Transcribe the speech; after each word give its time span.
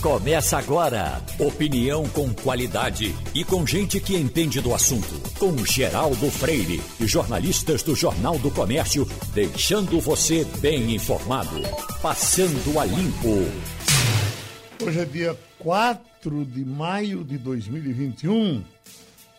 Começa 0.00 0.56
agora. 0.56 1.22
Opinião 1.38 2.08
com 2.08 2.32
qualidade 2.32 3.14
e 3.34 3.44
com 3.44 3.66
gente 3.66 4.00
que 4.00 4.16
entende 4.16 4.58
do 4.58 4.74
assunto. 4.74 5.20
Com 5.38 5.54
Geraldo 5.58 6.30
Freire 6.30 6.80
e 6.98 7.06
jornalistas 7.06 7.82
do 7.82 7.94
Jornal 7.94 8.38
do 8.38 8.50
Comércio, 8.50 9.06
deixando 9.34 10.00
você 10.00 10.46
bem 10.58 10.94
informado. 10.94 11.60
Passando 12.00 12.80
a 12.80 12.86
limpo. 12.86 13.46
Hoje 14.82 15.00
é 15.00 15.04
dia 15.04 15.38
4 15.58 16.46
de 16.46 16.64
maio 16.64 17.22
de 17.22 17.36
2021. 17.36 18.64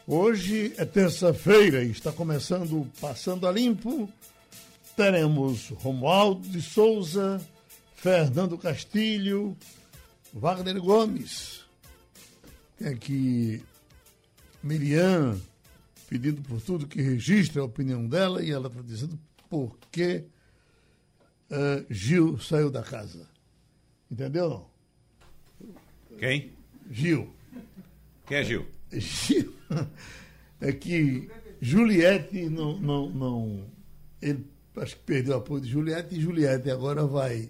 Hoje 0.06 0.76
é 0.78 0.86
terça-feira 0.86 1.84
e 1.84 1.90
está 1.90 2.12
começando 2.12 2.88
Passando 3.02 3.48
a 3.48 3.52
Limpo. 3.52 4.08
Teremos 4.96 5.70
Romualdo 5.70 6.48
de 6.48 6.62
Souza, 6.62 7.42
Fernando 7.96 8.60
Castilho, 8.60 9.58
Wagner 10.34 10.80
Gomes. 10.80 11.66
Tem 12.78 12.88
aqui 12.90 13.64
Miriam 14.64 15.40
pedindo 16.08 16.42
por 16.42 16.62
tudo 16.62 16.88
que 16.88 17.02
registre 17.02 17.60
a 17.60 17.64
opinião 17.64 18.08
dela 18.08 18.44
e 18.44 18.52
ela 18.52 18.68
está 18.68 18.82
dizendo 18.82 19.18
por 19.50 19.78
que 19.92 20.26
uh, 21.50 21.86
Gil 21.90 22.38
saiu 22.40 22.70
da 22.70 22.84
casa. 22.84 23.28
Entendeu 24.10 24.50
não? 24.50 24.72
Quem? 26.18 26.52
Gil. 26.90 27.34
Quem 28.28 28.38
é 28.38 28.44
Gil? 28.44 28.68
Gil. 28.92 29.54
É 30.60 30.72
que 30.72 31.28
Juliette 31.60 32.50
não. 32.50 32.80
não, 32.80 33.10
não 33.10 33.66
ele 34.22 34.46
acho 34.78 34.96
que 34.96 35.04
perdeu 35.04 35.34
o 35.34 35.38
apoio 35.38 35.62
de 35.62 35.70
Juliette 35.70 36.16
e 36.16 36.22
Juliette 36.22 36.70
agora 36.70 37.06
vai 37.06 37.50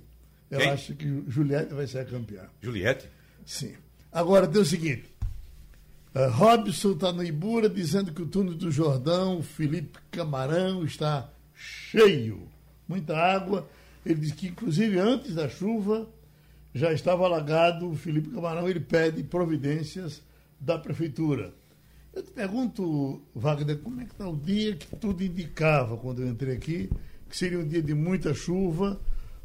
eu 0.51 0.59
Quem? 0.59 0.69
acho 0.69 0.93
que 0.93 1.23
Juliette 1.29 1.73
vai 1.73 1.87
ser 1.87 1.99
a 1.99 2.05
campeã. 2.05 2.43
Juliette? 2.61 3.07
Sim. 3.45 3.73
Agora, 4.11 4.45
tem 4.45 4.61
o 4.61 4.65
seguinte. 4.65 5.05
Uh, 6.13 6.29
Robson 6.29 6.91
está 6.91 7.13
no 7.13 7.23
Ibura 7.23 7.69
dizendo 7.69 8.13
que 8.13 8.21
o 8.21 8.25
túnel 8.25 8.55
do 8.55 8.69
Jordão, 8.69 9.41
Felipe 9.41 9.97
Camarão, 10.11 10.83
está 10.83 11.29
cheio. 11.55 12.49
Muita 12.85 13.15
água. 13.15 13.69
Ele 14.05 14.19
diz 14.19 14.33
que, 14.33 14.47
inclusive, 14.47 14.99
antes 14.99 15.35
da 15.35 15.47
chuva, 15.47 16.09
já 16.73 16.91
estava 16.91 17.23
alagado. 17.23 17.89
O 17.89 17.95
Felipe 17.95 18.29
Camarão 18.29 18.67
ele 18.67 18.81
pede 18.81 19.23
providências 19.23 20.21
da 20.59 20.77
prefeitura. 20.77 21.53
Eu 22.13 22.23
te 22.23 22.31
pergunto, 22.31 23.21
Wagner, 23.33 23.77
como 23.77 24.01
é 24.01 24.03
que 24.03 24.11
está 24.11 24.27
o 24.27 24.35
dia 24.35 24.75
que 24.75 24.93
tudo 24.97 25.23
indicava 25.23 25.95
quando 25.95 26.21
eu 26.21 26.27
entrei 26.27 26.57
aqui, 26.57 26.89
que 27.29 27.37
seria 27.37 27.57
um 27.57 27.65
dia 27.65 27.81
de 27.81 27.93
muita 27.93 28.33
chuva, 28.33 28.99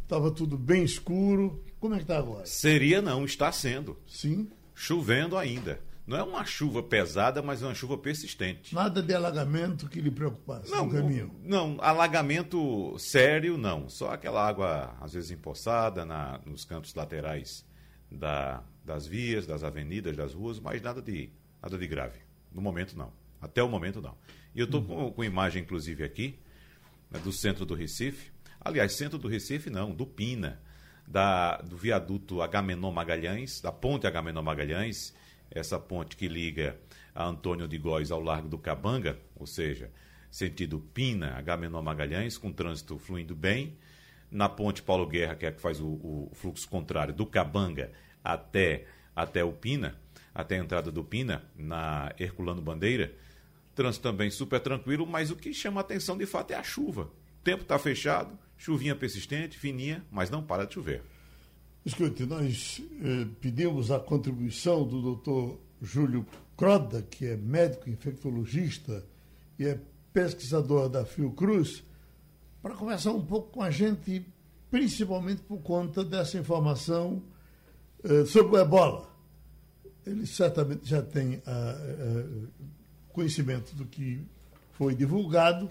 estava 0.06 0.30
tudo 0.30 0.56
bem 0.56 0.84
escuro. 0.84 1.62
Como 1.80 1.94
é 1.94 1.98
que 1.98 2.04
está 2.04 2.16
agora? 2.18 2.46
Seria 2.46 3.02
não, 3.02 3.24
está 3.24 3.50
sendo. 3.52 3.98
Sim. 4.06 4.48
Chovendo 4.74 5.36
ainda. 5.36 5.80
Não 6.06 6.16
é 6.16 6.22
uma 6.22 6.44
chuva 6.44 6.82
pesada, 6.84 7.42
mas 7.42 7.62
é 7.62 7.66
uma 7.66 7.74
chuva 7.74 7.98
persistente. 7.98 8.72
Nada 8.72 9.02
de 9.02 9.12
alagamento 9.12 9.88
que 9.88 10.00
lhe 10.00 10.10
preocupasse 10.10 10.70
Não, 10.70 10.86
no 10.86 10.92
caminho. 10.92 11.34
não, 11.42 11.76
alagamento 11.80 12.96
sério 12.96 13.58
não. 13.58 13.88
Só 13.88 14.10
aquela 14.12 14.46
água, 14.46 14.96
às 15.00 15.14
vezes, 15.14 15.32
empoçada 15.32 16.04
na, 16.04 16.40
nos 16.46 16.64
cantos 16.64 16.94
laterais 16.94 17.66
da, 18.08 18.62
das 18.84 19.04
vias, 19.06 19.46
das 19.46 19.64
avenidas, 19.64 20.16
das 20.16 20.32
ruas, 20.32 20.60
mas 20.60 20.80
nada 20.80 21.02
de, 21.02 21.28
nada 21.60 21.76
de 21.76 21.86
grave. 21.88 22.20
No 22.52 22.62
momento, 22.62 22.96
não. 22.96 23.12
Até 23.40 23.60
o 23.60 23.68
momento, 23.68 24.00
não. 24.00 24.16
E 24.54 24.60
eu 24.60 24.66
estou 24.66 24.82
com, 24.82 25.10
com 25.10 25.24
imagem, 25.24 25.62
inclusive, 25.62 26.04
aqui, 26.04 26.38
né, 27.10 27.18
do 27.18 27.32
centro 27.32 27.66
do 27.66 27.74
Recife. 27.74 28.30
Aliás, 28.66 28.94
centro 28.94 29.16
do 29.16 29.28
Recife, 29.28 29.70
não, 29.70 29.94
do 29.94 30.04
Pina, 30.04 30.60
da, 31.06 31.58
do 31.58 31.76
viaduto 31.76 32.42
Agamenon 32.42 32.90
Magalhães, 32.90 33.60
da 33.60 33.70
ponte 33.70 34.08
Agamenon 34.08 34.42
Magalhães, 34.42 35.14
essa 35.48 35.78
ponte 35.78 36.16
que 36.16 36.26
liga 36.26 36.76
a 37.14 37.24
Antônio 37.24 37.68
de 37.68 37.78
Góis 37.78 38.10
ao 38.10 38.20
Largo 38.20 38.48
do 38.48 38.58
Cabanga, 38.58 39.16
ou 39.36 39.46
seja, 39.46 39.92
sentido 40.28 40.80
Pina, 40.80 41.36
Agamenon 41.36 41.80
Magalhães, 41.80 42.36
com 42.36 42.50
trânsito 42.50 42.98
fluindo 42.98 43.36
bem. 43.36 43.78
Na 44.28 44.48
ponte 44.48 44.82
Paulo 44.82 45.06
Guerra, 45.06 45.36
que 45.36 45.46
é 45.46 45.50
a 45.50 45.52
que 45.52 45.60
faz 45.60 45.80
o, 45.80 45.86
o 45.86 46.30
fluxo 46.34 46.68
contrário 46.68 47.14
do 47.14 47.24
Cabanga 47.24 47.92
até, 48.24 48.86
até 49.14 49.44
o 49.44 49.52
Pina, 49.52 49.94
até 50.34 50.56
a 50.56 50.58
entrada 50.58 50.90
do 50.90 51.04
Pina, 51.04 51.44
na 51.54 52.12
Herculano 52.18 52.60
Bandeira. 52.60 53.14
Trânsito 53.76 54.02
também 54.02 54.28
super 54.28 54.58
tranquilo, 54.58 55.06
mas 55.06 55.30
o 55.30 55.36
que 55.36 55.54
chama 55.54 55.80
atenção 55.80 56.18
de 56.18 56.26
fato 56.26 56.50
é 56.50 56.56
a 56.56 56.64
chuva. 56.64 57.02
O 57.02 57.44
tempo 57.44 57.62
está 57.62 57.78
fechado, 57.78 58.36
chuvinha 58.56 58.94
persistente, 58.94 59.58
fininha, 59.58 60.04
mas 60.10 60.30
não 60.30 60.42
para 60.42 60.66
de 60.66 60.74
chover. 60.74 61.02
Escute, 61.84 62.26
nós 62.26 62.82
eh, 63.02 63.26
pedimos 63.40 63.90
a 63.90 64.00
contribuição 64.00 64.86
do 64.86 65.00
doutor 65.00 65.60
Júlio 65.80 66.26
Croda, 66.56 67.02
que 67.02 67.26
é 67.26 67.36
médico 67.36 67.88
infectologista 67.88 69.04
e 69.58 69.66
é 69.66 69.78
pesquisador 70.12 70.88
da 70.88 71.04
Fiocruz, 71.04 71.84
para 72.62 72.74
conversar 72.74 73.12
um 73.12 73.24
pouco 73.24 73.52
com 73.52 73.62
a 73.62 73.70
gente, 73.70 74.26
principalmente 74.70 75.42
por 75.42 75.58
conta 75.58 76.02
dessa 76.02 76.38
informação 76.38 77.22
eh, 78.02 78.24
sobre 78.24 78.56
o 78.56 78.60
ebola. 78.60 79.08
Ele 80.04 80.26
certamente 80.26 80.88
já 80.88 81.02
tem 81.02 81.42
ah, 81.46 81.76
ah, 81.76 82.48
conhecimento 83.12 83.74
do 83.74 83.84
que 83.84 84.24
foi 84.72 84.94
divulgado. 84.94 85.68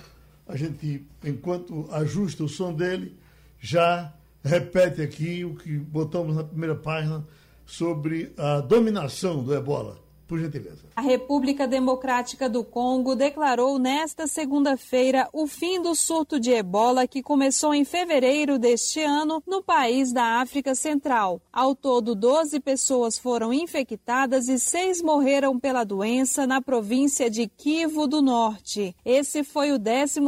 A 0.47 0.55
gente, 0.55 1.05
enquanto 1.23 1.87
ajusta 1.91 2.43
o 2.43 2.49
som 2.49 2.73
dele, 2.73 3.17
já 3.59 4.13
repete 4.43 5.01
aqui 5.01 5.43
o 5.43 5.55
que 5.55 5.77
botamos 5.77 6.35
na 6.35 6.43
primeira 6.43 6.75
página 6.75 7.25
sobre 7.65 8.31
a 8.37 8.61
dominação 8.61 9.43
do 9.43 9.55
ebola. 9.55 10.04
Por 10.27 10.39
gentileza. 10.39 10.85
A 10.95 11.01
República 11.01 11.67
Democrática 11.67 12.49
do 12.49 12.63
Congo 12.63 13.15
declarou 13.15 13.77
nesta 13.77 14.25
segunda-feira 14.25 15.29
o 15.31 15.45
fim 15.45 15.79
do 15.79 15.93
surto 15.93 16.39
de 16.39 16.51
ebola 16.51 17.05
que 17.05 17.21
começou 17.21 17.75
em 17.75 17.85
fevereiro 17.85 18.57
deste 18.57 19.01
ano 19.01 19.43
no 19.45 19.61
país 19.61 20.11
da 20.11 20.41
África 20.41 20.73
Central. 20.73 21.39
Ao 21.53 21.75
todo, 21.75 22.15
12 22.15 22.59
pessoas 22.59 23.19
foram 23.19 23.53
infectadas 23.53 24.47
e 24.47 24.57
seis 24.57 24.99
morreram 24.99 25.59
pela 25.59 25.83
doença 25.83 26.47
na 26.47 26.59
província 26.59 27.29
de 27.29 27.47
Kivu 27.47 28.07
do 28.07 28.21
Norte. 28.21 28.95
Esse 29.05 29.43
foi 29.43 29.73
o 29.73 29.77
12 29.77 30.21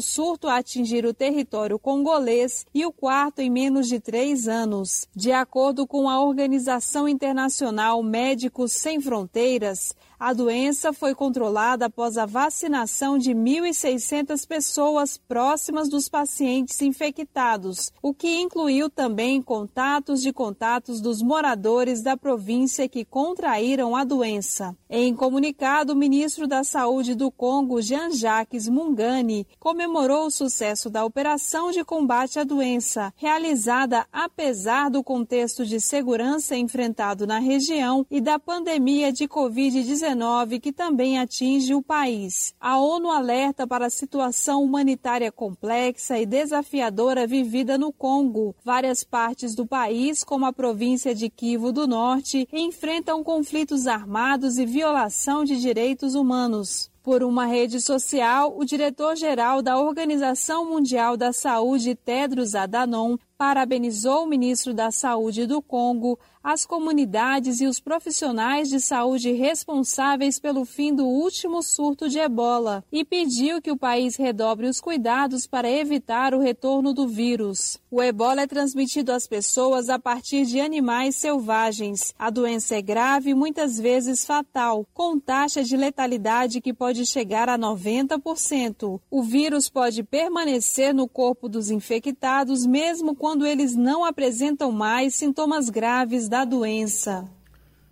surto 0.00 0.48
a 0.48 0.56
atingir 0.56 1.04
o 1.04 1.12
território 1.12 1.78
congolês 1.78 2.64
e 2.72 2.86
o 2.86 2.92
quarto 2.92 3.40
em 3.40 3.50
menos 3.50 3.88
de 3.88 4.00
três 4.00 4.48
anos. 4.48 5.06
De 5.14 5.32
acordo 5.32 5.86
com 5.86 6.08
a 6.08 6.20
Organização 6.22 7.06
Internacional 7.06 8.02
Médicos 8.02 8.72
Sem 8.72 9.00
Fronteiras, 9.00 9.33
fronteiras 9.34 9.96
a 10.24 10.32
doença 10.32 10.90
foi 10.90 11.14
controlada 11.14 11.84
após 11.84 12.16
a 12.16 12.24
vacinação 12.24 13.18
de 13.18 13.34
1.600 13.34 14.48
pessoas 14.48 15.18
próximas 15.18 15.86
dos 15.86 16.08
pacientes 16.08 16.80
infectados, 16.80 17.92
o 18.00 18.14
que 18.14 18.40
incluiu 18.40 18.88
também 18.88 19.42
contatos 19.42 20.22
de 20.22 20.32
contatos 20.32 21.02
dos 21.02 21.20
moradores 21.20 22.00
da 22.00 22.16
província 22.16 22.88
que 22.88 23.04
contraíram 23.04 23.94
a 23.94 24.02
doença. 24.02 24.74
Em 24.88 25.14
comunicado, 25.14 25.92
o 25.92 25.96
ministro 25.96 26.46
da 26.46 26.64
Saúde 26.64 27.14
do 27.14 27.30
Congo, 27.30 27.82
Jean-Jacques 27.82 28.66
Mungani, 28.66 29.46
comemorou 29.60 30.28
o 30.28 30.30
sucesso 30.30 30.88
da 30.88 31.04
operação 31.04 31.70
de 31.70 31.84
combate 31.84 32.38
à 32.38 32.44
doença, 32.44 33.12
realizada 33.14 34.06
apesar 34.10 34.88
do 34.88 35.04
contexto 35.04 35.66
de 35.66 35.78
segurança 35.82 36.56
enfrentado 36.56 37.26
na 37.26 37.38
região 37.38 38.06
e 38.10 38.22
da 38.22 38.38
pandemia 38.38 39.12
de 39.12 39.28
Covid-19 39.28 40.13
que 40.60 40.72
também 40.72 41.18
atinge 41.18 41.74
o 41.74 41.82
país. 41.82 42.54
A 42.60 42.78
ONU 42.78 43.10
alerta 43.10 43.66
para 43.66 43.86
a 43.86 43.90
situação 43.90 44.62
humanitária 44.62 45.32
complexa 45.32 46.18
e 46.18 46.26
desafiadora 46.26 47.26
vivida 47.26 47.76
no 47.76 47.92
Congo. 47.92 48.54
Várias 48.64 49.02
partes 49.02 49.54
do 49.54 49.66
país, 49.66 50.22
como 50.22 50.46
a 50.46 50.52
província 50.52 51.14
de 51.14 51.28
Kivu 51.28 51.72
do 51.72 51.86
Norte, 51.86 52.48
enfrentam 52.52 53.24
conflitos 53.24 53.86
armados 53.86 54.58
e 54.58 54.64
violação 54.64 55.44
de 55.44 55.60
direitos 55.60 56.14
humanos. 56.14 56.90
Por 57.04 57.22
uma 57.22 57.44
rede 57.44 57.82
social, 57.82 58.54
o 58.56 58.64
diretor-geral 58.64 59.60
da 59.60 59.78
Organização 59.78 60.64
Mundial 60.64 61.18
da 61.18 61.34
Saúde, 61.34 61.94
Tedros 61.94 62.54
Adhanom, 62.54 63.18
parabenizou 63.36 64.24
o 64.24 64.26
ministro 64.26 64.72
da 64.72 64.90
Saúde 64.90 65.46
do 65.46 65.60
Congo, 65.60 66.18
as 66.44 66.66
comunidades 66.66 67.62
e 67.62 67.66
os 67.66 67.80
profissionais 67.80 68.68
de 68.68 68.78
saúde 68.78 69.32
responsáveis 69.32 70.38
pelo 70.38 70.66
fim 70.66 70.94
do 70.94 71.06
último 71.06 71.62
surto 71.62 72.06
de 72.06 72.18
ebola 72.18 72.84
e 72.92 73.02
pediu 73.02 73.62
que 73.62 73.70
o 73.70 73.78
país 73.78 74.16
redobre 74.16 74.66
os 74.66 74.78
cuidados 74.78 75.46
para 75.46 75.70
evitar 75.70 76.34
o 76.34 76.40
retorno 76.40 76.92
do 76.92 77.08
vírus. 77.08 77.80
O 77.90 78.02
ebola 78.02 78.42
é 78.42 78.46
transmitido 78.46 79.10
às 79.10 79.26
pessoas 79.26 79.88
a 79.88 79.98
partir 79.98 80.44
de 80.44 80.60
animais 80.60 81.16
selvagens. 81.16 82.14
A 82.18 82.28
doença 82.28 82.76
é 82.76 82.82
grave 82.82 83.30
e 83.30 83.34
muitas 83.34 83.78
vezes 83.78 84.22
fatal, 84.22 84.86
com 84.92 85.18
taxa 85.18 85.64
de 85.64 85.78
letalidade 85.78 86.60
que 86.60 86.74
pode 86.74 87.06
chegar 87.06 87.48
a 87.48 87.58
90%. 87.58 89.00
O 89.10 89.22
vírus 89.22 89.70
pode 89.70 90.02
permanecer 90.02 90.92
no 90.92 91.08
corpo 91.08 91.48
dos 91.48 91.70
infectados 91.70 92.66
mesmo 92.66 93.16
quando 93.24 93.46
eles 93.46 93.74
não 93.74 94.04
apresentam 94.04 94.70
mais 94.70 95.14
sintomas 95.14 95.70
graves 95.70 96.28
da 96.28 96.44
doença. 96.44 97.26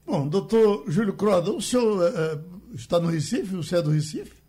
Bom, 0.04 0.28
doutor 0.28 0.84
Júlio 0.88 1.14
Croda, 1.14 1.50
o 1.50 1.62
senhor 1.62 2.04
é, 2.04 2.38
está 2.74 3.00
no 3.00 3.08
Recife? 3.08 3.56
Você 3.56 3.76
é 3.76 3.80
do 3.80 3.88
Recife? 3.88 4.42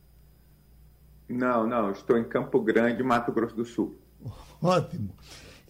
Não, 1.30 1.65
não, 1.65 1.91
estou 1.91 2.18
em 2.18 2.25
Campo 2.25 2.59
Grande, 2.59 3.01
Mato 3.01 3.31
Grosso 3.31 3.56
do 3.56 3.63
Sul. 3.63 3.97
Ótimo. 4.62 5.15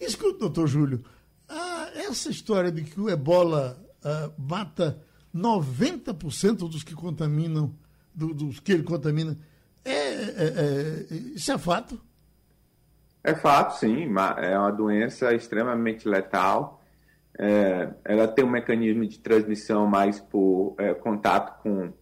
Escuta, 0.00 0.36
doutor 0.40 0.66
Júlio, 0.66 1.04
ah, 1.48 1.90
essa 1.94 2.28
história 2.28 2.72
de 2.72 2.82
que 2.82 3.00
o 3.00 3.08
ebola 3.08 3.80
ah, 4.02 4.32
mata 4.36 5.00
90% 5.32 6.68
dos 6.68 6.82
que 6.82 6.92
contaminam, 6.92 7.72
do, 8.12 8.34
dos 8.34 8.58
que 8.58 8.72
ele 8.72 8.82
contamina, 8.82 9.38
é, 9.84 9.92
é, 9.92 11.06
é, 11.08 11.14
isso 11.36 11.52
é 11.52 11.56
fato? 11.56 12.00
É 13.24 13.34
fato, 13.34 13.78
sim. 13.78 14.06
É 14.36 14.58
uma 14.58 14.70
doença 14.70 15.34
extremamente 15.34 16.06
letal. 16.06 16.82
É, 17.38 17.88
ela 18.04 18.28
tem 18.28 18.44
um 18.44 18.50
mecanismo 18.50 19.06
de 19.06 19.18
transmissão 19.18 19.86
mais 19.86 20.20
por 20.20 20.76
é, 20.78 20.92
contato 20.92 21.60
com, 21.62 21.92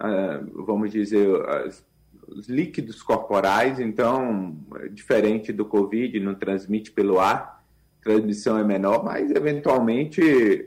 é, 0.00 0.40
vamos 0.66 0.90
dizer, 0.90 1.28
as, 1.48 1.86
os 2.26 2.48
líquidos 2.48 3.00
corporais. 3.00 3.78
Então, 3.78 4.56
diferente 4.90 5.52
do 5.52 5.64
Covid, 5.64 6.18
não 6.18 6.34
transmite 6.34 6.90
pelo 6.90 7.20
ar, 7.20 7.64
transmissão 8.02 8.58
é 8.58 8.64
menor, 8.64 9.04
mas 9.04 9.30
eventualmente 9.30 10.20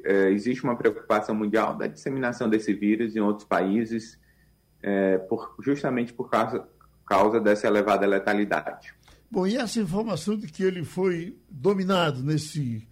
é, 0.04 0.30
existe 0.32 0.64
uma 0.64 0.76
preocupação 0.76 1.36
mundial 1.36 1.76
da 1.76 1.88
disseminação 1.88 2.50
desse 2.50 2.74
vírus 2.74 3.16
em 3.16 3.20
outros 3.20 3.48
países, 3.48 4.18
é, 4.82 5.18
por, 5.18 5.56
justamente 5.60 6.14
por 6.14 6.30
causa, 6.30 6.68
causa 7.06 7.40
dessa 7.40 7.68
elevada 7.68 8.06
letalidade. 8.06 8.94
Bom, 9.32 9.46
e 9.46 9.56
essa 9.56 9.80
informação 9.80 10.36
de 10.36 10.48
que 10.48 10.64
ele 10.64 10.84
foi 10.84 11.38
dominado 11.50 12.24
nesse, 12.24 12.88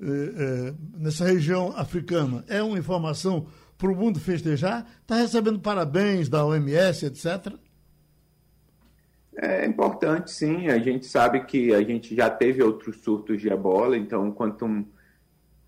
eh, 0.00 0.06
eh, 0.06 0.74
nessa 0.96 1.26
região 1.26 1.74
africana 1.76 2.42
é 2.48 2.62
uma 2.62 2.78
informação 2.78 3.46
para 3.76 3.92
o 3.92 3.94
mundo 3.94 4.18
festejar? 4.18 4.86
Está 5.02 5.16
recebendo 5.16 5.58
parabéns 5.60 6.28
da 6.28 6.44
OMS, 6.44 7.04
etc.? 7.04 7.54
É 9.36 9.66
importante, 9.66 10.30
sim. 10.30 10.68
A 10.68 10.78
gente 10.78 11.06
sabe 11.06 11.44
que 11.44 11.74
a 11.74 11.82
gente 11.82 12.14
já 12.14 12.30
teve 12.30 12.62
outros 12.62 13.02
surtos 13.02 13.40
de 13.40 13.48
ebola, 13.48 13.96
então, 13.96 14.30
quanto 14.30 14.66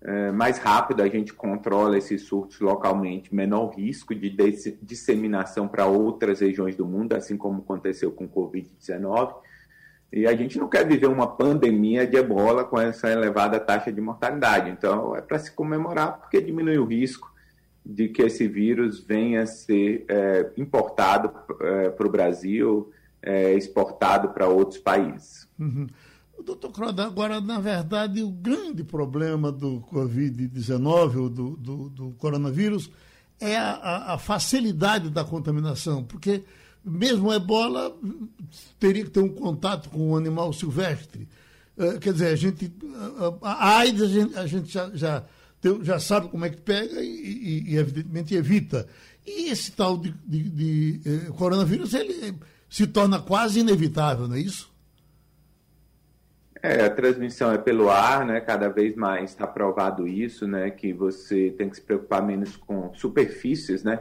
é, 0.01 0.31
mais 0.31 0.57
rápido 0.57 1.01
a 1.01 1.07
gente 1.07 1.33
controla 1.33 1.97
esses 1.97 2.21
surtos 2.23 2.59
localmente, 2.59 3.35
menor 3.35 3.75
risco 3.75 4.15
de 4.15 4.29
disseminação 4.81 5.67
para 5.67 5.85
outras 5.85 6.39
regiões 6.39 6.75
do 6.75 6.85
mundo, 6.85 7.13
assim 7.13 7.35
como 7.35 7.59
aconteceu 7.59 8.11
com 8.11 8.25
o 8.25 8.29
Covid-19. 8.29 9.46
E 10.11 10.25
a 10.25 10.35
gente 10.35 10.57
não 10.57 10.69
quer 10.69 10.87
viver 10.87 11.07
uma 11.07 11.27
pandemia 11.27 12.07
de 12.07 12.15
ebola 12.15 12.63
com 12.63 12.79
essa 12.79 13.09
elevada 13.09 13.59
taxa 13.59 13.91
de 13.91 13.99
mortalidade. 13.99 14.69
Então, 14.69 15.15
é 15.15 15.21
para 15.21 15.37
se 15.37 15.51
comemorar, 15.51 16.19
porque 16.19 16.41
diminui 16.41 16.77
o 16.77 16.85
risco 16.85 17.31
de 17.85 18.09
que 18.09 18.21
esse 18.21 18.47
vírus 18.47 18.99
venha 18.99 19.43
a 19.43 19.45
ser 19.45 20.05
é, 20.07 20.49
importado 20.57 21.31
é, 21.61 21.89
para 21.89 22.07
o 22.07 22.09
Brasil, 22.09 22.91
é, 23.21 23.53
exportado 23.53 24.29
para 24.29 24.47
outros 24.47 24.79
países. 24.79 25.47
Uhum. 25.59 25.87
Doutor 26.43 26.71
Croda, 26.71 27.05
agora, 27.05 27.41
na 27.41 27.59
verdade, 27.59 28.21
o 28.21 28.29
grande 28.29 28.83
problema 28.83 29.51
do 29.51 29.81
Covid-19, 29.91 31.17
ou 31.17 31.29
do, 31.29 31.57
do, 31.57 31.89
do, 31.89 32.11
coronavírus, 32.11 32.91
é 33.39 33.57
a, 33.57 34.13
a 34.13 34.17
facilidade 34.17 35.09
da 35.09 35.23
contaminação, 35.23 36.03
porque 36.03 36.43
mesmo 36.87 37.31
a 37.31 37.35
ebola 37.35 37.95
teria 38.79 39.03
que 39.03 39.09
ter 39.09 39.19
um 39.19 39.29
contato 39.29 39.89
com 39.89 40.11
um 40.11 40.15
animal 40.15 40.53
silvestre. 40.53 41.27
Uh, 41.77 41.99
quer 41.99 42.13
dizer, 42.13 42.27
a 42.27 42.35
gente. 42.35 42.71
A 43.41 43.77
AIDS 43.77 44.01
a 44.01 44.07
gente, 44.07 44.37
a 44.37 44.47
gente 44.47 44.71
já, 44.71 44.89
já, 44.93 45.23
já, 45.81 45.99
sabe 45.99 46.29
como 46.29 46.45
é 46.45 46.49
que 46.49 46.61
pega 46.61 47.01
e, 47.01 47.07
e, 47.07 47.73
e 47.73 47.77
evidentemente, 47.77 48.33
evita. 48.35 48.87
E 49.25 49.49
esse 49.49 49.71
tal 49.71 49.97
de, 49.97 50.11
de, 50.25 50.43
de 50.49 51.01
eh, 51.05 51.31
coronavírus, 51.37 51.93
ele 51.93 52.33
se 52.69 52.87
torna 52.87 53.19
quase 53.19 53.59
inevitável, 53.59 54.27
não 54.27 54.35
é 54.35 54.39
isso? 54.39 54.71
É, 56.61 56.85
a 56.85 56.89
transmissão 56.89 57.51
é 57.51 57.57
pelo 57.57 57.89
ar, 57.89 58.25
né? 58.25 58.41
Cada 58.41 58.69
vez 58.69 58.95
mais 58.95 59.31
está 59.31 59.45
provado 59.45 60.07
isso, 60.07 60.47
né? 60.47 60.71
Que 60.71 60.91
você 60.93 61.53
tem 61.57 61.69
que 61.69 61.75
se 61.75 61.81
preocupar 61.81 62.25
menos 62.25 62.55
com 62.55 62.93
superfícies, 62.95 63.83
né? 63.83 63.99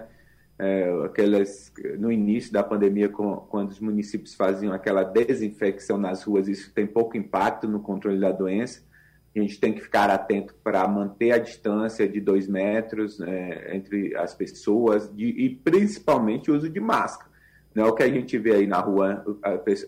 É, 0.59 1.05
aquelas 1.05 1.73
no 1.99 2.11
início 2.11 2.53
da 2.53 2.63
pandemia, 2.63 3.09
com, 3.09 3.37
quando 3.37 3.71
os 3.71 3.81
municípios 3.81 4.35
faziam 4.35 4.73
aquela 4.73 5.03
desinfecção 5.03 5.99
nas 5.99 6.23
ruas, 6.23 6.49
isso 6.49 6.73
tem 6.73 6.87
pouco 6.87 7.17
impacto 7.17 7.69
no 7.69 7.81
controle 7.81 8.19
da 8.19 8.33
doença. 8.33 8.85
A 9.35 9.39
gente 9.39 9.61
tem 9.61 9.75
que 9.75 9.83
ficar 9.83 10.09
atento 10.09 10.55
para 10.65 10.89
manter 10.89 11.31
a 11.33 11.39
distância 11.39 12.09
de 12.09 12.21
dois 12.21 12.49
metros 12.49 13.19
né, 13.19 13.77
entre 13.77 14.17
as 14.17 14.35
pessoas 14.35 15.15
de, 15.15 15.27
e 15.27 15.51
principalmente 15.51 16.51
o 16.51 16.57
uso 16.57 16.71
de 16.71 16.81
máscara. 16.81 17.31
Não 17.75 17.85
é 17.85 17.87
o 17.87 17.93
que 17.93 18.03
a 18.03 18.09
gente 18.09 18.39
vê 18.39 18.55
aí 18.55 18.67
na 18.67 18.79
rua, 18.79 19.23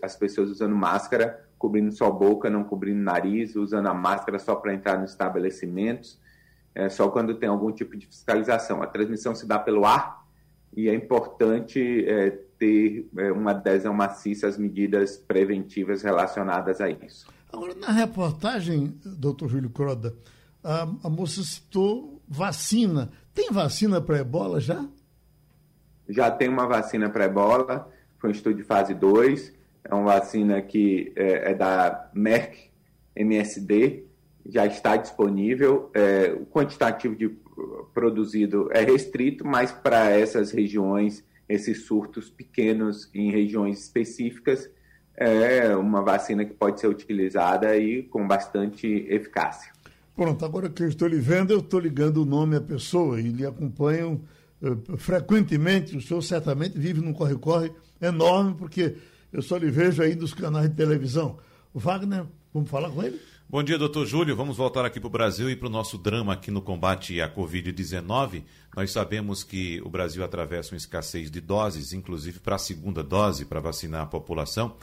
as 0.03 0.15
pessoas 0.15 0.51
usando 0.51 0.75
máscara, 0.75 1.43
cobrindo 1.57 1.91
só 1.91 2.11
boca, 2.11 2.47
não 2.47 2.63
cobrindo 2.63 3.01
nariz, 3.01 3.55
usando 3.55 3.87
a 3.87 3.93
máscara 3.95 4.37
só 4.37 4.55
para 4.55 4.71
entrar 4.71 4.99
nos 4.99 5.09
estabelecimentos, 5.09 6.19
é, 6.75 6.87
só 6.87 7.09
quando 7.09 7.33
tem 7.33 7.49
algum 7.49 7.71
tipo 7.71 7.97
de 7.97 8.05
fiscalização. 8.05 8.83
A 8.83 8.85
transmissão 8.85 9.33
se 9.33 9.47
dá 9.47 9.57
pelo 9.57 9.85
ar, 9.85 10.18
e 10.75 10.89
é 10.89 10.93
importante 10.93 12.05
é, 12.07 12.31
ter 12.57 13.09
é, 13.17 13.31
uma 13.31 13.51
adesão 13.51 13.93
maciça 13.93 14.47
às 14.47 14.57
medidas 14.57 15.17
preventivas 15.17 16.01
relacionadas 16.01 16.79
a 16.81 16.89
isso. 16.89 17.27
Agora, 17.51 17.73
na 17.75 17.91
reportagem, 17.91 18.93
doutor 19.03 19.49
Júlio 19.49 19.69
Croda, 19.69 20.15
a, 20.63 20.83
a 21.03 21.09
moça 21.09 21.41
citou 21.43 22.21
vacina. 22.27 23.11
Tem 23.33 23.51
vacina 23.51 23.99
para 23.99 24.19
ebola 24.19 24.59
já? 24.59 24.85
Já 26.07 26.29
tem 26.29 26.47
uma 26.47 26.67
vacina 26.67 27.09
para 27.09 27.25
ebola, 27.25 27.89
foi 28.17 28.29
um 28.29 28.33
estudo 28.33 28.55
de 28.57 28.63
fase 28.63 28.93
2, 28.93 29.53
é 29.83 29.93
uma 29.93 30.19
vacina 30.19 30.61
que 30.61 31.11
é, 31.15 31.51
é 31.51 31.53
da 31.53 32.09
Merck 32.13 32.69
MSD, 33.15 34.03
já 34.45 34.65
está 34.65 34.97
disponível. 34.97 35.91
É, 35.93 36.33
o 36.33 36.45
quantitativo 36.45 37.15
de 37.15 37.29
produzido 37.93 38.69
é 38.71 38.83
restrito, 38.83 39.45
mas 39.45 39.71
para 39.71 40.09
essas 40.09 40.51
regiões, 40.51 41.23
esses 41.47 41.85
surtos 41.85 42.29
pequenos 42.29 43.09
em 43.13 43.31
regiões 43.31 43.79
específicas, 43.79 44.69
é 45.19 45.75
uma 45.75 46.01
vacina 46.01 46.45
que 46.45 46.53
pode 46.53 46.79
ser 46.79 46.87
utilizada 46.87 47.75
e 47.75 48.03
com 48.03 48.25
bastante 48.25 48.87
eficácia. 49.09 49.71
Pronto, 50.15 50.43
agora 50.45 50.69
que 50.69 50.83
eu 50.83 50.87
estou 50.87 51.07
lhe 51.07 51.19
vendo, 51.19 51.51
eu 51.51 51.59
estou 51.59 51.79
ligando 51.79 52.23
o 52.23 52.25
nome 52.25 52.55
à 52.55 52.61
pessoa 52.61 53.19
e 53.19 53.29
lhe 53.29 53.45
acompanham 53.45 54.21
uh, 54.61 54.97
frequentemente. 54.97 55.95
O 55.95 56.01
senhor 56.01 56.21
certamente 56.21 56.77
vive 56.77 57.01
num 57.01 57.13
corre-corre 57.13 57.71
enorme, 58.01 58.55
porque 58.57 58.95
eu 59.31 59.41
só 59.41 59.57
lhe 59.57 59.69
vejo 59.69 60.01
aí 60.01 60.15
nos 60.15 60.33
canais 60.33 60.69
de 60.69 60.75
televisão. 60.75 61.37
Wagner, 61.73 62.25
vamos 62.53 62.69
falar 62.69 62.89
com 62.89 63.03
ele? 63.03 63.19
Bom 63.51 63.63
dia, 63.63 63.79
doutor 63.79 64.05
Júlio. 64.05 64.35
Vamos 64.35 64.57
voltar 64.57 64.85
aqui 64.85 64.99
para 64.99 65.07
o 65.07 65.09
Brasil 65.09 65.49
e 65.49 65.55
para 65.55 65.67
o 65.67 65.71
nosso 65.71 65.97
drama 65.97 66.33
aqui 66.33 66.51
no 66.51 66.61
combate 66.61 67.19
à 67.19 67.27
Covid-19. 67.27 68.43
Nós 68.77 68.91
sabemos 68.91 69.43
que 69.43 69.81
o 69.81 69.89
Brasil 69.89 70.23
atravessa 70.23 70.75
uma 70.75 70.77
escassez 70.77 71.31
de 71.31 71.41
doses, 71.41 71.91
inclusive 71.91 72.37
para 72.37 72.57
a 72.57 72.59
segunda 72.59 73.01
dose, 73.01 73.45
para 73.45 73.59
vacinar 73.59 74.03
a 74.03 74.05
população. 74.05 74.75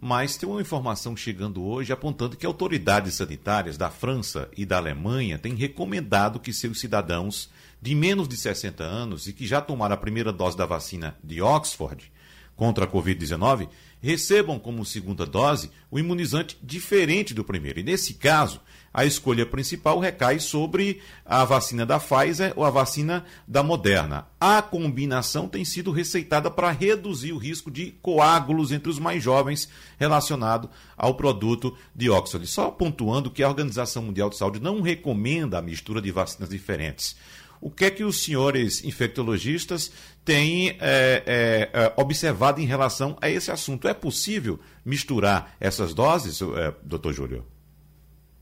Mas 0.00 0.36
tem 0.36 0.48
uma 0.48 0.60
informação 0.60 1.16
chegando 1.16 1.64
hoje 1.64 1.92
apontando 1.92 2.36
que 2.36 2.46
autoridades 2.46 3.14
sanitárias 3.14 3.76
da 3.76 3.90
França 3.90 4.48
e 4.56 4.64
da 4.64 4.76
Alemanha 4.76 5.36
têm 5.36 5.56
recomendado 5.56 6.38
que 6.38 6.52
seus 6.52 6.78
cidadãos 6.78 7.50
de 7.80 7.92
menos 7.92 8.28
de 8.28 8.36
60 8.36 8.84
anos 8.84 9.26
e 9.26 9.32
que 9.32 9.48
já 9.48 9.60
tomaram 9.60 9.94
a 9.94 9.98
primeira 9.98 10.32
dose 10.32 10.56
da 10.56 10.64
vacina 10.64 11.18
de 11.24 11.42
Oxford 11.42 12.12
contra 12.54 12.84
a 12.84 12.88
Covid-19 12.88 13.68
recebam 14.02 14.58
como 14.58 14.84
segunda 14.84 15.24
dose 15.24 15.70
o 15.90 15.98
imunizante 15.98 16.58
diferente 16.62 17.32
do 17.32 17.44
primeiro. 17.44 17.78
E 17.78 17.82
nesse 17.84 18.14
caso, 18.14 18.60
a 18.92 19.06
escolha 19.06 19.46
principal 19.46 19.98
recai 19.98 20.38
sobre 20.38 21.00
a 21.24 21.44
vacina 21.44 21.86
da 21.86 21.98
Pfizer 21.98 22.52
ou 22.56 22.64
a 22.64 22.70
vacina 22.70 23.24
da 23.48 23.62
Moderna. 23.62 24.26
A 24.38 24.60
combinação 24.60 25.48
tem 25.48 25.64
sido 25.64 25.90
receitada 25.90 26.50
para 26.50 26.70
reduzir 26.70 27.32
o 27.32 27.38
risco 27.38 27.70
de 27.70 27.92
coágulos 28.02 28.70
entre 28.72 28.90
os 28.90 28.98
mais 28.98 29.22
jovens 29.22 29.68
relacionado 29.98 30.68
ao 30.96 31.14
produto 31.14 31.74
de 31.94 32.10
Oxford. 32.10 32.46
Só 32.46 32.70
pontuando 32.70 33.30
que 33.30 33.42
a 33.42 33.48
Organização 33.48 34.02
Mundial 34.02 34.28
de 34.28 34.36
Saúde 34.36 34.60
não 34.60 34.82
recomenda 34.82 35.58
a 35.58 35.62
mistura 35.62 36.02
de 36.02 36.10
vacinas 36.10 36.50
diferentes. 36.50 37.16
O 37.62 37.70
que 37.70 37.84
é 37.84 37.90
que 37.92 38.02
os 38.02 38.24
senhores 38.24 38.84
infectologistas 38.84 39.92
têm 40.24 40.76
é, 40.80 41.70
é, 41.72 41.92
observado 41.96 42.60
em 42.60 42.66
relação 42.66 43.16
a 43.20 43.30
esse 43.30 43.52
assunto? 43.52 43.86
É 43.86 43.94
possível 43.94 44.58
misturar 44.84 45.54
essas 45.60 45.94
doses, 45.94 46.42
é, 46.42 46.74
doutor 46.82 47.12
Júlio? 47.12 47.46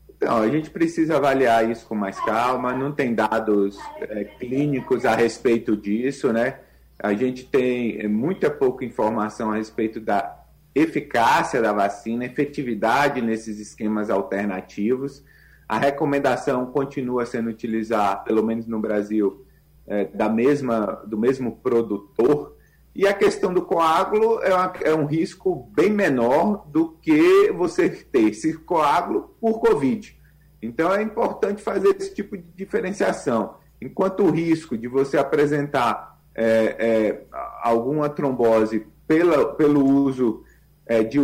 Então, 0.09 0.37
a 0.37 0.49
gente 0.49 0.71
precisa 0.71 1.17
avaliar 1.17 1.69
isso 1.69 1.85
com 1.85 1.93
mais 1.93 2.19
calma, 2.19 2.73
não 2.73 2.91
tem 2.91 3.13
dados 3.13 3.77
é, 3.99 4.23
clínicos 4.23 5.05
a 5.05 5.15
respeito 5.15 5.77
disso, 5.77 6.33
né? 6.33 6.59
A 6.97 7.13
gente 7.13 7.45
tem 7.45 8.07
muita 8.07 8.49
pouca 8.49 8.83
informação 8.83 9.51
a 9.51 9.55
respeito 9.57 9.99
da 9.99 10.35
eficácia 10.73 11.61
da 11.61 11.71
vacina, 11.71 12.25
efetividade 12.25 13.21
nesses 13.21 13.59
esquemas 13.59 14.09
alternativos. 14.09 15.23
A 15.71 15.77
recomendação 15.77 16.65
continua 16.65 17.25
sendo 17.25 17.49
utilizar, 17.49 18.25
pelo 18.25 18.43
menos 18.43 18.67
no 18.67 18.77
Brasil, 18.77 19.45
é, 19.87 20.03
da 20.03 20.27
mesma, 20.27 21.01
do 21.07 21.17
mesmo 21.17 21.55
produtor. 21.63 22.57
E 22.93 23.07
a 23.07 23.13
questão 23.13 23.53
do 23.53 23.61
coágulo 23.61 24.41
é, 24.43 24.53
uma, 24.53 24.73
é 24.81 24.93
um 24.93 25.05
risco 25.05 25.71
bem 25.73 25.89
menor 25.89 26.67
do 26.67 26.89
que 27.01 27.49
você 27.53 27.89
ter 27.89 28.31
esse 28.31 28.51
coágulo 28.57 29.33
por 29.39 29.61
Covid. 29.61 30.13
Então 30.61 30.93
é 30.93 31.01
importante 31.01 31.61
fazer 31.61 31.95
esse 31.97 32.13
tipo 32.13 32.35
de 32.37 32.43
diferenciação. 32.53 33.55
Enquanto 33.81 34.23
o 34.25 34.29
risco 34.29 34.77
de 34.77 34.89
você 34.89 35.17
apresentar 35.17 36.19
é, 36.35 36.75
é, 36.79 37.23
alguma 37.63 38.09
trombose 38.09 38.85
pela, 39.07 39.53
pelo 39.53 39.85
uso 39.85 40.43
é, 40.91 41.03
de, 41.05 41.19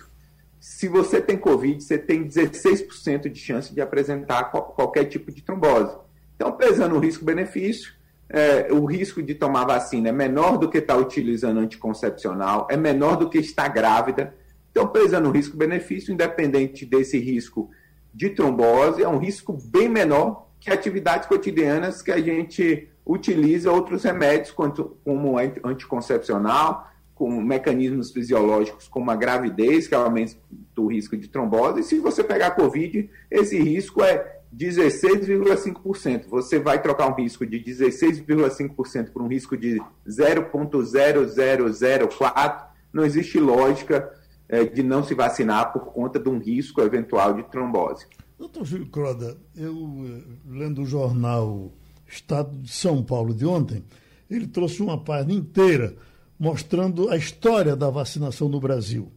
Se 0.59 0.87
você 0.87 1.19
tem 1.19 1.37
Covid, 1.37 1.83
você 1.83 1.97
tem 1.97 2.27
16% 2.27 3.29
de 3.29 3.39
chance 3.39 3.73
de 3.73 3.81
apresentar 3.81 4.51
qualquer 4.51 5.05
tipo 5.05 5.31
de 5.31 5.41
trombose. 5.41 5.97
Então, 6.35 6.51
pesando 6.51 6.97
o 6.97 6.99
risco-benefício, 6.99 7.91
é, 8.29 8.71
o 8.71 8.85
risco 8.85 9.23
de 9.23 9.33
tomar 9.33 9.65
vacina 9.65 10.09
é 10.09 10.11
menor 10.11 10.59
do 10.59 10.69
que 10.69 10.77
estar 10.77 10.93
tá 10.93 10.99
utilizando 10.99 11.61
anticoncepcional, 11.61 12.67
é 12.69 12.77
menor 12.77 13.15
do 13.15 13.27
que 13.27 13.39
estar 13.39 13.69
grávida. 13.69 14.35
Então, 14.69 14.87
pesando 14.87 15.29
o 15.29 15.31
risco-benefício, 15.31 16.13
independente 16.13 16.85
desse 16.85 17.17
risco 17.17 17.71
de 18.13 18.29
trombose, 18.29 19.01
é 19.01 19.09
um 19.09 19.17
risco 19.17 19.51
bem 19.51 19.89
menor 19.89 20.44
que 20.65 20.71
atividades 20.71 21.27
cotidianas 21.27 22.01
que 22.01 22.11
a 22.11 22.19
gente 22.19 22.89
utiliza 23.05 23.71
outros 23.71 24.03
remédios, 24.03 24.49
como 24.49 25.37
anticoncepcional, 25.63 26.89
com 27.13 27.29
mecanismos 27.39 28.11
fisiológicos 28.11 28.87
como 28.87 29.11
a 29.11 29.15
gravidez, 29.15 29.87
que 29.87 29.93
aumenta 29.93 30.33
o 30.75 30.87
risco 30.87 31.15
de 31.15 31.27
trombose, 31.27 31.81
e 31.81 31.83
se 31.83 31.99
você 31.99 32.23
pegar 32.23 32.55
Covid, 32.55 33.07
esse 33.29 33.59
risco 33.59 34.03
é 34.03 34.39
16,5%. 34.57 36.25
Você 36.29 36.57
vai 36.57 36.81
trocar 36.81 37.09
um 37.09 37.13
risco 37.13 37.45
de 37.45 37.59
16,5% 37.59 39.11
por 39.11 39.21
um 39.21 39.27
risco 39.27 39.55
de 39.55 39.79
0,0004. 40.07 42.63
Não 42.91 43.05
existe 43.05 43.39
lógica 43.39 44.11
é, 44.49 44.63
de 44.63 44.81
não 44.81 45.03
se 45.03 45.13
vacinar 45.13 45.71
por 45.71 45.93
conta 45.93 46.19
de 46.19 46.27
um 46.27 46.39
risco 46.39 46.81
eventual 46.81 47.35
de 47.35 47.43
trombose. 47.43 48.07
Doutor 48.37 48.65
Júlio 48.65 48.87
Croda, 48.87 49.37
eu 49.55 50.05
eh, 50.05 50.21
lendo 50.49 50.81
o 50.81 50.85
jornal 50.85 51.71
Estado 52.07 52.57
de 52.57 52.71
São 52.71 53.03
Paulo 53.03 53.33
de 53.33 53.45
ontem, 53.45 53.83
ele 54.29 54.47
trouxe 54.47 54.81
uma 54.81 54.97
página 54.97 55.33
inteira 55.33 55.95
mostrando 56.37 57.09
a 57.09 57.17
história 57.17 57.75
da 57.75 57.89
vacinação 57.89 58.49
no 58.49 58.59
Brasil. 58.59 59.11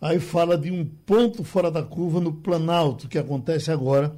Aí 0.00 0.20
fala 0.20 0.56
de 0.56 0.70
um 0.70 0.84
ponto 0.84 1.44
fora 1.44 1.70
da 1.70 1.82
curva 1.82 2.20
no 2.20 2.32
Planalto, 2.32 3.08
que 3.08 3.18
acontece 3.18 3.70
agora, 3.70 4.16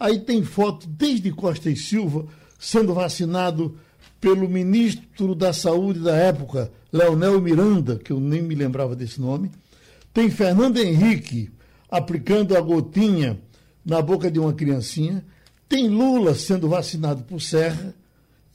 Aí 0.00 0.18
tem 0.18 0.42
foto 0.42 0.86
desde 0.88 1.30
Costa 1.30 1.68
e 1.68 1.76
Silva 1.76 2.24
sendo 2.58 2.94
vacinado 2.94 3.76
pelo 4.18 4.48
ministro 4.48 5.34
da 5.34 5.52
Saúde 5.52 6.00
da 6.00 6.16
época, 6.16 6.72
Leonel 6.90 7.38
Miranda, 7.38 7.96
que 7.96 8.10
eu 8.10 8.18
nem 8.18 8.40
me 8.40 8.54
lembrava 8.54 8.96
desse 8.96 9.20
nome. 9.20 9.50
Tem 10.12 10.30
Fernando 10.30 10.78
Henrique 10.78 11.50
aplicando 11.90 12.56
a 12.56 12.60
gotinha 12.62 13.38
na 13.84 14.00
boca 14.02 14.30
de 14.30 14.38
uma 14.38 14.52
criancinha. 14.52 15.24
Tem 15.68 15.88
Lula 15.88 16.34
sendo 16.34 16.68
vacinado 16.68 17.22
por 17.22 17.40
Serra. 17.40 17.94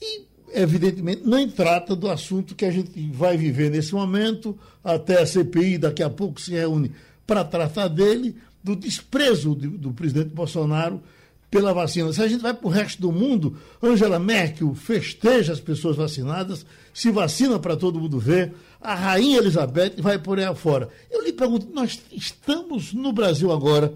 E, 0.02 0.24
evidentemente, 0.54 1.22
nem 1.26 1.50
trata 1.50 1.96
do 1.96 2.10
assunto 2.10 2.56
que 2.56 2.66
a 2.66 2.72
gente 2.72 3.10
vai 3.12 3.38
viver 3.38 3.72
nesse 3.72 3.94
momento, 3.94 4.58
até 4.84 5.22
a 5.22 5.26
CPI 5.26 5.78
daqui 5.78 6.04
a 6.04 6.10
pouco 6.10 6.40
se 6.40 6.52
reúne 6.52 6.92
para 7.26 7.44
tratar 7.44 7.88
dele, 7.88 8.36
do 8.64 8.76
desprezo 8.76 9.56
do, 9.56 9.70
do 9.70 9.94
presidente 9.94 10.30
Bolsonaro 10.30 11.02
pela 11.50 11.74
vacina. 11.74 12.12
Se 12.12 12.22
a 12.22 12.28
gente 12.28 12.42
vai 12.42 12.54
para 12.54 12.68
o 12.68 12.72
resto 12.72 13.02
do 13.02 13.12
mundo, 13.12 13.58
Angela 13.82 14.20
Merkel 14.20 14.74
festeja 14.76 15.54
as 15.54 15.60
pessoas 15.60 15.96
vacinadas, 15.96 16.66
se 16.94 17.12
vacina 17.12 17.58
para 17.60 17.78
todo 17.78 18.00
mundo 18.00 18.20
ver, 18.20 18.54
a 18.82 18.94
Rainha 18.94 19.38
Elizabeth 19.38 19.94
vai 20.00 20.20
por 20.20 20.38
aí 20.38 20.46
afora. 20.46 20.90
Eu 21.10 21.24
lhe 21.24 21.32
pergunto, 21.32 21.68
nós 21.74 22.02
estamos 22.12 22.94
no 22.94 23.14
Brasil 23.14 23.52
agora, 23.52 23.94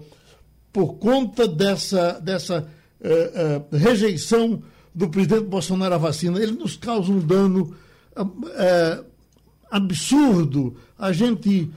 por 0.72 0.94
conta 0.94 1.46
dessa, 1.48 2.20
dessa 2.20 2.68
uh, 3.00 3.74
uh, 3.74 3.76
rejeição 3.76 4.62
do 4.94 5.08
presidente 5.08 5.44
Bolsonaro 5.44 5.94
à 5.94 5.98
vacina, 5.98 6.40
ele 6.40 6.52
nos 6.52 6.76
causa 6.76 7.10
um 7.10 7.20
dano 7.20 7.74
uh, 8.16 9.04
absurdo. 9.70 10.76
A 10.98 11.12
gente 11.12 11.70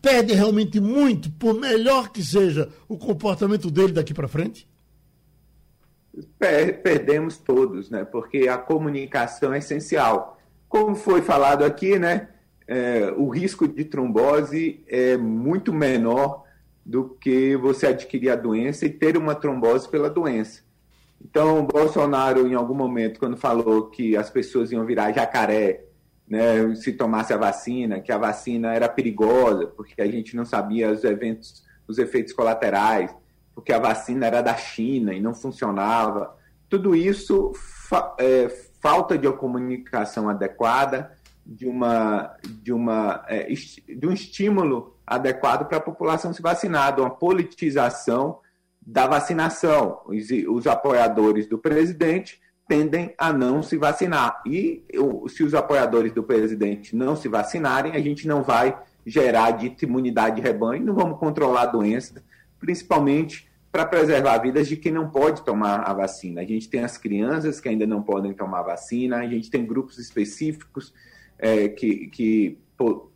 perde 0.00 0.32
realmente 0.32 0.80
muito, 0.80 1.30
por 1.32 1.54
melhor 1.54 2.10
que 2.10 2.24
seja 2.24 2.70
o 2.88 2.96
comportamento 2.96 3.70
dele 3.70 3.92
daqui 3.92 4.14
para 4.14 4.26
frente? 4.26 4.66
perdemos 6.38 7.36
todos, 7.36 7.90
né? 7.90 8.04
Porque 8.04 8.48
a 8.48 8.58
comunicação 8.58 9.52
é 9.52 9.58
essencial. 9.58 10.40
Como 10.68 10.94
foi 10.94 11.22
falado 11.22 11.64
aqui, 11.64 11.98
né? 11.98 12.28
É, 12.66 13.12
o 13.16 13.28
risco 13.28 13.66
de 13.66 13.84
trombose 13.84 14.82
é 14.88 15.16
muito 15.16 15.72
menor 15.72 16.44
do 16.84 17.10
que 17.10 17.56
você 17.56 17.88
adquirir 17.88 18.30
a 18.30 18.36
doença 18.36 18.86
e 18.86 18.90
ter 18.90 19.16
uma 19.16 19.34
trombose 19.34 19.88
pela 19.88 20.10
doença. 20.10 20.62
Então, 21.22 21.66
Bolsonaro, 21.66 22.46
em 22.46 22.54
algum 22.54 22.74
momento, 22.74 23.20
quando 23.20 23.36
falou 23.36 23.90
que 23.90 24.16
as 24.16 24.30
pessoas 24.30 24.72
iam 24.72 24.86
virar 24.86 25.12
jacaré, 25.12 25.84
né, 26.26 26.74
se 26.76 26.92
tomasse 26.92 27.32
a 27.32 27.36
vacina, 27.36 28.00
que 28.00 28.10
a 28.10 28.16
vacina 28.16 28.72
era 28.72 28.88
perigosa, 28.88 29.66
porque 29.66 30.00
a 30.00 30.06
gente 30.06 30.34
não 30.34 30.44
sabia 30.44 30.90
os 30.90 31.04
eventos, 31.04 31.62
os 31.86 31.98
efeitos 31.98 32.32
colaterais, 32.32 33.14
porque 33.54 33.72
a 33.72 33.78
vacina 33.78 34.26
era 34.26 34.40
da 34.40 34.56
China 34.56 35.12
e 35.12 35.20
não 35.20 35.34
funcionava. 35.34 36.34
Tudo 36.68 36.94
isso, 36.94 37.52
fa 37.54 38.14
é, 38.18 38.48
falta 38.80 39.18
de 39.18 39.26
uma 39.26 39.36
comunicação 39.36 40.28
adequada, 40.28 41.12
de, 41.44 41.66
uma, 41.66 42.34
de, 42.48 42.72
uma, 42.72 43.24
é, 43.28 43.52
de 43.52 44.06
um 44.06 44.12
estímulo 44.12 44.96
adequado 45.10 45.66
para 45.66 45.78
a 45.78 45.80
população 45.80 46.32
se 46.32 46.40
vacinar, 46.40 46.98
uma 47.00 47.10
politização 47.10 48.38
da 48.80 49.08
vacinação. 49.08 50.02
Os, 50.06 50.28
os 50.48 50.68
apoiadores 50.68 51.48
do 51.48 51.58
presidente 51.58 52.40
tendem 52.68 53.12
a 53.18 53.32
não 53.32 53.60
se 53.60 53.76
vacinar. 53.76 54.40
E 54.46 54.84
se 55.28 55.42
os 55.42 55.52
apoiadores 55.52 56.12
do 56.12 56.22
presidente 56.22 56.94
não 56.94 57.16
se 57.16 57.28
vacinarem, 57.28 57.92
a 57.92 58.00
gente 58.00 58.28
não 58.28 58.44
vai 58.44 58.78
gerar 59.04 59.50
dita 59.50 59.84
imunidade 59.84 60.36
de 60.36 60.42
rebanho, 60.42 60.84
não 60.84 60.94
vamos 60.94 61.18
controlar 61.18 61.62
a 61.62 61.66
doença, 61.66 62.22
principalmente 62.60 63.50
para 63.72 63.84
preservar 63.84 64.38
vidas 64.38 64.68
de 64.68 64.76
quem 64.76 64.92
não 64.92 65.10
pode 65.10 65.42
tomar 65.42 65.80
a 65.80 65.92
vacina. 65.92 66.40
A 66.42 66.44
gente 66.44 66.68
tem 66.68 66.84
as 66.84 66.96
crianças 66.96 67.60
que 67.60 67.68
ainda 67.68 67.86
não 67.86 68.02
podem 68.02 68.32
tomar 68.32 68.62
vacina, 68.62 69.16
a 69.18 69.26
gente 69.26 69.50
tem 69.50 69.66
grupos 69.66 69.98
específicos 69.98 70.94
é, 71.36 71.68
que, 71.68 72.06
que 72.08 72.58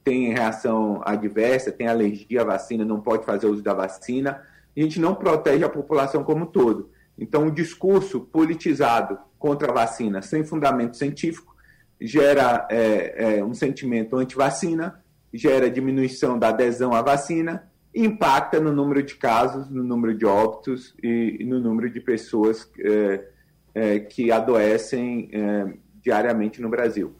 têm 0.02 0.32
reação 0.32 1.00
adversa, 1.04 1.72
tem 1.72 1.86
alergia 1.86 2.42
à 2.42 2.44
vacina, 2.44 2.84
não 2.84 3.00
pode 3.00 3.24
fazer 3.24 3.46
uso 3.46 3.62
da 3.62 3.74
vacina. 3.74 4.42
A 4.76 4.80
gente 4.80 5.00
não 5.00 5.14
protege 5.14 5.64
a 5.64 5.68
população 5.68 6.24
como 6.24 6.44
um 6.44 6.46
todo. 6.46 6.90
Então, 7.18 7.46
o 7.46 7.50
discurso 7.50 8.20
politizado 8.20 9.18
contra 9.38 9.70
a 9.70 9.74
vacina, 9.74 10.20
sem 10.20 10.44
fundamento 10.44 10.96
científico, 10.96 11.54
gera 12.00 12.66
é, 12.70 13.38
é, 13.38 13.44
um 13.44 13.54
sentimento 13.54 14.16
anti-vacina, 14.16 15.02
gera 15.32 15.70
diminuição 15.70 16.38
da 16.38 16.48
adesão 16.48 16.92
à 16.92 17.02
vacina 17.02 17.68
impacta 17.94 18.58
no 18.60 18.72
número 18.72 19.02
de 19.02 19.14
casos, 19.14 19.70
no 19.70 19.84
número 19.84 20.16
de 20.16 20.26
óbitos 20.26 20.94
e, 21.02 21.36
e 21.40 21.44
no 21.44 21.60
número 21.60 21.88
de 21.88 22.00
pessoas 22.00 22.68
é, 22.80 23.24
é, 23.74 23.98
que 24.00 24.32
adoecem 24.32 25.30
é, 25.32 25.74
diariamente 26.02 26.60
no 26.60 26.68
Brasil. 26.68 27.14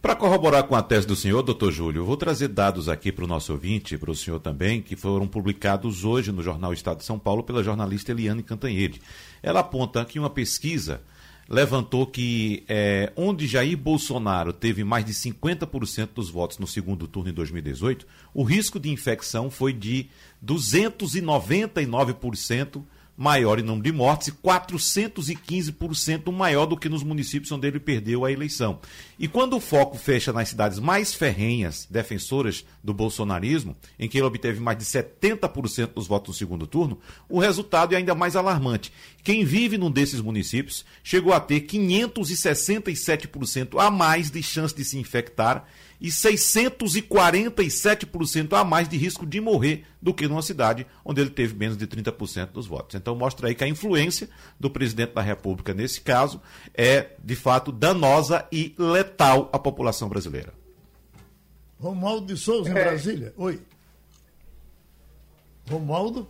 Para 0.00 0.14
corroborar 0.14 0.62
com 0.62 0.76
a 0.76 0.82
tese 0.82 1.08
do 1.08 1.16
senhor, 1.16 1.42
doutor 1.42 1.72
Júlio, 1.72 2.04
vou 2.04 2.16
trazer 2.16 2.46
dados 2.46 2.88
aqui 2.88 3.10
para 3.10 3.24
o 3.24 3.28
nosso 3.28 3.52
ouvinte, 3.52 3.98
para 3.98 4.12
o 4.12 4.14
senhor 4.14 4.38
também, 4.38 4.80
que 4.80 4.94
foram 4.94 5.26
publicados 5.26 6.04
hoje 6.04 6.30
no 6.30 6.40
jornal 6.40 6.72
Estado 6.72 6.98
de 6.98 7.04
São 7.04 7.18
Paulo 7.18 7.42
pela 7.42 7.64
jornalista 7.64 8.12
Eliane 8.12 8.44
Cantanhede. 8.44 9.02
Ela 9.42 9.58
aponta 9.58 10.04
que 10.04 10.20
uma 10.20 10.30
pesquisa 10.30 11.00
levantou 11.48 12.06
que 12.06 12.62
é, 12.68 13.12
onde 13.16 13.48
Jair 13.48 13.76
Bolsonaro 13.76 14.52
teve 14.52 14.84
mais 14.84 15.04
de 15.04 15.12
50% 15.12 16.10
dos 16.14 16.30
votos 16.30 16.58
no 16.58 16.66
segundo 16.68 17.08
turno 17.08 17.30
em 17.30 17.34
2018, 17.34 18.06
o 18.32 18.44
risco 18.44 18.78
de 18.78 18.90
infecção 18.90 19.50
foi 19.50 19.72
de 19.72 20.06
299% 20.46 22.84
maior 23.18 23.58
em 23.58 23.62
número 23.62 23.82
de 23.82 23.90
mortes 23.90 24.28
e 24.28 24.32
415% 24.32 26.30
maior 26.30 26.66
do 26.66 26.76
que 26.76 26.88
nos 26.88 27.02
municípios 27.02 27.50
onde 27.50 27.66
ele 27.66 27.80
perdeu 27.80 28.24
a 28.24 28.30
eleição. 28.30 28.78
E 29.18 29.26
quando 29.26 29.56
o 29.56 29.60
foco 29.60 29.98
fecha 29.98 30.32
nas 30.32 30.50
cidades 30.50 30.78
mais 30.78 31.12
ferrenhas, 31.12 31.84
defensoras 31.90 32.64
do 32.82 32.94
bolsonarismo, 32.94 33.76
em 33.98 34.08
que 34.08 34.18
ele 34.18 34.26
obteve 34.26 34.60
mais 34.60 34.78
de 34.78 34.84
70% 34.84 35.94
dos 35.94 36.06
votos 36.06 36.28
no 36.28 36.34
segundo 36.34 36.64
turno, 36.64 37.00
o 37.28 37.40
resultado 37.40 37.92
é 37.92 37.96
ainda 37.96 38.14
mais 38.14 38.36
alarmante. 38.36 38.92
Quem 39.24 39.44
vive 39.44 39.76
num 39.76 39.90
desses 39.90 40.20
municípios 40.20 40.84
chegou 41.02 41.32
a 41.32 41.40
ter 41.40 41.62
567% 41.62 43.80
a 43.80 43.90
mais 43.90 44.30
de 44.30 44.44
chance 44.44 44.72
de 44.72 44.84
se 44.84 44.96
infectar 44.96 45.66
e 46.00 46.08
647% 46.08 48.52
a 48.52 48.64
mais 48.64 48.88
de 48.88 48.96
risco 48.96 49.26
de 49.26 49.40
morrer 49.40 49.84
do 50.00 50.14
que 50.14 50.28
numa 50.28 50.42
cidade 50.42 50.86
onde 51.04 51.20
ele 51.20 51.30
teve 51.30 51.54
menos 51.54 51.76
de 51.76 51.84
30% 51.86 52.52
dos 52.52 52.66
votos. 52.66 52.94
Então 52.94 53.16
mostra 53.16 53.48
aí 53.48 53.54
que 53.54 53.64
a 53.64 53.68
influência 53.68 54.28
do 54.58 54.70
presidente 54.70 55.14
da 55.14 55.22
República 55.22 55.74
nesse 55.74 56.00
caso 56.00 56.40
é 56.74 57.10
de 57.22 57.34
fato 57.34 57.72
danosa 57.72 58.46
e 58.52 58.74
letal 58.78 59.50
à 59.52 59.58
população 59.58 60.08
brasileira. 60.08 60.54
Romualdo 61.80 62.26
de 62.26 62.36
Souza, 62.36 62.70
em 62.70 62.76
é. 62.76 62.84
Brasília. 62.84 63.32
Oi. 63.36 63.60
Romualdo? 65.68 66.28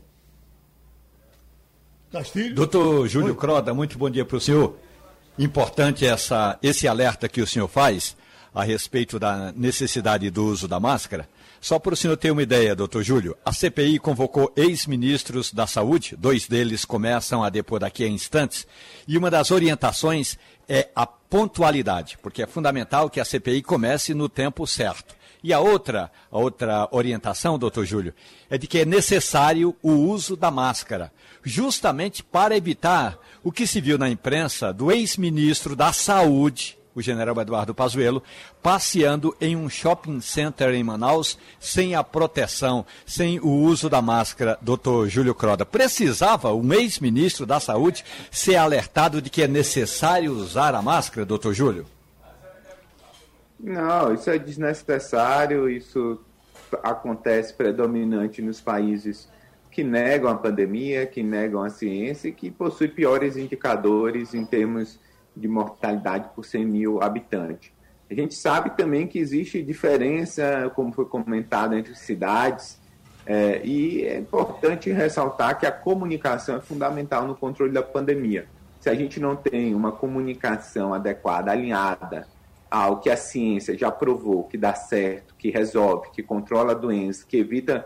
Castilho? 2.10 2.54
Doutor 2.54 3.06
Júlio 3.06 3.30
Oi. 3.30 3.36
Croda, 3.36 3.74
muito 3.74 3.98
bom 3.98 4.10
dia 4.10 4.24
para 4.24 4.36
o 4.36 4.40
senhor. 4.40 4.76
Importante 5.38 6.04
essa, 6.04 6.58
esse 6.62 6.88
alerta 6.88 7.28
que 7.28 7.40
o 7.40 7.46
senhor 7.46 7.68
faz 7.68 8.16
a 8.58 8.64
respeito 8.64 9.20
da 9.20 9.52
necessidade 9.52 10.28
do 10.30 10.44
uso 10.44 10.66
da 10.66 10.80
máscara. 10.80 11.28
Só 11.60 11.78
para 11.78 11.94
o 11.94 11.96
senhor 11.96 12.16
ter 12.16 12.32
uma 12.32 12.42
ideia, 12.42 12.74
doutor 12.74 13.04
Júlio, 13.04 13.36
a 13.44 13.52
CPI 13.52 14.00
convocou 14.00 14.52
ex-ministros 14.56 15.52
da 15.52 15.64
Saúde, 15.64 16.16
dois 16.18 16.48
deles 16.48 16.84
começam 16.84 17.44
a 17.44 17.50
depor 17.50 17.78
daqui 17.78 18.02
a 18.02 18.08
instantes, 18.08 18.66
e 19.06 19.16
uma 19.16 19.30
das 19.30 19.52
orientações 19.52 20.36
é 20.68 20.88
a 20.96 21.06
pontualidade, 21.06 22.18
porque 22.20 22.42
é 22.42 22.48
fundamental 22.48 23.08
que 23.08 23.20
a 23.20 23.24
CPI 23.24 23.62
comece 23.62 24.12
no 24.12 24.28
tempo 24.28 24.66
certo. 24.66 25.14
E 25.40 25.52
a 25.52 25.60
outra, 25.60 26.10
a 26.28 26.36
outra 26.36 26.88
orientação, 26.90 27.60
doutor 27.60 27.86
Júlio, 27.86 28.12
é 28.50 28.58
de 28.58 28.66
que 28.66 28.80
é 28.80 28.84
necessário 28.84 29.72
o 29.80 29.92
uso 29.92 30.36
da 30.36 30.50
máscara, 30.50 31.12
justamente 31.44 32.24
para 32.24 32.56
evitar 32.56 33.20
o 33.44 33.52
que 33.52 33.68
se 33.68 33.80
viu 33.80 33.96
na 33.96 34.10
imprensa 34.10 34.72
do 34.72 34.90
ex-ministro 34.90 35.76
da 35.76 35.92
Saúde, 35.92 36.77
o 36.98 37.02
general 37.02 37.40
Eduardo 37.40 37.74
Pazuello, 37.74 38.22
passeando 38.62 39.34
em 39.40 39.56
um 39.56 39.68
shopping 39.68 40.20
center 40.20 40.74
em 40.74 40.82
Manaus 40.82 41.38
sem 41.60 41.94
a 41.94 42.02
proteção, 42.02 42.84
sem 43.06 43.38
o 43.40 43.48
uso 43.48 43.88
da 43.88 44.02
máscara, 44.02 44.58
doutor 44.60 45.08
Júlio 45.08 45.34
Croda. 45.34 45.64
Precisava 45.64 46.52
um 46.52 46.72
ex-ministro 46.72 47.46
da 47.46 47.60
Saúde 47.60 48.04
ser 48.30 48.56
alertado 48.56 49.22
de 49.22 49.30
que 49.30 49.42
é 49.42 49.48
necessário 49.48 50.32
usar 50.32 50.74
a 50.74 50.82
máscara, 50.82 51.24
doutor 51.24 51.54
Júlio? 51.54 51.86
Não, 53.58 54.14
isso 54.14 54.30
é 54.30 54.38
desnecessário, 54.38 55.68
isso 55.68 56.20
acontece 56.82 57.54
predominante 57.54 58.42
nos 58.42 58.60
países 58.60 59.28
que 59.70 59.84
negam 59.84 60.30
a 60.30 60.34
pandemia, 60.34 61.06
que 61.06 61.22
negam 61.22 61.62
a 61.62 61.70
ciência 61.70 62.28
e 62.28 62.32
que 62.32 62.50
possuem 62.50 62.90
piores 62.90 63.36
indicadores 63.36 64.34
em 64.34 64.44
termos 64.44 64.98
de 65.38 65.48
mortalidade 65.48 66.28
por 66.34 66.44
100 66.44 66.64
mil 66.64 67.02
habitantes. 67.02 67.70
A 68.10 68.14
gente 68.14 68.34
sabe 68.34 68.70
também 68.70 69.06
que 69.06 69.18
existe 69.18 69.62
diferença, 69.62 70.70
como 70.74 70.92
foi 70.92 71.04
comentado, 71.04 71.74
entre 71.74 71.94
cidades, 71.94 72.78
é, 73.26 73.60
e 73.62 74.04
é 74.04 74.18
importante 74.18 74.90
ressaltar 74.90 75.58
que 75.58 75.66
a 75.66 75.72
comunicação 75.72 76.56
é 76.56 76.60
fundamental 76.60 77.26
no 77.26 77.34
controle 77.34 77.72
da 77.72 77.82
pandemia. 77.82 78.46
Se 78.80 78.88
a 78.88 78.94
gente 78.94 79.20
não 79.20 79.36
tem 79.36 79.74
uma 79.74 79.92
comunicação 79.92 80.94
adequada, 80.94 81.52
alinhada 81.52 82.26
ao 82.70 83.00
que 83.00 83.10
a 83.10 83.16
ciência 83.16 83.76
já 83.76 83.90
provou 83.90 84.44
que 84.44 84.56
dá 84.56 84.74
certo, 84.74 85.34
que 85.38 85.50
resolve, 85.50 86.10
que 86.10 86.22
controla 86.22 86.72
a 86.72 86.74
doença, 86.74 87.24
que 87.28 87.36
evita 87.36 87.84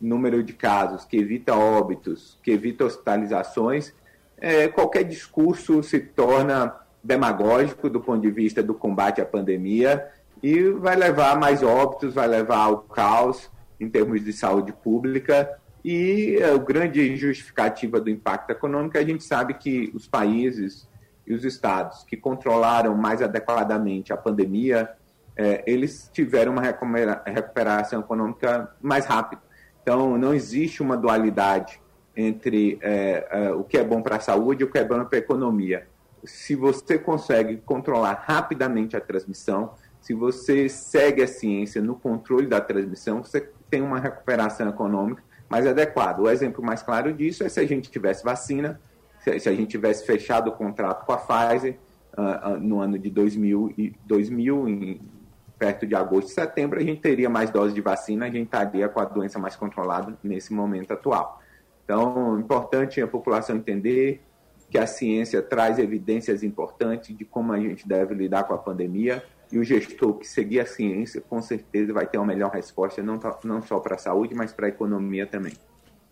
número 0.00 0.42
de 0.42 0.52
casos, 0.52 1.04
que 1.04 1.16
evita 1.16 1.54
óbitos, 1.54 2.38
que 2.42 2.50
evita 2.50 2.84
hospitalizações, 2.84 3.92
é, 4.38 4.66
qualquer 4.66 5.04
discurso 5.04 5.82
se 5.82 6.00
torna 6.00 6.74
demagógico 7.02 7.88
do 7.88 8.00
ponto 8.00 8.20
de 8.20 8.30
vista 8.30 8.62
do 8.62 8.74
combate 8.74 9.20
à 9.20 9.24
pandemia 9.24 10.08
e 10.42 10.70
vai 10.70 10.96
levar 10.96 11.38
mais 11.38 11.62
óbitos, 11.62 12.14
vai 12.14 12.26
levar 12.26 12.58
ao 12.58 12.78
caos 12.78 13.50
em 13.78 13.88
termos 13.88 14.22
de 14.22 14.32
saúde 14.32 14.72
pública 14.72 15.58
e 15.84 16.38
a 16.42 16.56
grande 16.58 17.16
justificativa 17.16 18.00
do 18.00 18.10
impacto 18.10 18.50
econômico, 18.50 18.98
a 18.98 19.02
gente 19.02 19.24
sabe 19.24 19.54
que 19.54 19.90
os 19.94 20.06
países 20.06 20.88
e 21.26 21.32
os 21.32 21.44
estados 21.44 22.04
que 22.04 22.16
controlaram 22.16 22.94
mais 22.94 23.22
adequadamente 23.22 24.12
a 24.12 24.16
pandemia, 24.16 24.90
é, 25.36 25.62
eles 25.66 26.10
tiveram 26.12 26.52
uma 26.52 26.62
recuperação 27.24 28.00
econômica 28.00 28.70
mais 28.80 29.06
rápida. 29.06 29.40
Então, 29.82 30.18
não 30.18 30.34
existe 30.34 30.82
uma 30.82 30.96
dualidade 30.96 31.80
entre 32.14 32.78
é, 32.82 33.26
é, 33.30 33.50
o 33.52 33.64
que 33.64 33.78
é 33.78 33.84
bom 33.84 34.02
para 34.02 34.16
a 34.16 34.20
saúde 34.20 34.62
e 34.62 34.66
o 34.66 34.70
que 34.70 34.78
é 34.78 34.84
bom 34.84 35.02
para 35.04 35.18
a 35.18 35.20
economia 35.20 35.86
se 36.24 36.54
você 36.54 36.98
consegue 36.98 37.58
controlar 37.58 38.24
rapidamente 38.26 38.96
a 38.96 39.00
transmissão, 39.00 39.74
se 40.00 40.14
você 40.14 40.68
segue 40.68 41.22
a 41.22 41.26
ciência 41.26 41.82
no 41.82 41.94
controle 41.94 42.46
da 42.46 42.60
transmissão, 42.60 43.22
você 43.22 43.50
tem 43.68 43.82
uma 43.82 43.98
recuperação 43.98 44.68
econômica 44.68 45.22
mais 45.48 45.66
adequada. 45.66 46.22
O 46.22 46.30
exemplo 46.30 46.64
mais 46.64 46.82
claro 46.82 47.12
disso 47.12 47.44
é 47.44 47.48
se 47.48 47.60
a 47.60 47.66
gente 47.66 47.90
tivesse 47.90 48.24
vacina, 48.24 48.80
se 49.18 49.30
a 49.30 49.52
gente 49.52 49.66
tivesse 49.66 50.06
fechado 50.06 50.48
o 50.48 50.52
contrato 50.52 51.04
com 51.04 51.12
a 51.12 51.18
Pfizer 51.18 51.76
uh, 52.16 52.52
uh, 52.52 52.58
no 52.58 52.80
ano 52.80 52.98
de 52.98 53.10
2000, 53.10 53.74
e 53.76 53.94
2000 54.06 54.68
em, 54.68 55.00
perto 55.58 55.86
de 55.86 55.94
agosto 55.94 56.28
e 56.28 56.32
setembro, 56.32 56.78
a 56.78 56.82
gente 56.82 57.02
teria 57.02 57.28
mais 57.28 57.50
doses 57.50 57.74
de 57.74 57.82
vacina, 57.82 58.26
a 58.26 58.30
gente 58.30 58.46
estaria 58.46 58.88
com 58.88 58.98
a 58.98 59.04
doença 59.04 59.38
mais 59.38 59.56
controlada 59.56 60.16
nesse 60.22 60.54
momento 60.54 60.92
atual. 60.92 61.42
Então, 61.84 62.36
é 62.36 62.40
importante 62.40 63.00
a 63.02 63.06
população 63.06 63.56
entender 63.56 64.22
que 64.70 64.78
a 64.78 64.86
ciência 64.86 65.42
traz 65.42 65.78
evidências 65.78 66.42
importantes 66.42 67.16
de 67.16 67.24
como 67.24 67.52
a 67.52 67.58
gente 67.58 67.86
deve 67.86 68.14
lidar 68.14 68.44
com 68.44 68.54
a 68.54 68.58
pandemia 68.58 69.22
e 69.50 69.58
o 69.58 69.64
gestor 69.64 70.14
que 70.14 70.26
seguir 70.26 70.60
a 70.60 70.66
ciência 70.66 71.20
com 71.20 71.42
certeza 71.42 71.92
vai 71.92 72.06
ter 72.06 72.18
uma 72.18 72.26
melhor 72.26 72.52
resposta, 72.52 73.02
não, 73.02 73.18
não 73.44 73.60
só 73.60 73.80
para 73.80 73.96
a 73.96 73.98
saúde, 73.98 74.34
mas 74.34 74.52
para 74.52 74.66
a 74.66 74.68
economia 74.68 75.26
também. 75.26 75.52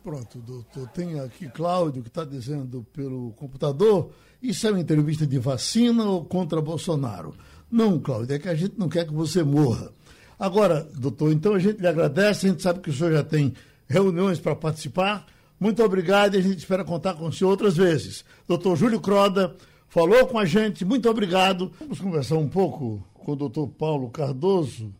Pronto, 0.03 0.38
doutor. 0.38 0.88
Tem 0.88 1.21
aqui 1.21 1.49
Cláudio 1.49 2.03
que 2.03 2.09
está 2.09 2.25
dizendo 2.25 2.85
pelo 2.92 3.33
computador: 3.33 4.11
isso 4.42 4.66
é 4.66 4.71
uma 4.71 4.81
entrevista 4.81 5.27
de 5.27 5.38
vacina 5.38 6.05
ou 6.05 6.25
contra 6.25 6.61
Bolsonaro? 6.61 7.35
Não, 7.71 8.01
Cláudio, 8.01 8.35
é 8.35 8.38
que 8.38 8.49
a 8.49 8.55
gente 8.55 8.79
não 8.79 8.88
quer 8.88 9.07
que 9.07 9.12
você 9.12 9.42
morra. 9.42 9.92
Agora, 10.38 10.83
doutor, 10.97 11.33
então 11.33 11.55
a 11.55 11.59
gente 11.59 11.81
lhe 11.81 11.87
agradece, 11.87 12.47
a 12.47 12.51
gente 12.51 12.62
sabe 12.62 12.81
que 12.81 12.90
o 12.90 12.92
senhor 12.92 13.12
já 13.12 13.23
tem 13.23 13.55
reuniões 13.87 14.40
para 14.40 14.55
participar 14.57 15.27
muito 15.61 15.83
obrigado 15.83 16.35
e 16.35 16.38
a 16.38 16.42
gente 16.42 16.59
espera 16.59 16.85
contar 16.85 17.14
com 17.14 17.27
o 17.27 17.33
senhor 17.33 17.51
outras 17.51 17.77
vezes. 17.77 18.25
Doutor 18.47 18.77
Júlio 18.77 19.01
Croda 19.01 19.57
falou 19.88 20.27
com 20.27 20.38
a 20.38 20.44
gente, 20.44 20.85
muito 20.85 21.09
obrigado. 21.11 21.73
Vamos 21.81 21.99
conversar 21.99 22.37
um 22.37 22.49
pouco 22.49 23.05
com 23.14 23.33
o 23.33 23.37
doutor 23.37 23.66
Paulo 23.68 24.09
Cardoso, 24.09 24.94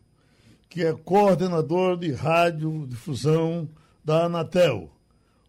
que 0.68 0.85
é 0.85 0.92
coordenador 0.92 1.97
de 1.97 2.12
radiodifusão 2.12 3.68
da 4.05 4.25
Anatel. 4.25 4.90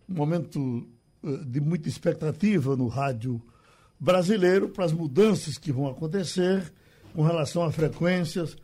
Um 0.07 0.13
momento 0.13 0.87
eh, 1.23 1.39
de 1.45 1.59
muita 1.59 1.89
expectativa 1.89 2.75
no 2.75 2.87
rádio 2.87 3.41
brasileiro 3.99 4.69
para 4.69 4.85
as 4.85 4.93
mudanças 4.93 5.57
que 5.57 5.71
vão 5.71 5.87
acontecer 5.87 6.71
com 7.15 7.23
relação 7.23 7.63
a 7.63 7.71
frequências. 7.71 8.55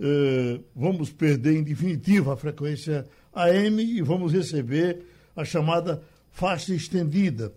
Eh, 0.00 0.60
vamos 0.74 1.10
perder 1.10 1.56
em 1.56 1.64
definitivo 1.64 2.30
a 2.30 2.36
frequência 2.36 3.04
AM 3.34 3.82
e 3.82 4.00
vamos 4.00 4.32
receber 4.32 5.04
a 5.36 5.44
chamada 5.44 6.02
faixa 6.32 6.74
estendida. 6.74 7.52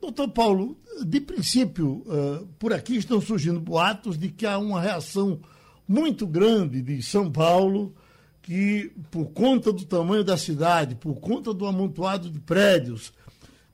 Doutor 0.00 0.28
Paulo, 0.28 0.78
de 1.04 1.20
princípio, 1.20 2.04
uh, 2.06 2.46
por 2.58 2.72
aqui 2.72 2.96
estão 2.96 3.20
surgindo 3.20 3.60
boatos 3.60 4.18
de 4.18 4.28
que 4.28 4.46
há 4.46 4.58
uma 4.58 4.80
reação 4.80 5.40
muito 5.88 6.26
grande 6.26 6.82
de 6.82 7.02
São 7.02 7.30
Paulo, 7.30 7.94
que, 8.42 8.92
por 9.10 9.26
conta 9.26 9.72
do 9.72 9.84
tamanho 9.84 10.22
da 10.22 10.36
cidade, 10.36 10.94
por 10.94 11.16
conta 11.16 11.52
do 11.52 11.66
amontoado 11.66 12.30
de 12.30 12.38
prédios, 12.38 13.12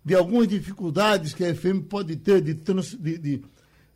de 0.04 0.14
algumas 0.14 0.48
dificuldades 0.48 1.34
que 1.34 1.44
a 1.44 1.54
FM 1.54 1.82
pode 1.88 2.16
ter 2.16 2.40
de, 2.40 2.54
trans, 2.54 2.94
de, 2.94 3.18
de, 3.18 3.42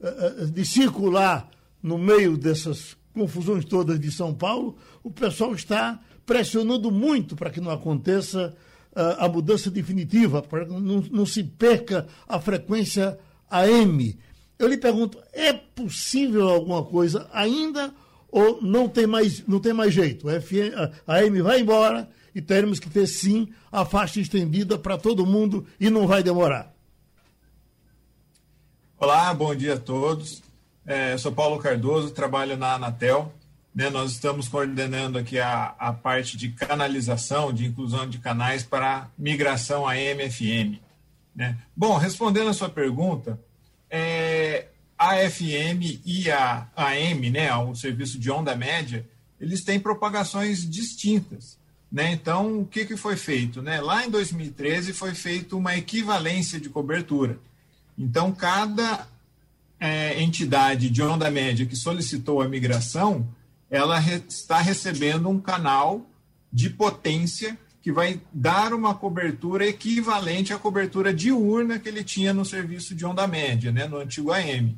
uh, 0.01 0.47
de 0.47 0.65
circular 0.65 1.49
no 1.83 1.97
meio 1.97 2.37
dessas 2.37 2.97
confusões 3.15 3.65
todas 3.65 3.99
de 3.99 4.11
São 4.11 4.35
Paulo, 4.35 4.77
o 5.03 5.11
pessoal 5.11 5.55
está 5.55 6.01
pressionando 6.27 6.91
muito 6.91 7.35
para 7.35 7.51
que 7.51 7.61
não 7.61 7.71
aconteça 7.71 8.55
a 8.97 9.29
mudança 9.29 9.71
definitiva, 9.71 10.43
para 10.43 10.65
não, 10.67 11.01
não 11.11 11.27
se 11.27 11.45
perca 11.45 12.07
a 12.27 12.41
frequência 12.41 13.19
AM. 13.51 14.19
Eu 14.59 14.69
lhe 14.69 14.79
pergunto, 14.79 15.19
é 15.33 15.53
possível 15.53 16.49
alguma 16.49 16.83
coisa 16.83 17.29
ainda 17.33 17.93
ou 18.29 18.61
não 18.63 18.89
tem 18.89 19.07
mais, 19.07 19.47
não 19.47 19.61
tem 19.61 19.73
mais 19.73 19.93
jeito? 19.93 20.27
A 21.07 21.15
AM 21.15 21.43
vai 21.43 21.61
embora 21.61 22.09
e 22.35 22.41
teremos 22.41 22.79
que 22.79 22.91
ter 22.91 23.07
sim 23.07 23.49
a 23.71 23.85
faixa 23.85 24.21
estendida 24.21 24.79
para 24.79 24.99
todo 24.99 25.27
mundo 25.27 25.67
e 25.81 25.89
não 25.89 26.07
vai 26.07 26.23
demorar. 26.23 26.75
Olá, 28.99 29.33
bom 29.35 29.55
dia 29.55 29.75
a 29.75 29.79
todos. 29.79 30.43
É, 30.87 31.17
sou 31.19 31.33
Paulo 31.33 31.59
Cardoso, 31.59 32.11
trabalho 32.11 32.57
na 32.57 32.75
Anatel. 32.75 33.33
Né, 33.77 33.91
nós 33.91 34.13
estamos 34.13 34.49
coordenando 34.49 35.19
aqui 35.19 35.39
a, 35.39 35.75
a 35.79 35.93
parte 35.93 36.39
de 36.39 36.49
canalização, 36.49 37.53
de 37.53 37.67
inclusão 37.67 38.09
de 38.09 38.17
canais 38.17 38.63
para 38.63 39.11
migração 39.19 39.87
a 39.87 39.95
MFM. 39.95 40.81
Né? 41.35 41.59
Bom, 41.77 41.99
respondendo 41.99 42.49
a 42.49 42.55
sua 42.55 42.71
pergunta, 42.71 43.39
é, 43.91 44.69
a 44.99 45.17
FM 45.29 46.01
e 46.07 46.31
a 46.31 46.67
AM, 46.75 47.29
né, 47.29 47.55
o 47.55 47.75
serviço 47.75 48.19
de 48.19 48.31
onda 48.31 48.57
média, 48.57 49.07
eles 49.39 49.63
têm 49.63 49.79
propagações 49.79 50.67
distintas. 50.67 51.59
Né? 51.93 52.13
Então, 52.13 52.61
o 52.61 52.67
que, 52.67 52.87
que 52.87 52.97
foi 52.97 53.15
feito? 53.15 53.61
Né? 53.61 53.79
Lá 53.83 54.07
em 54.07 54.11
2013 54.11 54.95
foi 54.95 55.15
feita 55.15 55.55
uma 55.55 55.77
equivalência 55.77 56.59
de 56.59 56.71
cobertura. 56.71 57.39
Então, 57.99 58.33
cada 58.33 59.07
é, 59.79 60.19
entidade 60.23 60.89
de 60.89 61.03
onda 61.03 61.31
média 61.31 61.67
que 61.67 61.77
solicitou 61.77 62.41
a 62.41 62.49
migração, 62.49 63.29
ela 63.71 63.99
re 63.99 64.23
está 64.29 64.59
recebendo 64.59 65.29
um 65.29 65.41
canal 65.41 66.07
de 66.53 66.71
potência 66.71 67.59
que 67.83 67.93
vai 67.93 68.21
dar 68.33 68.75
uma 68.75 68.95
cobertura 68.95 69.67
equivalente 69.67 70.53
à 70.53 70.59
cobertura 70.59 71.15
diurna 71.15 71.79
que 71.79 71.89
ele 71.89 72.03
tinha 72.03 72.35
no 72.35 72.45
serviço 72.45 72.95
de 72.95 73.07
onda 73.07 73.27
média, 73.27 73.71
né, 73.71 73.87
no 73.87 73.99
antigo 73.99 74.33
AM. 74.33 74.77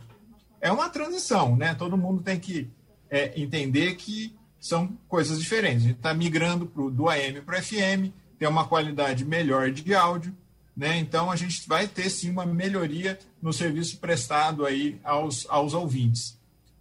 É 0.61 0.71
uma 0.71 0.91
transição, 0.91 1.57
né? 1.57 1.75
Todo 1.75 1.97
mundo 1.97 2.23
tem 2.23 2.39
que 2.39 2.69
é, 3.09 3.41
entender 3.41 3.95
que 3.95 4.37
são 4.61 4.89
coisas 5.09 5.39
diferentes. 5.39 5.85
A 5.85 5.89
gente 5.89 5.97
está 5.97 6.13
migrando 6.13 6.67
pro, 6.67 6.91
do 6.91 7.09
AM 7.09 7.41
para 7.41 7.59
o 7.59 7.63
FM, 7.63 8.13
tem 8.39 8.49
uma 8.49 8.67
qualidade 8.67 9.25
melhor 9.25 9.71
de 9.71 9.95
áudio, 9.95 10.37
né? 10.77 10.99
Então 10.99 11.31
a 11.31 11.37
gente 11.37 11.67
vai 11.67 11.89
ter 11.89 12.11
sim 12.11 12.31
uma 12.31 12.45
melhoria 12.45 13.19
no 13.41 13.53
serviço 13.53 13.99
prestado 13.99 14.67
aí 14.67 15.01
aos, 15.03 15.47
aos 15.49 15.75
ouvintes. 15.75 16.38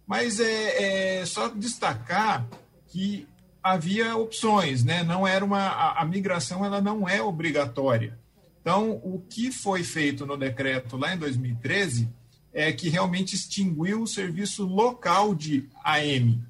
Mas 0.08 0.40
é, 0.40 1.20
é 1.20 1.26
só 1.26 1.48
destacar 1.48 2.44
que 2.88 3.28
havia 3.62 4.16
opções, 4.16 4.82
né? 4.82 5.04
Não 5.04 5.24
era 5.24 5.44
uma 5.44 5.60
a, 5.60 6.02
a 6.02 6.04
migração 6.04 6.64
ela 6.64 6.80
não 6.80 7.08
é 7.08 7.22
obrigatória. 7.22 8.18
Então 8.60 8.92
o 9.04 9.22
que 9.30 9.52
foi 9.52 9.84
feito 9.84 10.26
no 10.26 10.36
decreto 10.36 10.96
lá 10.96 11.14
em 11.14 11.18
2013 11.18 12.08
é 12.52 12.72
que 12.72 12.88
realmente 12.88 13.36
extinguiu 13.36 14.02
o 14.02 14.06
serviço 14.06 14.66
local 14.66 15.34
de 15.34 15.68
AM, 15.84 16.42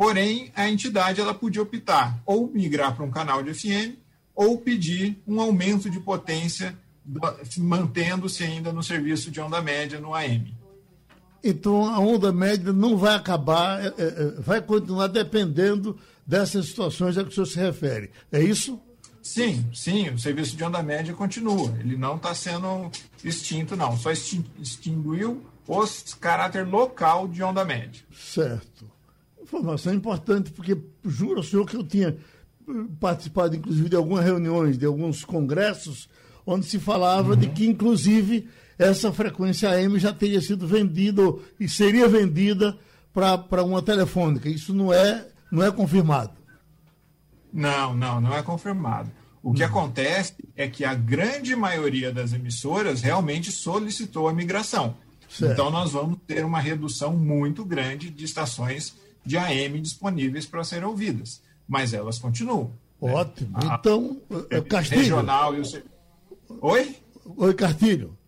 Porém, 0.00 0.50
a 0.56 0.66
entidade 0.66 1.20
ela 1.20 1.34
podia 1.34 1.60
optar 1.60 2.18
ou 2.24 2.50
migrar 2.50 2.96
para 2.96 3.04
um 3.04 3.10
canal 3.10 3.42
de 3.42 3.52
FM 3.52 3.98
ou 4.34 4.56
pedir 4.56 5.22
um 5.26 5.38
aumento 5.38 5.90
de 5.90 6.00
potência, 6.00 6.74
mantendo-se 7.58 8.42
ainda 8.42 8.72
no 8.72 8.82
serviço 8.82 9.30
de 9.30 9.42
onda 9.42 9.60
média 9.60 10.00
no 10.00 10.14
AM. 10.14 10.56
Então, 11.42 11.84
a 11.84 11.98
onda 11.98 12.32
média 12.32 12.72
não 12.72 12.96
vai 12.96 13.14
acabar, 13.14 13.82
é, 13.82 13.86
é, 13.86 13.92
é, 13.98 14.24
vai 14.38 14.60
continuar 14.60 15.06
dependendo 15.06 15.98
dessas 16.26 16.66
situações 16.66 17.16
a 17.16 17.24
que 17.24 17.30
o 17.30 17.32
senhor 17.32 17.46
se 17.46 17.58
refere. 17.58 18.10
É 18.30 18.42
isso? 18.42 18.80
Sim, 19.22 19.66
sim, 19.74 20.08
o 20.10 20.18
serviço 20.18 20.56
de 20.56 20.64
onda 20.64 20.82
média 20.82 21.14
continua. 21.14 21.74
Ele 21.80 21.96
não 21.96 22.16
está 22.16 22.34
sendo 22.34 22.90
extinto, 23.24 23.76
não. 23.76 23.96
Só 23.96 24.10
extinguiu 24.10 25.42
o 25.66 25.84
caráter 26.20 26.66
local 26.66 27.28
de 27.28 27.42
onda 27.42 27.64
média. 27.64 28.02
Certo 28.12 28.90
informação 29.50 29.92
importante, 29.92 30.52
porque 30.52 30.78
juro 31.04 31.38
ao 31.38 31.42
senhor 31.42 31.66
que 31.66 31.76
eu 31.76 31.82
tinha 31.82 32.08
eh, 32.68 32.72
participado, 33.00 33.56
inclusive, 33.56 33.88
de 33.88 33.96
algumas 33.96 34.24
reuniões, 34.24 34.78
de 34.78 34.86
alguns 34.86 35.24
congressos, 35.24 36.08
onde 36.46 36.66
se 36.66 36.78
falava 36.78 37.30
uhum. 37.30 37.36
de 37.36 37.48
que, 37.48 37.66
inclusive, 37.66 38.48
essa 38.80 39.12
frequência 39.12 39.68
AM 39.68 39.98
já 39.98 40.10
teria 40.10 40.40
sido 40.40 40.66
vendida 40.66 41.22
e 41.58 41.68
seria 41.68 42.08
vendida 42.08 42.78
para 43.12 43.62
uma 43.62 43.82
telefônica. 43.82 44.48
Isso 44.48 44.72
não 44.72 44.90
é, 44.90 45.26
não 45.52 45.62
é 45.62 45.70
confirmado. 45.70 46.32
Não, 47.52 47.94
não, 47.94 48.20
não 48.22 48.34
é 48.34 48.42
confirmado. 48.42 49.10
O 49.42 49.52
que 49.52 49.62
uhum. 49.62 49.68
acontece 49.68 50.34
é 50.56 50.66
que 50.66 50.84
a 50.84 50.94
grande 50.94 51.54
maioria 51.54 52.10
das 52.10 52.32
emissoras 52.32 53.02
realmente 53.02 53.52
solicitou 53.52 54.28
a 54.28 54.32
migração. 54.32 54.96
Certo. 55.28 55.52
Então, 55.52 55.70
nós 55.70 55.92
vamos 55.92 56.18
ter 56.26 56.42
uma 56.44 56.58
redução 56.58 57.12
muito 57.12 57.64
grande 57.64 58.08
de 58.08 58.24
estações 58.24 58.94
de 59.24 59.36
AM 59.36 59.78
disponíveis 59.80 60.46
para 60.46 60.64
serem 60.64 60.86
ouvidas, 60.86 61.42
mas 61.68 61.92
elas 61.92 62.18
continuam. 62.18 62.72
Ótimo. 62.98 63.58
Né? 63.58 63.76
Então, 63.78 64.20
é, 64.48 64.60
Castilho. 64.62 65.00
Regional 65.02 65.54
e 65.54 65.60
o... 65.60 65.64
Oi? 66.62 66.96
Oi, 67.36 67.54
Castilho. 67.54 68.18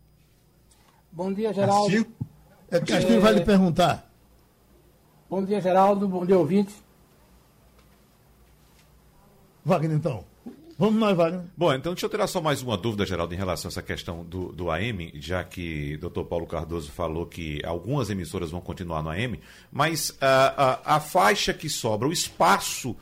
Bom 1.12 1.32
dia, 1.32 1.52
Geraldo. 1.52 1.90
Castilho, 1.90 2.14
é, 2.70 2.80
Castilho 2.80 3.16
é... 3.16 3.20
vai 3.20 3.32
lhe 3.34 3.40
perguntar. 3.42 4.10
Bom 5.28 5.44
dia, 5.44 5.60
Geraldo. 5.60 6.08
Bom 6.08 6.24
dia, 6.24 6.38
ouvinte. 6.38 6.72
Wagner, 9.64 9.96
então. 9.96 10.24
Vamos 10.78 10.98
nós, 10.98 11.16
Wagner. 11.16 11.44
Bom, 11.56 11.72
então 11.72 11.92
deixa 11.92 12.06
eu 12.06 12.10
tirar 12.10 12.26
só 12.26 12.40
mais 12.40 12.62
uma 12.62 12.76
dúvida, 12.76 13.04
Geraldo, 13.04 13.34
em 13.34 13.36
relação 13.36 13.68
a 13.68 13.70
essa 13.70 13.82
questão 13.82 14.24
do, 14.24 14.52
do 14.52 14.70
AM, 14.70 15.12
já 15.14 15.44
que 15.44 15.94
o 15.96 16.00
doutor 16.00 16.24
Paulo 16.24 16.46
Cardoso 16.46 16.90
falou 16.90 17.26
que 17.26 17.60
algumas 17.64 18.08
emissoras 18.10 18.50
vão 18.50 18.60
continuar 18.60 19.02
no 19.02 19.10
AM, 19.10 19.38
mas 19.70 20.10
uh, 20.10 20.14
uh, 20.14 20.80
a 20.84 20.98
faixa 20.98 21.52
que 21.52 21.68
sobra, 21.68 22.08
o 22.08 22.12
espaço 22.12 22.90
uh, 22.90 22.96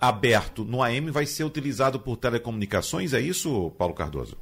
aberto 0.00 0.64
no 0.64 0.82
AM 0.82 1.10
vai 1.10 1.26
ser 1.26 1.44
utilizado 1.44 2.00
por 2.00 2.16
telecomunicações, 2.16 3.12
é 3.12 3.20
isso, 3.20 3.70
Paulo 3.78 3.94
Cardoso? 3.94 4.36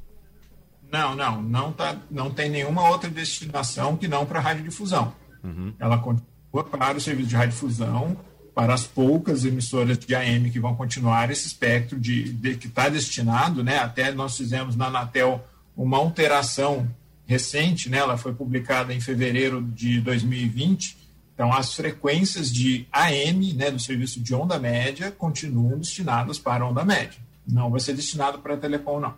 Não, 0.93 1.15
não, 1.15 1.41
não, 1.41 1.71
tá, 1.71 1.97
não 2.11 2.29
tem 2.29 2.51
nenhuma 2.51 2.87
outra 2.87 3.09
destinação 3.09 3.97
que 3.97 4.07
não 4.07 4.27
para 4.27 4.37
a 4.37 4.41
radiodifusão. 4.43 5.11
Uhum. 5.43 5.73
Ela 5.79 5.97
continua 5.97 6.63
para 6.69 6.95
o 6.95 7.01
serviço 7.01 7.29
de 7.29 7.35
radiodifusão, 7.35 8.15
para 8.53 8.75
as 8.75 8.85
poucas 8.85 9.43
emissoras 9.43 9.97
de 9.97 10.13
AM 10.13 10.51
que 10.51 10.59
vão 10.59 10.75
continuar 10.75 11.31
esse 11.31 11.47
espectro 11.47 11.99
de, 11.99 12.31
de 12.33 12.57
que 12.57 12.67
está 12.67 12.89
destinado, 12.89 13.63
né? 13.63 13.79
Até 13.79 14.11
nós 14.11 14.37
fizemos 14.37 14.75
na 14.75 14.85
Anatel 14.85 15.43
uma 15.75 15.97
alteração 15.97 16.87
recente, 17.25 17.89
né? 17.89 17.97
Ela 17.97 18.15
foi 18.15 18.35
publicada 18.35 18.93
em 18.93 19.01
fevereiro 19.01 19.63
de 19.63 19.99
2020. 19.99 20.95
Então, 21.33 21.51
as 21.51 21.73
frequências 21.73 22.53
de 22.53 22.85
AM, 22.91 23.53
né, 23.55 23.71
do 23.71 23.79
serviço 23.79 24.19
de 24.19 24.35
onda 24.35 24.59
média, 24.59 25.09
continuam 25.09 25.79
destinadas 25.79 26.37
para 26.37 26.63
onda 26.63 26.85
média. 26.85 27.19
Não 27.47 27.71
vai 27.71 27.79
ser 27.79 27.95
destinado 27.95 28.37
para 28.37 28.55
telecom, 28.55 28.99
não. 28.99 29.15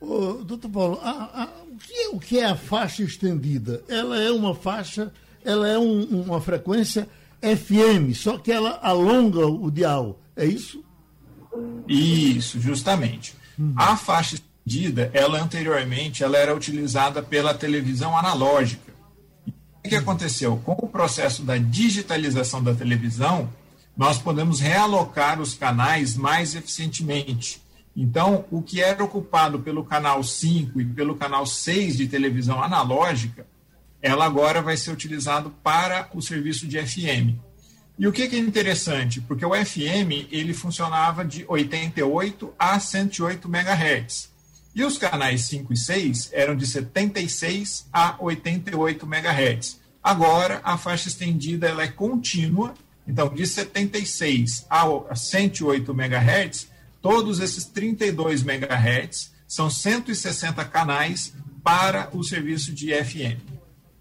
Ô, 0.00 0.42
doutor 0.44 0.70
Paulo, 0.70 1.00
a, 1.02 1.10
a, 1.42 1.48
o, 1.70 1.76
que 1.76 1.92
é, 1.92 2.08
o, 2.08 2.18
que 2.18 2.38
é, 2.38 2.46
a 2.46 2.56
faixa 2.56 3.02
estendida? 3.02 3.82
Ela 3.88 4.18
é 4.18 4.30
uma 4.30 4.54
faixa, 4.54 5.12
ela 5.44 5.68
é 5.68 5.78
um, 5.78 6.04
uma 6.04 6.40
frequência 6.40 7.08
FM, 7.42 8.14
só 8.14 8.38
que 8.38 8.50
ela 8.50 8.78
alonga 8.82 9.46
o 9.46 9.70
dial, 9.70 10.18
é 10.34 10.46
isso? 10.46 10.82
Isso, 11.86 12.60
justamente. 12.60 13.34
Uhum. 13.58 13.74
A 13.76 13.96
faixa 13.96 14.36
estendida, 14.36 15.10
ela 15.12 15.42
anteriormente 15.42 16.24
ela 16.24 16.38
era 16.38 16.54
utilizada 16.54 17.22
pela 17.22 17.52
televisão 17.52 18.16
analógica. 18.16 18.92
O 19.84 19.88
que 19.88 19.96
aconteceu? 19.96 20.56
Com 20.64 20.72
o 20.72 20.88
processo 20.88 21.42
da 21.42 21.58
digitalização 21.58 22.62
da 22.62 22.74
televisão, 22.74 23.50
nós 23.96 24.18
podemos 24.18 24.60
realocar 24.60 25.40
os 25.40 25.54
canais 25.54 26.16
mais 26.16 26.54
eficientemente. 26.54 27.60
Então, 27.96 28.44
o 28.50 28.62
que 28.62 28.80
era 28.80 29.02
ocupado 29.02 29.60
pelo 29.60 29.84
canal 29.84 30.22
5 30.22 30.80
e 30.80 30.84
pelo 30.84 31.16
canal 31.16 31.44
6 31.44 31.96
de 31.96 32.08
televisão 32.08 32.62
analógica, 32.62 33.46
ela 34.00 34.24
agora 34.24 34.62
vai 34.62 34.76
ser 34.76 34.90
utilizado 34.90 35.50
para 35.62 36.08
o 36.14 36.22
serviço 36.22 36.66
de 36.66 36.80
FM. 36.80 37.36
E 37.98 38.06
o 38.06 38.12
que, 38.12 38.22
é 38.22 38.38
interessante? 38.38 39.20
Porque 39.20 39.44
o 39.44 39.54
FM 39.54 40.30
ele 40.30 40.54
funcionava 40.54 41.22
de 41.22 41.44
88 41.46 42.54
a 42.58 42.80
108 42.80 43.46
MHz. 43.46 44.30
E 44.74 44.84
os 44.84 44.96
canais 44.96 45.42
5 45.48 45.72
e 45.72 45.76
6 45.76 46.30
eram 46.32 46.56
de 46.56 46.66
76 46.66 47.88
a 47.92 48.16
88 48.18 49.04
MHz. 49.04 49.80
Agora, 50.02 50.62
a 50.64 50.78
faixa 50.78 51.08
estendida 51.08 51.68
ela 51.68 51.82
é 51.82 51.88
contínua, 51.88 52.72
então 53.06 53.28
de 53.28 53.46
76 53.46 54.66
a 54.70 55.14
108 55.14 55.92
MHz, 55.92 56.69
todos 57.00 57.40
esses 57.40 57.64
32 57.64 58.42
MHz 58.42 59.32
são 59.46 59.68
160 59.68 60.64
canais 60.66 61.34
para 61.62 62.08
o 62.12 62.22
serviço 62.22 62.72
de 62.72 62.92
FM. 62.92 63.40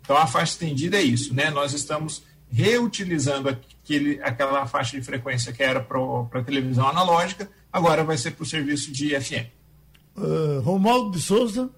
Então, 0.02 0.18
a 0.18 0.28
faixa 0.28 0.54
estendida 0.54 0.98
é 0.98 1.02
isso, 1.02 1.34
né? 1.34 1.50
Nós 1.50 1.74
estamos 1.74 2.24
reutilizando 2.52 3.50
aquele, 3.50 4.22
aquela 4.24 4.66
faixa 4.66 4.98
de 4.98 5.06
frequência 5.06 5.54
que 5.54 5.62
era 5.62 5.80
para 5.80 6.00
a 6.00 6.44
televisão 6.44 6.88
analógica, 6.88 7.50
agora 7.72 8.04
vai 8.04 8.18
ser 8.18 8.32
para 8.32 8.44
o 8.44 8.46
serviço 8.46 8.92
de 8.92 9.20
FM. 9.20 9.48
Uh, 10.18 10.60
Romualdo 10.62 11.12
de 11.12 11.22
Souza. 11.22 11.70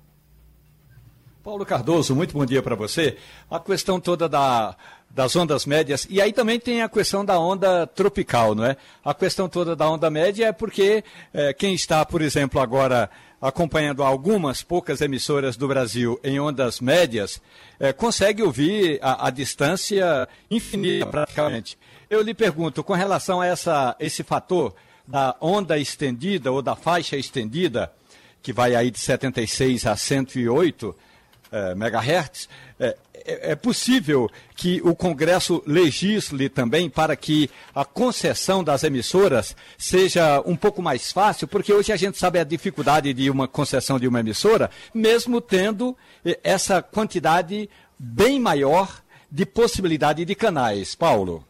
Paulo 1.44 1.66
Cardoso, 1.66 2.16
muito 2.16 2.34
bom 2.34 2.46
dia 2.46 2.62
para 2.62 2.76
você. 2.76 3.18
A 3.50 3.60
questão 3.60 4.00
toda 4.00 4.30
da, 4.30 4.78
das 5.14 5.36
ondas 5.36 5.66
médias, 5.66 6.08
e 6.10 6.22
aí 6.22 6.32
também 6.32 6.60
tem 6.60 6.82
a 6.82 6.90
questão 6.90 7.26
da 7.26 7.38
onda 7.38 7.86
tropical, 7.86 8.56
não 8.56 8.66
é? 8.66 8.78
A 9.04 9.14
questão 9.14 9.50
toda 9.50 9.76
da 9.76 9.90
onda 9.90 10.10
média 10.10 10.48
é 10.48 10.52
porque 10.52 11.04
é, 11.34 11.54
quem 11.54 11.74
está, 11.74 12.06
por 12.06 12.22
exemplo, 12.22 12.62
agora 12.62 13.10
acompanhando 13.42 14.04
algumas 14.04 14.62
poucas 14.62 15.02
emissoras 15.02 15.58
do 15.58 15.68
Brasil 15.68 16.20
em 16.24 16.40
ondas 16.40 16.80
médias, 16.80 17.42
é, 17.80 17.92
consegue 17.92 18.44
ouvir 18.44 19.00
a, 19.02 19.28
a, 19.28 19.30
distância 19.32 20.30
infinita 20.50 21.08
praticamente. 21.08 21.78
Eu 22.10 22.22
lhe 22.22 22.36
pergunto, 22.36 22.84
com 22.84 22.94
relação 22.94 23.42
a 23.42 23.48
essa, 23.48 23.96
esse 24.00 24.24
fator 24.24 24.76
da 25.08 25.36
onda 25.42 25.78
estendida 25.78 26.52
ou 26.52 26.62
da 26.62 26.76
faixa 26.76 27.18
estendida, 27.18 27.92
que 28.44 28.54
vai 28.54 28.76
aí 28.76 28.92
de 28.92 29.00
76 29.00 29.88
a 29.88 29.96
108 29.96 30.96
é, 31.52 31.76
megahertz, 31.76 32.48
é, 32.80 32.98
é, 33.14 33.52
é 33.52 33.56
possível 33.56 34.30
que 34.56 34.82
o 34.84 34.96
Congresso 34.96 35.62
legisle 35.66 36.50
também 36.50 36.90
para 36.90 37.16
que 37.16 37.50
a 37.76 37.84
concessão 37.84 38.64
das 38.64 38.84
emissoras 38.84 39.56
seja 39.78 40.42
um 40.46 40.56
pouco 40.56 40.82
mais 40.82 41.12
fácil, 41.12 41.48
porque 41.48 41.74
hoje 41.74 41.92
a 41.92 41.98
gente 41.98 42.18
sabe 42.18 42.40
a 42.40 42.44
dificuldade 42.44 43.14
de 43.14 43.30
uma 43.30 43.48
concessão 43.48 44.00
de 44.00 44.08
uma 44.08 44.20
emissora, 44.20 44.70
mesmo 44.94 45.42
tendo 45.42 45.96
eh, 46.26 46.40
essa 46.44 46.82
quantidade 46.82 47.70
bem 48.00 48.40
maior 48.40 49.02
de 49.32 49.46
possibilidade 49.46 50.26
de 50.26 50.36
canais. 50.36 50.96
Paulo. 50.96 51.46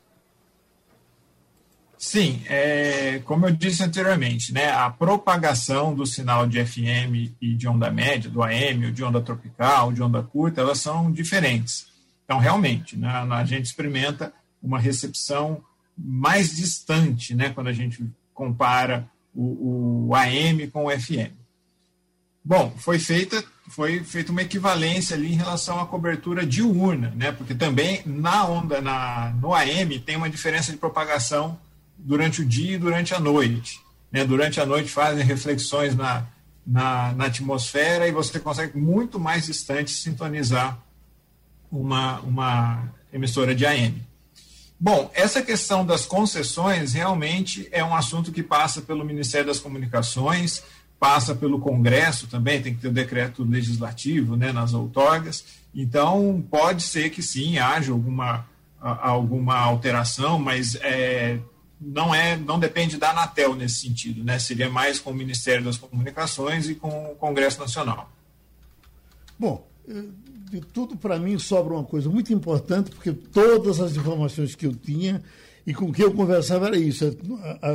Sim, 2.02 2.42
é, 2.48 3.22
como 3.26 3.46
eu 3.46 3.52
disse 3.52 3.84
anteriormente, 3.84 4.52
né, 4.52 4.72
a 4.72 4.90
propagação 4.90 5.94
do 5.94 6.04
sinal 6.04 6.48
de 6.48 6.66
FM 6.66 7.38
e 7.40 7.54
de 7.54 7.68
onda 7.68 7.92
média, 7.92 8.28
do 8.28 8.42
AM, 8.42 8.88
ou 8.88 8.92
de 8.92 9.04
onda 9.04 9.22
tropical, 9.22 9.94
de 9.94 10.02
onda 10.02 10.24
curta, 10.24 10.62
elas 10.62 10.80
são 10.80 11.12
diferentes. 11.12 11.86
Então, 12.26 12.40
realmente, 12.40 12.98
né, 12.98 13.08
a 13.08 13.46
gente 13.46 13.66
experimenta 13.66 14.34
uma 14.64 14.80
recepção 14.80 15.64
mais 15.96 16.56
distante 16.56 17.36
né, 17.36 17.50
quando 17.50 17.68
a 17.68 17.74
gente 17.74 18.04
compara 18.34 19.08
o, 19.32 20.08
o 20.08 20.16
AM 20.16 20.68
com 20.70 20.88
o 20.88 20.90
FM. 20.90 21.32
Bom, 22.44 22.74
foi 22.78 22.98
feita 22.98 23.44
foi 23.68 24.04
feita 24.04 24.32
uma 24.32 24.42
equivalência 24.42 25.16
ali 25.16 25.34
em 25.34 25.38
relação 25.38 25.80
à 25.80 25.86
cobertura 25.86 26.46
diurna, 26.46 27.14
né? 27.16 27.32
Porque 27.32 27.54
também 27.54 28.02
na 28.08 28.44
onda 28.46 28.82
na 28.82 29.30
no 29.40 29.54
AM 29.54 30.00
tem 30.00 30.18
uma 30.18 30.30
diferença 30.30 30.72
de 30.72 30.80
propagação 30.80 31.58
durante 32.04 32.42
o 32.42 32.46
dia 32.46 32.76
e 32.76 32.78
durante 32.78 33.14
a 33.14 33.20
noite. 33.20 33.80
Né? 34.12 34.26
Durante 34.26 34.60
a 34.60 34.66
noite 34.66 34.90
fazem 34.90 35.24
reflexões 35.24 35.96
na, 35.96 36.26
na, 36.66 37.14
na, 37.14 37.26
atmosfera 37.26 38.08
e 38.08 38.12
você 38.12 38.40
consegue 38.40 38.78
muito 38.78 39.20
mais 39.20 39.46
distante 39.46 39.92
sintonizar 39.92 40.78
uma, 41.72 42.20
uma 42.22 42.92
emissora 43.14 43.56
de 43.56 43.66
AM. 43.66 44.02
Bom, 44.80 45.12
essa 45.14 45.42
questão 45.44 45.86
das 45.86 46.06
concessões 46.06 46.94
realmente 46.94 47.70
é 47.72 47.84
um 47.84 47.96
assunto 47.96 48.32
que 48.32 48.42
passa 48.42 48.82
pelo 48.82 49.06
Ministério 49.06 49.48
das 49.48 49.60
Comunicações, 49.60 50.64
passa 51.00 51.36
pelo 51.36 51.60
Congresso 51.60 52.28
também, 52.28 52.62
tem 52.62 52.74
que 52.74 52.82
ter 52.82 52.88
o 52.88 52.94
decreto 52.94 53.44
legislativo 53.44 54.36
né, 54.36 54.52
nas 54.52 54.74
outorgas. 54.74 55.46
Então, 55.74 56.44
pode 56.50 56.84
ser 56.84 57.12
que 57.12 57.22
sim, 57.22 57.60
haja 57.60 57.92
alguma, 57.92 58.46
alguma 58.80 59.56
alteração, 59.56 60.40
mas 60.40 60.76
é, 60.82 61.40
não 61.82 62.14
é 62.14 62.38
não 62.38 62.60
depende 62.60 62.98
da 62.98 63.10
Anatel 63.10 63.56
nesse 63.56 63.88
sentido, 63.88 64.24
né? 64.24 64.38
Seria 64.38 64.70
mais 64.70 65.00
com 65.00 65.10
o 65.10 65.16
Ministério 65.16 65.66
das 65.66 65.78
Comunicações 65.78 66.70
e 66.70 66.76
com 66.76 67.12
o 67.12 67.16
Congresso 67.16 67.60
Nacional. 67.60 68.12
Bom, 69.40 69.68
eh, 69.90 70.04
de 70.52 70.62
tudo 70.62 70.96
para 70.96 71.18
mim 71.18 71.40
sobra 71.40 71.74
uma 71.74 71.84
coisa 71.84 72.10
muito 72.10 72.32
importante, 72.32 72.92
porque 72.92 73.12
todas 73.12 73.80
as 73.80 73.96
informações 73.96 74.54
que 74.54 74.68
eu 74.68 74.76
tinha 74.76 75.24
e 75.66 75.74
com 75.74 75.92
que 75.92 76.04
eu 76.04 76.14
conversava 76.14 76.68
era 76.68 76.78
isso. 76.78 77.18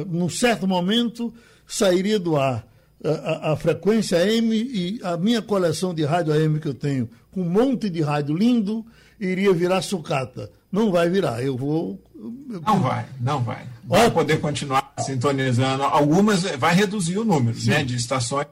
Num 0.07 0.29
certo 0.29 0.67
momento 0.67 1.33
sairia 1.67 2.19
do 2.19 2.37
ar 2.37 2.67
a, 3.03 3.09
a, 3.09 3.53
a 3.53 3.57
frequência 3.57 4.19
AM 4.19 4.55
e 4.55 5.01
a 5.03 5.17
minha 5.17 5.43
coleção 5.43 5.95
de 5.95 6.05
rádio 6.05 6.33
AM 6.33 6.59
que 6.61 6.69
eu 6.69 6.75
tenho, 6.75 7.09
com 7.31 7.43
um 7.43 7.49
monte 7.49 7.89
de 7.89 8.01
rádio 8.01 8.37
lindo, 8.37 8.85
iria 9.21 9.53
virar 9.53 9.83
sucata. 9.83 10.51
Não 10.71 10.91
vai 10.91 11.09
virar. 11.09 11.43
Eu 11.43 11.57
vou. 11.57 12.01
Não 12.19 12.81
vai, 12.81 13.07
não 13.21 13.43
vai. 13.43 13.65
Vai 13.85 14.11
poder 14.11 14.41
continuar 14.41 14.93
sintonizando. 14.99 15.83
Algumas 15.83 16.43
vai 16.43 16.75
reduzir 16.75 17.19
o 17.19 17.25
número 17.25 17.57
né, 17.67 17.85
de 17.85 17.97
estações, 17.97 18.47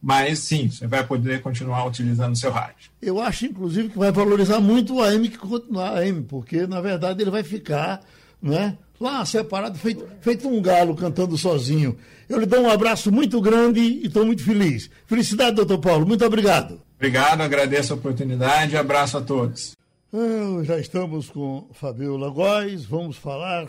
mas 0.00 0.38
sim, 0.38 0.70
você 0.70 0.86
vai 0.86 1.04
poder 1.04 1.42
continuar 1.42 1.84
utilizando 1.86 2.32
o 2.34 2.36
seu 2.36 2.50
rádio. 2.50 2.90
Eu 3.02 3.20
acho, 3.20 3.46
inclusive, 3.46 3.88
que 3.88 3.98
vai 3.98 4.12
valorizar 4.12 4.60
muito 4.60 4.96
o 4.96 5.02
AM 5.02 5.28
que 5.28 5.38
continuar 5.38 5.98
AM, 5.98 6.22
porque, 6.22 6.66
na 6.66 6.80
verdade, 6.80 7.22
ele 7.22 7.30
vai 7.30 7.42
ficar 7.42 8.00
né, 8.40 8.76
lá 9.00 9.24
separado, 9.24 9.76
feito, 9.78 10.06
feito 10.20 10.48
um 10.48 10.62
galo 10.62 10.94
cantando 10.94 11.36
sozinho. 11.36 11.96
Eu 12.28 12.38
lhe 12.38 12.46
dou 12.46 12.60
um 12.60 12.70
abraço 12.70 13.10
muito 13.10 13.40
grande 13.40 13.80
e 13.80 14.06
estou 14.06 14.24
muito 14.24 14.44
feliz. 14.44 14.90
Felicidade, 15.06 15.56
doutor 15.56 15.78
Paulo. 15.78 16.06
Muito 16.06 16.24
obrigado. 16.24 16.80
Obrigado, 16.96 17.40
agradeço 17.40 17.92
a 17.92 17.96
oportunidade. 17.96 18.76
Abraço 18.76 19.18
a 19.18 19.20
todos. 19.20 19.77
Ah, 20.10 20.64
já 20.64 20.78
estamos 20.78 21.28
com 21.28 21.68
Fabiola 21.74 22.30
Góes, 22.30 22.86
vamos 22.86 23.18
falar 23.18 23.68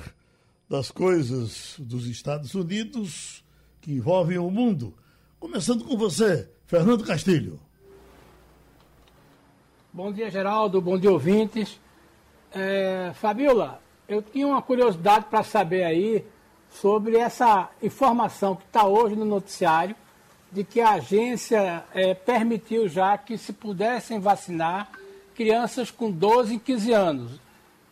das 0.69 0.89
coisas 0.89 1.75
dos 1.77 2.07
Estados 2.07 2.55
Unidos 2.55 3.43
que 3.81 3.91
envolvem 3.91 4.37
o 4.37 4.49
mundo. 4.49 4.93
Começando 5.37 5.83
com 5.83 5.97
você, 5.97 6.49
Fernando 6.65 7.03
Castilho. 7.03 7.59
Bom 9.91 10.13
dia, 10.13 10.31
Geraldo, 10.31 10.81
bom 10.81 10.97
dia, 10.97 11.11
ouvintes. 11.11 11.77
É, 12.53 13.11
Fabiola, 13.15 13.81
eu 14.07 14.21
tinha 14.21 14.47
uma 14.47 14.61
curiosidade 14.61 15.25
para 15.25 15.43
saber 15.43 15.83
aí 15.83 16.23
sobre 16.69 17.17
essa 17.17 17.69
informação 17.83 18.55
que 18.55 18.63
está 18.63 18.87
hoje 18.87 19.13
no 19.13 19.25
noticiário 19.25 19.93
de 20.49 20.63
que 20.63 20.79
a 20.79 20.91
agência 20.91 21.83
é, 21.93 22.13
permitiu 22.13 22.87
já 22.87 23.17
que 23.17 23.37
se 23.37 23.51
pudessem 23.51 24.21
vacinar 24.21 24.98
crianças 25.39 25.89
com 25.89 26.11
12 26.11 26.55
e 26.55 26.59
15 26.59 26.91
anos. 26.91 27.31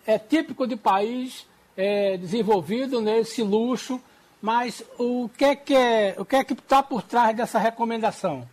É 0.05 0.19
típico 0.19 0.67
de 0.67 0.75
país 0.75 1.47
é, 1.77 2.17
desenvolvido 2.17 2.99
nesse 2.99 3.41
luxo, 3.41 4.01
mas 4.41 4.83
o 4.99 5.29
que 5.29 5.45
é 5.45 5.55
que 5.55 5.73
é, 5.73 6.15
o 6.17 6.25
que 6.25 6.35
é 6.35 6.43
que 6.43 6.51
está 6.51 6.83
por 6.83 7.01
trás 7.01 7.37
dessa 7.37 7.57
recomendação? 7.57 8.45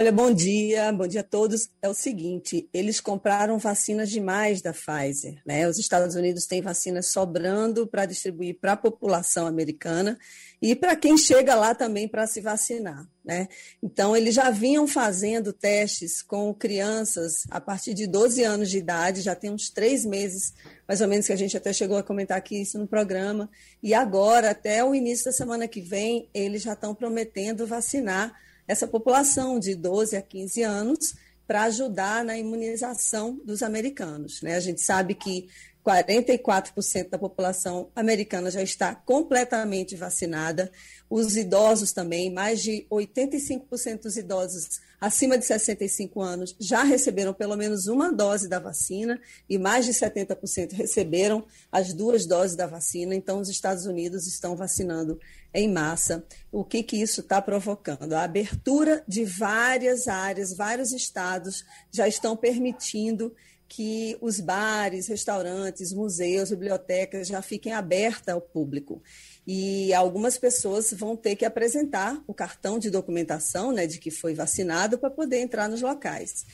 Olha, 0.00 0.10
bom 0.10 0.32
dia, 0.32 0.90
bom 0.92 1.06
dia 1.06 1.20
a 1.20 1.22
todos. 1.22 1.68
É 1.82 1.86
o 1.86 1.92
seguinte, 1.92 2.66
eles 2.72 3.02
compraram 3.02 3.58
vacinas 3.58 4.08
demais 4.08 4.62
da 4.62 4.72
Pfizer, 4.72 5.42
né? 5.44 5.68
Os 5.68 5.78
Estados 5.78 6.14
Unidos 6.14 6.46
têm 6.46 6.62
vacinas 6.62 7.08
sobrando 7.08 7.86
para 7.86 8.06
distribuir 8.06 8.56
para 8.58 8.72
a 8.72 8.76
população 8.78 9.46
americana 9.46 10.18
e 10.62 10.74
para 10.74 10.96
quem 10.96 11.18
chega 11.18 11.54
lá 11.54 11.74
também 11.74 12.08
para 12.08 12.26
se 12.26 12.40
vacinar, 12.40 13.06
né? 13.22 13.46
Então, 13.82 14.16
eles 14.16 14.34
já 14.34 14.48
vinham 14.48 14.88
fazendo 14.88 15.52
testes 15.52 16.22
com 16.22 16.54
crianças 16.54 17.44
a 17.50 17.60
partir 17.60 17.92
de 17.92 18.06
12 18.06 18.42
anos 18.42 18.70
de 18.70 18.78
idade, 18.78 19.20
já 19.20 19.34
tem 19.34 19.50
uns 19.50 19.68
três 19.68 20.06
meses, 20.06 20.54
mais 20.88 21.02
ou 21.02 21.08
menos, 21.08 21.26
que 21.26 21.32
a 21.34 21.36
gente 21.36 21.58
até 21.58 21.74
chegou 21.74 21.98
a 21.98 22.02
comentar 22.02 22.38
aqui 22.38 22.58
isso 22.62 22.78
no 22.78 22.86
programa, 22.86 23.50
e 23.82 23.92
agora, 23.92 24.48
até 24.48 24.82
o 24.82 24.94
início 24.94 25.26
da 25.26 25.32
semana 25.32 25.68
que 25.68 25.82
vem, 25.82 26.26
eles 26.32 26.62
já 26.62 26.72
estão 26.72 26.94
prometendo 26.94 27.66
vacinar 27.66 28.34
essa 28.70 28.86
população 28.86 29.58
de 29.58 29.74
12 29.74 30.16
a 30.16 30.22
15 30.22 30.62
anos 30.62 31.14
para 31.44 31.64
ajudar 31.64 32.24
na 32.24 32.38
imunização 32.38 33.40
dos 33.44 33.64
americanos. 33.64 34.40
Né? 34.42 34.54
A 34.54 34.60
gente 34.60 34.80
sabe 34.80 35.16
que 35.16 35.48
44% 35.84 37.08
da 37.08 37.18
população 37.18 37.90
americana 37.96 38.50
já 38.50 38.62
está 38.62 38.94
completamente 38.94 39.96
vacinada. 39.96 40.70
Os 41.08 41.36
idosos 41.36 41.92
também, 41.92 42.30
mais 42.30 42.62
de 42.62 42.86
85% 42.90 44.02
dos 44.02 44.16
idosos 44.16 44.80
acima 45.00 45.38
de 45.38 45.46
65 45.46 46.20
anos 46.20 46.54
já 46.60 46.82
receberam 46.82 47.32
pelo 47.32 47.56
menos 47.56 47.86
uma 47.86 48.12
dose 48.12 48.46
da 48.46 48.58
vacina 48.58 49.18
e 49.48 49.56
mais 49.58 49.86
de 49.86 49.92
70% 49.92 50.72
receberam 50.72 51.44
as 51.72 51.94
duas 51.94 52.26
doses 52.26 52.54
da 52.54 52.66
vacina. 52.66 53.14
Então, 53.14 53.40
os 53.40 53.48
Estados 53.48 53.86
Unidos 53.86 54.26
estão 54.26 54.54
vacinando 54.54 55.18
em 55.54 55.68
massa. 55.72 56.24
O 56.52 56.62
que, 56.62 56.82
que 56.82 57.00
isso 57.00 57.22
está 57.22 57.40
provocando? 57.40 58.12
A 58.12 58.22
abertura 58.22 59.02
de 59.08 59.24
várias 59.24 60.06
áreas, 60.06 60.54
vários 60.54 60.92
estados 60.92 61.64
já 61.90 62.06
estão 62.06 62.36
permitindo 62.36 63.34
que 63.70 64.18
os 64.20 64.40
bares, 64.40 65.06
restaurantes, 65.06 65.92
museus, 65.92 66.50
bibliotecas 66.50 67.28
já 67.28 67.40
fiquem 67.40 67.72
abertas 67.72 68.34
ao 68.34 68.40
público. 68.40 69.00
E 69.46 69.94
algumas 69.94 70.36
pessoas 70.36 70.92
vão 70.92 71.16
ter 71.16 71.36
que 71.36 71.44
apresentar 71.44 72.20
o 72.26 72.34
cartão 72.34 72.80
de 72.80 72.90
documentação 72.90 73.70
né, 73.70 73.86
de 73.86 74.00
que 74.00 74.10
foi 74.10 74.34
vacinado 74.34 74.98
para 74.98 75.08
poder 75.08 75.38
entrar 75.38 75.68
nos 75.68 75.82
locais. 75.82 76.44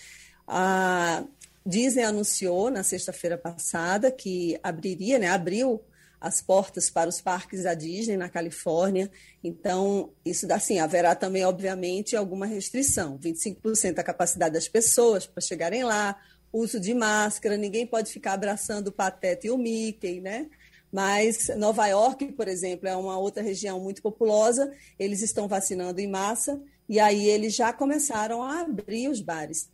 A 0.47 1.25
Disney 1.65 2.03
anunciou 2.03 2.71
na 2.71 2.83
sexta-feira 2.83 3.39
passada 3.39 4.13
que 4.13 4.61
abriria, 4.63 5.19
né, 5.19 5.29
abriu 5.29 5.83
as 6.21 6.43
portas 6.43 6.91
para 6.91 7.09
os 7.09 7.21
parques 7.21 7.63
da 7.63 7.73
Disney 7.73 8.19
na 8.19 8.29
Califórnia. 8.29 9.11
Então, 9.43 10.11
isso 10.23 10.47
dá 10.47 10.59
sim, 10.59 10.79
haverá 10.79 11.15
também, 11.15 11.45
obviamente, 11.45 12.15
alguma 12.15 12.45
restrição. 12.45 13.19
25% 13.19 13.95
da 13.95 14.05
capacidade 14.05 14.55
das 14.55 14.69
pessoas 14.69 15.27
para 15.27 15.41
chegarem 15.41 15.83
lá, 15.83 16.15
uso 16.57 16.81
de 16.81 16.95
máscara, 16.95 17.57
ninguém 17.57 17.87
pode 17.87 18.13
ficar 18.13 18.33
abraçando 18.33 18.89
o 18.89 18.93
Pateta 18.93 19.47
e 19.47 19.51
o 19.51 19.59
Mickey, 19.59 20.21
né? 20.21 20.49
Mas 20.93 21.49
Nova 21.57 21.87
York, 21.87 22.33
por 22.33 22.49
exemplo, 22.49 22.89
é 22.89 22.97
uma 22.97 23.19
outra 23.19 23.43
região 23.43 23.79
muito 23.81 24.01
populosa, 24.01 24.73
eles 24.99 25.23
estão 25.23 25.49
vacinando 25.49 26.01
em 26.01 26.09
massa, 26.09 26.61
e 26.89 26.99
aí 26.99 27.29
eles 27.29 27.55
já 27.55 27.73
começaram 27.73 28.43
a 28.43 28.61
abrir 28.61 29.09
os 29.09 29.21
bares. 29.21 29.69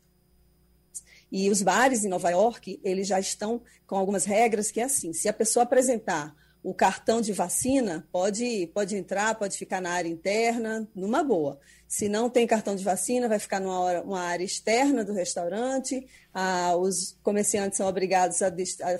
E 1.30 1.48
os 1.48 1.62
bares 1.62 2.04
em 2.04 2.08
Nova 2.08 2.30
York, 2.30 2.80
eles 2.82 3.06
já 3.06 3.20
estão 3.20 3.62
com 3.86 3.96
algumas 3.96 4.24
regras 4.24 4.70
que 4.70 4.80
é 4.80 4.84
assim, 4.84 5.12
se 5.12 5.28
a 5.28 5.32
pessoa 5.32 5.62
apresentar 5.62 6.34
o 6.62 6.72
cartão 6.72 7.20
de 7.20 7.32
vacina, 7.32 8.06
pode, 8.12 8.70
pode 8.72 8.96
entrar, 8.96 9.34
pode 9.34 9.58
ficar 9.58 9.80
na 9.80 9.90
área 9.90 10.08
interna, 10.08 10.88
numa 10.94 11.22
boa. 11.22 11.58
Se 11.88 12.08
não 12.08 12.30
tem 12.30 12.46
cartão 12.46 12.76
de 12.76 12.84
vacina, 12.84 13.28
vai 13.28 13.40
ficar 13.40 13.60
numa 13.60 13.80
hora, 13.80 14.02
uma 14.02 14.20
área 14.20 14.44
externa 14.44 15.04
do 15.04 15.12
restaurante. 15.12 16.06
Ah, 16.32 16.76
os 16.76 17.18
comerciantes 17.22 17.76
são 17.76 17.88
obrigados 17.88 18.40
a, 18.42 18.52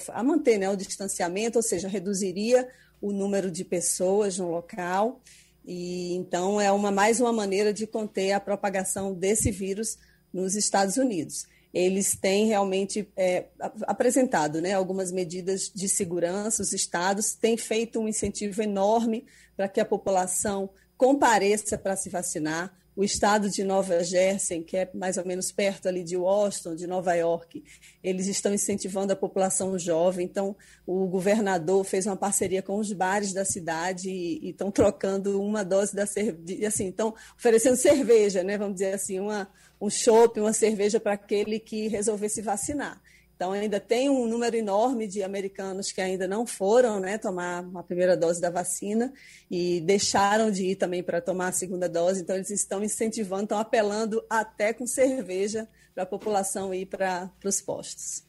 a 0.09 0.23
manter 0.25 0.59
né, 0.59 0.69
o 0.69 0.77
distanciamento, 0.77 1.59
ou 1.59 1.63
seja, 1.63 1.87
reduziria 1.87 2.69
o 3.01 3.13
número 3.13 3.51
de 3.51 3.65
pessoas 3.65 4.39
no 4.39 4.51
local. 4.51 5.21
E 5.65 6.15
então 6.15 6.61
é 6.61 6.73
uma 6.73 6.91
mais 6.91 7.21
uma 7.21 7.33
maneira 7.33 7.73
de 7.73 7.87
conter 7.87 8.33
a 8.33 8.41
propagação 8.41 9.15
desse 9.15 9.53
vírus 9.53 9.97
nos 10.33 10.57
Estados 10.57 10.97
Unidos 10.97 11.47
eles 11.73 12.15
têm 12.15 12.47
realmente 12.47 13.09
é, 13.17 13.47
apresentado 13.83 14.61
né, 14.61 14.73
algumas 14.73 15.11
medidas 15.11 15.71
de 15.75 15.89
segurança, 15.89 16.63
os 16.63 16.73
estados 16.73 17.35
têm 17.35 17.57
feito 17.57 17.99
um 17.99 18.09
incentivo 18.09 18.63
enorme 18.63 19.25
para 19.57 19.69
que 19.69 19.81
a 19.81 19.85
população 19.85 20.69
compareça 20.97 21.79
para 21.79 21.97
se 21.97 22.11
vacinar. 22.11 22.73
O 22.95 23.03
estado 23.03 23.49
de 23.49 23.65
Nova 23.65 24.05
Jersey, 24.05 24.63
que 24.63 24.77
é 24.77 24.91
mais 24.93 25.17
ou 25.17 25.25
menos 25.25 25.51
perto 25.51 25.89
ali 25.89 26.05
de 26.05 26.17
Washington, 26.17 26.75
de 26.75 26.87
Nova 26.87 27.15
York, 27.15 27.65
eles 28.05 28.27
estão 28.27 28.53
incentivando 28.53 29.13
a 29.13 29.17
população 29.17 29.79
jovem. 29.79 30.27
Então, 30.27 30.55
o 30.87 31.07
governador 31.07 31.85
fez 31.85 32.07
uma 32.07 32.17
parceria 32.17 32.63
com 32.63 32.79
os 32.79 32.93
bares 32.93 33.33
da 33.33 33.45
cidade 33.45 34.11
e, 34.11 34.51
estão 34.51 34.71
trocando 34.71 35.43
uma 35.43 35.65
dose 35.65 35.95
da 35.97 36.07
cerveja, 36.07 36.69
assim, 36.69 36.89
estão 36.89 37.15
oferecendo 37.37 37.77
cerveja, 37.77 38.45
né? 38.45 38.57
Vamos 38.59 38.75
dizer 38.75 38.95
assim, 38.95 39.19
uma, 39.19 39.49
um 39.81 39.91
chopp, 39.91 40.39
uma 40.39 40.53
cerveja 40.53 41.01
para 41.01 41.15
aquele 41.15 41.59
que 41.59 41.89
resolver 41.89 42.29
se 42.29 42.41
vacinar. 42.41 43.02
Então, 43.43 43.51
ainda 43.51 43.81
tem 43.81 44.09
um 44.09 44.25
número 44.29 44.55
enorme 44.55 45.09
de 45.09 45.21
americanos 45.21 45.91
que 45.91 46.01
ainda 46.01 46.29
não 46.29 46.47
foram 46.47 47.01
né, 47.01 47.19
tomar 47.19 47.69
a 47.75 47.83
primeira 47.83 48.17
dose 48.17 48.41
da 48.41 48.51
vacina 48.51 49.13
e 49.51 49.81
deixaram 49.81 50.49
de 50.49 50.65
ir 50.65 50.77
também 50.77 51.03
para 51.03 51.21
tomar 51.21 51.49
a 51.49 51.53
segunda 51.53 51.89
dose. 51.89 52.23
Então, 52.23 52.37
eles 52.37 52.51
estão 52.51 52.85
incentivando, 52.85 53.43
estão 53.43 53.59
apelando 53.59 54.25
até 54.31 54.73
com 54.73 54.87
cerveja 54.87 55.69
para 55.93 56.05
a 56.05 56.07
população 56.07 56.73
ir 56.73 56.87
para 56.87 57.33
os 57.45 57.61
postos. 57.61 58.23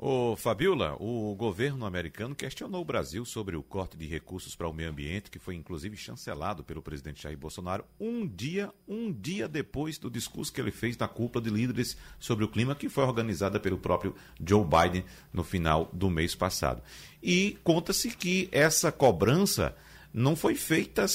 Ô, 0.00 0.36
Fabiola, 0.36 0.94
o 1.00 1.34
governo 1.34 1.84
americano 1.84 2.32
questionou 2.32 2.82
o 2.82 2.84
Brasil 2.84 3.24
sobre 3.24 3.56
o 3.56 3.64
corte 3.64 3.96
de 3.96 4.06
recursos 4.06 4.54
para 4.54 4.68
o 4.68 4.72
meio 4.72 4.90
ambiente, 4.90 5.28
que 5.28 5.40
foi 5.40 5.56
inclusive 5.56 5.96
chancelado 5.96 6.62
pelo 6.62 6.80
presidente 6.80 7.20
Jair 7.20 7.36
Bolsonaro 7.36 7.84
um 7.98 8.24
dia, 8.24 8.72
um 8.86 9.12
dia 9.12 9.48
depois 9.48 9.98
do 9.98 10.08
discurso 10.08 10.52
que 10.52 10.60
ele 10.60 10.70
fez 10.70 10.96
na 10.96 11.08
cúpula 11.08 11.42
de 11.42 11.50
líderes 11.50 11.96
sobre 12.16 12.44
o 12.44 12.48
clima, 12.48 12.76
que 12.76 12.88
foi 12.88 13.02
organizada 13.02 13.58
pelo 13.58 13.76
próprio 13.76 14.14
Joe 14.40 14.64
Biden 14.64 15.04
no 15.32 15.42
final 15.42 15.90
do 15.92 16.08
mês 16.08 16.32
passado. 16.32 16.80
E 17.20 17.58
conta-se 17.64 18.10
que 18.10 18.48
essa 18.52 18.92
cobrança 18.92 19.74
não 20.14 20.36
foi 20.36 20.54
feita 20.54 21.06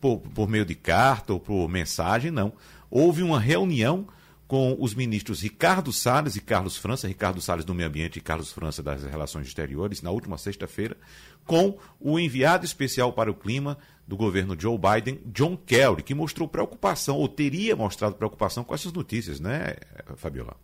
por, 0.00 0.20
por 0.20 0.48
meio 0.48 0.64
de 0.64 0.74
carta 0.74 1.34
ou 1.34 1.38
por 1.38 1.68
mensagem, 1.68 2.30
não. 2.30 2.54
Houve 2.90 3.22
uma 3.22 3.38
reunião 3.38 4.08
com 4.46 4.76
os 4.78 4.94
ministros 4.94 5.40
Ricardo 5.40 5.92
Salles 5.92 6.36
e 6.36 6.40
Carlos 6.40 6.76
França, 6.76 7.08
Ricardo 7.08 7.40
Salles 7.40 7.64
do 7.64 7.74
Meio 7.74 7.88
Ambiente 7.88 8.18
e 8.18 8.22
Carlos 8.22 8.52
França 8.52 8.82
das 8.82 9.02
Relações 9.02 9.46
Exteriores, 9.46 10.02
na 10.02 10.10
última 10.10 10.38
sexta-feira, 10.38 10.96
com 11.44 11.76
o 12.00 12.18
enviado 12.18 12.64
especial 12.64 13.12
para 13.12 13.30
o 13.30 13.34
clima 13.34 13.76
do 14.06 14.16
governo 14.16 14.56
Joe 14.58 14.78
Biden, 14.78 15.20
John 15.26 15.56
Kerry, 15.56 16.02
que 16.02 16.14
mostrou 16.14 16.46
preocupação, 16.46 17.16
ou 17.16 17.28
teria 17.28 17.74
mostrado 17.74 18.14
preocupação 18.14 18.62
com 18.62 18.74
essas 18.74 18.92
notícias, 18.92 19.40
né, 19.40 19.74
Fabiola? 20.16 20.56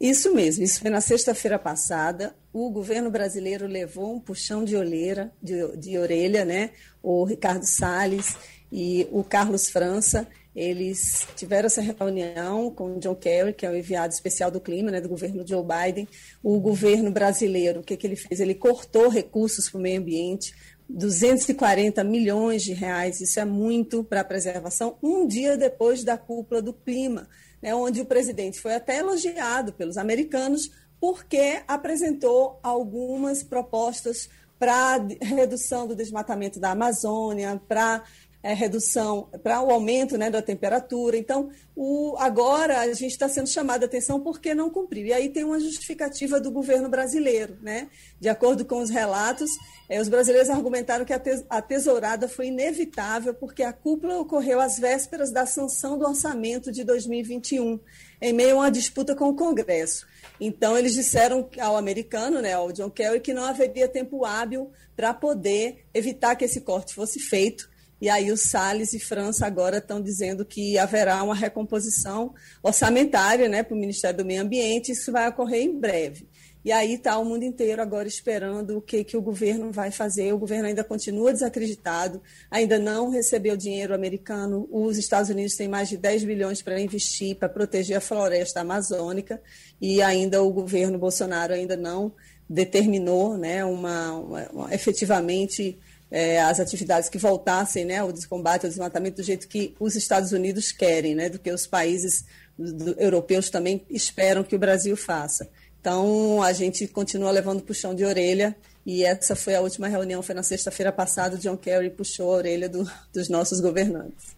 Isso 0.00 0.32
mesmo, 0.32 0.62
isso 0.62 0.80
foi 0.80 0.90
na 0.90 1.00
sexta-feira 1.00 1.58
passada. 1.58 2.34
O 2.52 2.70
governo 2.70 3.10
brasileiro 3.10 3.66
levou 3.66 4.14
um 4.14 4.20
puxão 4.20 4.64
de, 4.64 4.76
olheira, 4.76 5.32
de, 5.42 5.76
de 5.76 5.98
orelha, 5.98 6.44
né? 6.44 6.70
O 7.02 7.24
Ricardo 7.24 7.64
Salles 7.64 8.36
e 8.70 9.08
o 9.10 9.24
Carlos 9.24 9.68
França, 9.70 10.26
eles 10.54 11.26
tiveram 11.36 11.66
essa 11.66 11.80
reunião 11.80 12.70
com 12.70 12.96
o 12.96 12.98
John 12.98 13.14
Kerry, 13.14 13.52
que 13.52 13.64
é 13.64 13.70
o 13.70 13.76
enviado 13.76 14.12
especial 14.12 14.50
do 14.50 14.60
clima, 14.60 14.90
né, 14.90 15.00
do 15.00 15.08
governo 15.08 15.46
Joe 15.46 15.62
Biden. 15.64 16.08
O 16.42 16.58
governo 16.58 17.10
brasileiro, 17.10 17.80
o 17.80 17.82
que, 17.82 17.96
que 17.96 18.06
ele 18.06 18.16
fez? 18.16 18.40
Ele 18.40 18.54
cortou 18.54 19.08
recursos 19.08 19.70
para 19.70 19.78
o 19.78 19.82
meio 19.82 20.00
ambiente, 20.00 20.54
240 20.88 22.02
milhões 22.02 22.62
de 22.62 22.72
reais, 22.72 23.20
isso 23.20 23.38
é 23.38 23.44
muito 23.44 24.02
para 24.02 24.22
a 24.22 24.24
preservação, 24.24 24.96
um 25.02 25.26
dia 25.26 25.56
depois 25.56 26.02
da 26.02 26.16
cúpula 26.16 26.62
do 26.62 26.72
clima, 26.72 27.28
né, 27.60 27.74
onde 27.74 28.00
o 28.00 28.06
presidente 28.06 28.60
foi 28.60 28.74
até 28.74 28.98
elogiado 28.98 29.72
pelos 29.72 29.96
americanos 29.96 30.70
porque 31.00 31.62
apresentou 31.68 32.58
algumas 32.62 33.42
propostas 33.42 34.28
para 34.58 34.96
redução 35.22 35.86
do 35.86 35.94
desmatamento 35.94 36.58
da 36.58 36.72
Amazônia, 36.72 37.60
para 37.68 38.02
é, 38.42 38.54
redução, 38.54 39.28
para 39.42 39.60
o 39.60 39.70
aumento 39.70 40.16
né, 40.16 40.30
da 40.30 40.40
temperatura. 40.40 41.16
Então, 41.16 41.50
o, 41.74 42.14
agora 42.18 42.80
a 42.80 42.92
gente 42.92 43.10
está 43.10 43.28
sendo 43.28 43.48
chamado 43.48 43.82
a 43.82 43.86
atenção 43.86 44.20
porque 44.20 44.54
não 44.54 44.70
cumpriu. 44.70 45.06
E 45.06 45.12
aí 45.12 45.28
tem 45.28 45.42
uma 45.42 45.58
justificativa 45.58 46.38
do 46.38 46.50
governo 46.50 46.88
brasileiro. 46.88 47.58
Né? 47.60 47.88
De 48.20 48.28
acordo 48.28 48.64
com 48.64 48.80
os 48.80 48.90
relatos, 48.90 49.50
é, 49.88 50.00
os 50.00 50.08
brasileiros 50.08 50.50
argumentaram 50.50 51.04
que 51.04 51.12
a, 51.12 51.20
a 51.50 51.60
tesourada 51.60 52.28
foi 52.28 52.46
inevitável 52.46 53.34
porque 53.34 53.62
a 53.62 53.72
cúpula 53.72 54.18
ocorreu 54.18 54.60
às 54.60 54.78
vésperas 54.78 55.32
da 55.32 55.44
sanção 55.44 55.98
do 55.98 56.06
orçamento 56.06 56.70
de 56.70 56.84
2021, 56.84 57.80
em 58.20 58.32
meio 58.32 58.56
a 58.56 58.60
uma 58.60 58.70
disputa 58.70 59.16
com 59.16 59.28
o 59.30 59.34
Congresso. 59.34 60.06
Então, 60.40 60.78
eles 60.78 60.94
disseram 60.94 61.48
ao 61.60 61.76
americano, 61.76 62.40
né, 62.40 62.52
ao 62.52 62.70
John 62.70 62.90
Kerry, 62.90 63.18
que 63.18 63.34
não 63.34 63.44
haveria 63.44 63.88
tempo 63.88 64.24
hábil 64.24 64.70
para 64.94 65.12
poder 65.12 65.84
evitar 65.92 66.36
que 66.36 66.44
esse 66.44 66.60
corte 66.60 66.94
fosse 66.94 67.18
feito 67.18 67.68
e 68.00 68.08
aí 68.08 68.30
os 68.30 68.42
Salles 68.42 68.92
e 68.92 69.00
França 69.00 69.46
agora 69.46 69.78
estão 69.78 70.00
dizendo 70.00 70.44
que 70.44 70.78
haverá 70.78 71.22
uma 71.22 71.34
recomposição 71.34 72.34
orçamentária 72.62 73.48
né, 73.48 73.62
para 73.62 73.74
o 73.74 73.78
Ministério 73.78 74.18
do 74.18 74.24
Meio 74.24 74.42
Ambiente, 74.42 74.92
isso 74.92 75.10
vai 75.10 75.28
ocorrer 75.28 75.62
em 75.62 75.78
breve. 75.78 76.28
E 76.64 76.72
aí 76.72 76.94
está 76.94 77.16
o 77.18 77.24
mundo 77.24 77.44
inteiro 77.44 77.80
agora 77.80 78.06
esperando 78.06 78.76
o 78.76 78.82
que, 78.82 79.02
que 79.04 79.16
o 79.16 79.22
governo 79.22 79.72
vai 79.72 79.90
fazer. 79.90 80.32
O 80.34 80.38
governo 80.38 80.66
ainda 80.66 80.84
continua 80.84 81.32
desacreditado, 81.32 82.20
ainda 82.50 82.78
não 82.78 83.08
recebeu 83.08 83.56
dinheiro 83.56 83.94
americano. 83.94 84.68
Os 84.70 84.98
Estados 84.98 85.30
Unidos 85.30 85.54
têm 85.54 85.68
mais 85.68 85.88
de 85.88 85.96
10 85.96 86.24
bilhões 86.24 86.60
para 86.60 86.80
investir, 86.80 87.36
para 87.36 87.48
proteger 87.48 87.96
a 87.96 88.00
floresta 88.00 88.60
amazônica, 88.60 89.40
e 89.80 90.02
ainda 90.02 90.42
o 90.42 90.52
governo 90.52 90.98
Bolsonaro 90.98 91.54
ainda 91.54 91.76
não 91.76 92.12
determinou 92.50 93.38
né, 93.38 93.64
uma, 93.64 94.12
uma, 94.12 94.48
uma 94.50 94.74
efetivamente 94.74 95.78
é, 96.10 96.40
as 96.40 96.58
atividades 96.58 97.08
que 97.08 97.18
voltassem 97.18 97.84
né, 97.84 97.98
ao 97.98 98.12
combate 98.28 98.64
ao 98.64 98.70
desmatamento 98.70 99.16
do 99.16 99.22
jeito 99.22 99.48
que 99.48 99.74
os 99.78 99.94
Estados 99.94 100.32
Unidos 100.32 100.72
querem, 100.72 101.14
né, 101.14 101.28
do 101.28 101.38
que 101.38 101.50
os 101.50 101.66
países 101.66 102.24
do, 102.58 102.72
do, 102.72 103.00
europeus 103.00 103.50
também 103.50 103.84
esperam 103.90 104.42
que 104.42 104.56
o 104.56 104.58
Brasil 104.58 104.96
faça. 104.96 105.48
Então, 105.80 106.42
a 106.42 106.52
gente 106.52 106.86
continua 106.88 107.30
levando 107.30 107.62
puxão 107.62 107.94
de 107.94 108.04
orelha 108.04 108.56
e 108.84 109.04
essa 109.04 109.36
foi 109.36 109.54
a 109.54 109.60
última 109.60 109.86
reunião, 109.86 110.22
foi 110.22 110.34
na 110.34 110.42
sexta-feira 110.42 110.90
passada, 110.90 111.36
o 111.36 111.38
John 111.38 111.56
Kerry 111.56 111.90
puxou 111.90 112.32
a 112.32 112.36
orelha 112.36 112.68
do, 112.68 112.90
dos 113.12 113.28
nossos 113.28 113.60
governantes. 113.60 114.36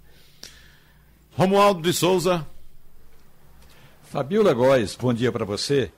Romualdo 1.32 1.80
de 1.80 1.92
Souza. 1.92 2.46
Fabiola 4.10 4.52
Góes, 4.52 4.96
bom 4.96 5.14
dia 5.14 5.30
para 5.30 5.44
você. 5.44 5.92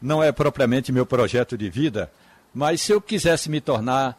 Não 0.00 0.22
é 0.22 0.32
propriamente 0.32 0.90
meu 0.90 1.04
projeto 1.04 1.56
de 1.56 1.68
vida, 1.68 2.10
mas 2.52 2.80
se 2.80 2.92
eu 2.92 3.00
quisesse 3.00 3.50
me 3.50 3.60
tornar 3.60 4.18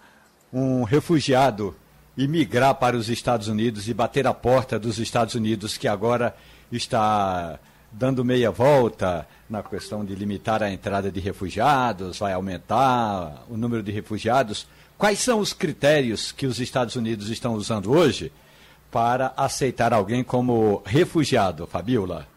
um 0.53 0.83
refugiado 0.83 1.75
e 2.15 2.27
migrar 2.27 2.75
para 2.75 2.95
os 2.95 3.09
Estados 3.09 3.47
Unidos 3.47 3.87
e 3.89 3.93
bater 3.93 4.27
a 4.27 4.33
porta 4.33 4.77
dos 4.77 4.99
Estados 4.99 5.33
Unidos, 5.33 5.77
que 5.77 5.87
agora 5.87 6.35
está 6.71 7.59
dando 7.91 8.23
meia 8.23 8.51
volta 8.51 9.27
na 9.49 9.63
questão 9.63 10.05
de 10.05 10.13
limitar 10.13 10.61
a 10.61 10.71
entrada 10.71 11.11
de 11.11 11.19
refugiados, 11.19 12.19
vai 12.19 12.33
aumentar 12.33 13.43
o 13.49 13.57
número 13.57 13.81
de 13.81 13.91
refugiados. 13.91 14.67
Quais 14.97 15.19
são 15.19 15.39
os 15.39 15.53
critérios 15.53 16.31
que 16.31 16.45
os 16.45 16.59
Estados 16.59 16.95
Unidos 16.95 17.29
estão 17.29 17.55
usando 17.55 17.91
hoje 17.91 18.31
para 18.91 19.33
aceitar 19.35 19.91
alguém 19.91 20.23
como 20.23 20.83
refugiado, 20.85 21.65
Fabiola? 21.65 22.27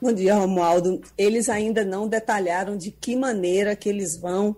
Bom 0.00 0.12
dia, 0.12 0.34
Romualdo. 0.34 1.02
Eles 1.18 1.50
ainda 1.50 1.84
não 1.84 2.08
detalharam 2.08 2.78
de 2.78 2.90
que 2.90 3.14
maneira 3.14 3.76
que 3.76 3.90
eles 3.90 4.16
vão 4.16 4.56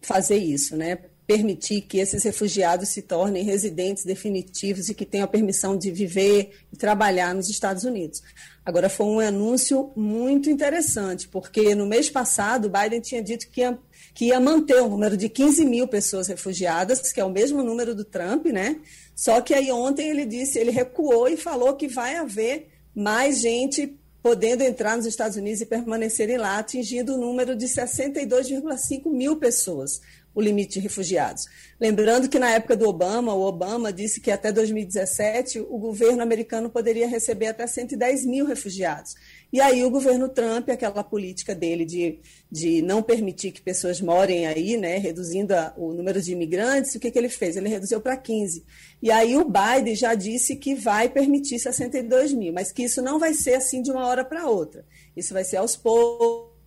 fazer 0.00 0.38
isso, 0.38 0.74
né? 0.74 0.98
Permitir 1.28 1.82
que 1.82 1.98
esses 1.98 2.24
refugiados 2.24 2.88
se 2.88 3.02
tornem 3.02 3.44
residentes 3.44 4.02
definitivos 4.02 4.88
e 4.88 4.94
que 4.94 5.04
tenham 5.04 5.26
a 5.26 5.28
permissão 5.28 5.76
de 5.76 5.90
viver 5.90 6.52
e 6.72 6.76
trabalhar 6.76 7.34
nos 7.34 7.50
Estados 7.50 7.84
Unidos. 7.84 8.22
Agora, 8.64 8.88
foi 8.88 9.04
um 9.04 9.20
anúncio 9.20 9.92
muito 9.94 10.48
interessante, 10.48 11.28
porque 11.28 11.74
no 11.74 11.86
mês 11.86 12.08
passado, 12.08 12.70
Biden 12.70 13.02
tinha 13.02 13.22
dito 13.22 13.46
que 13.50 13.60
ia, 13.60 13.78
que 14.14 14.24
ia 14.28 14.40
manter 14.40 14.80
o 14.80 14.88
número 14.88 15.18
de 15.18 15.28
15 15.28 15.66
mil 15.66 15.86
pessoas 15.86 16.28
refugiadas, 16.28 17.12
que 17.12 17.20
é 17.20 17.24
o 17.24 17.30
mesmo 17.30 17.62
número 17.62 17.94
do 17.94 18.06
Trump, 18.06 18.46
né? 18.46 18.80
Só 19.14 19.42
que 19.42 19.52
aí 19.52 19.70
ontem 19.70 20.08
ele 20.08 20.24
disse, 20.24 20.58
ele 20.58 20.70
recuou 20.70 21.28
e 21.28 21.36
falou 21.36 21.76
que 21.76 21.88
vai 21.88 22.16
haver 22.16 22.68
mais 22.94 23.42
gente 23.42 23.98
podendo 24.22 24.62
entrar 24.62 24.96
nos 24.96 25.06
Estados 25.06 25.36
Unidos 25.36 25.60
e 25.60 25.66
permanecerem 25.66 26.38
lá, 26.38 26.58
atingindo 26.58 27.14
o 27.14 27.18
número 27.18 27.54
de 27.54 27.66
62,5 27.66 29.10
mil 29.10 29.36
pessoas 29.36 30.00
o 30.34 30.40
limite 30.40 30.74
de 30.74 30.80
refugiados. 30.80 31.46
Lembrando 31.80 32.28
que 32.28 32.38
na 32.38 32.50
época 32.50 32.76
do 32.76 32.88
Obama, 32.88 33.34
o 33.34 33.42
Obama 33.42 33.92
disse 33.92 34.20
que 34.20 34.30
até 34.30 34.52
2017 34.52 35.60
o 35.60 35.78
governo 35.78 36.22
americano 36.22 36.70
poderia 36.70 37.08
receber 37.08 37.48
até 37.48 37.66
110 37.66 38.24
mil 38.24 38.46
refugiados. 38.46 39.14
E 39.52 39.60
aí 39.60 39.84
o 39.84 39.90
governo 39.90 40.28
Trump, 40.28 40.68
aquela 40.68 41.02
política 41.02 41.54
dele 41.54 41.84
de, 41.84 42.20
de 42.50 42.82
não 42.82 43.02
permitir 43.02 43.50
que 43.50 43.62
pessoas 43.62 44.00
morem 44.00 44.46
aí, 44.46 44.76
né, 44.76 44.98
reduzindo 44.98 45.54
a, 45.54 45.72
o 45.76 45.92
número 45.92 46.20
de 46.20 46.32
imigrantes, 46.32 46.94
o 46.94 47.00
que, 47.00 47.10
que 47.10 47.18
ele 47.18 47.28
fez? 47.28 47.56
Ele 47.56 47.68
reduziu 47.68 48.00
para 48.00 48.16
15. 48.16 48.64
E 49.02 49.10
aí 49.10 49.36
o 49.36 49.44
Biden 49.44 49.96
já 49.96 50.14
disse 50.14 50.56
que 50.56 50.74
vai 50.74 51.08
permitir 51.08 51.58
62 51.58 52.32
mil, 52.32 52.52
mas 52.52 52.70
que 52.70 52.82
isso 52.82 53.00
não 53.00 53.18
vai 53.18 53.32
ser 53.34 53.54
assim 53.54 53.80
de 53.80 53.90
uma 53.90 54.06
hora 54.06 54.24
para 54.24 54.48
outra. 54.48 54.84
Isso 55.16 55.32
vai 55.32 55.44
ser 55.44 55.56
aos 55.56 55.76
poucos, 55.76 56.57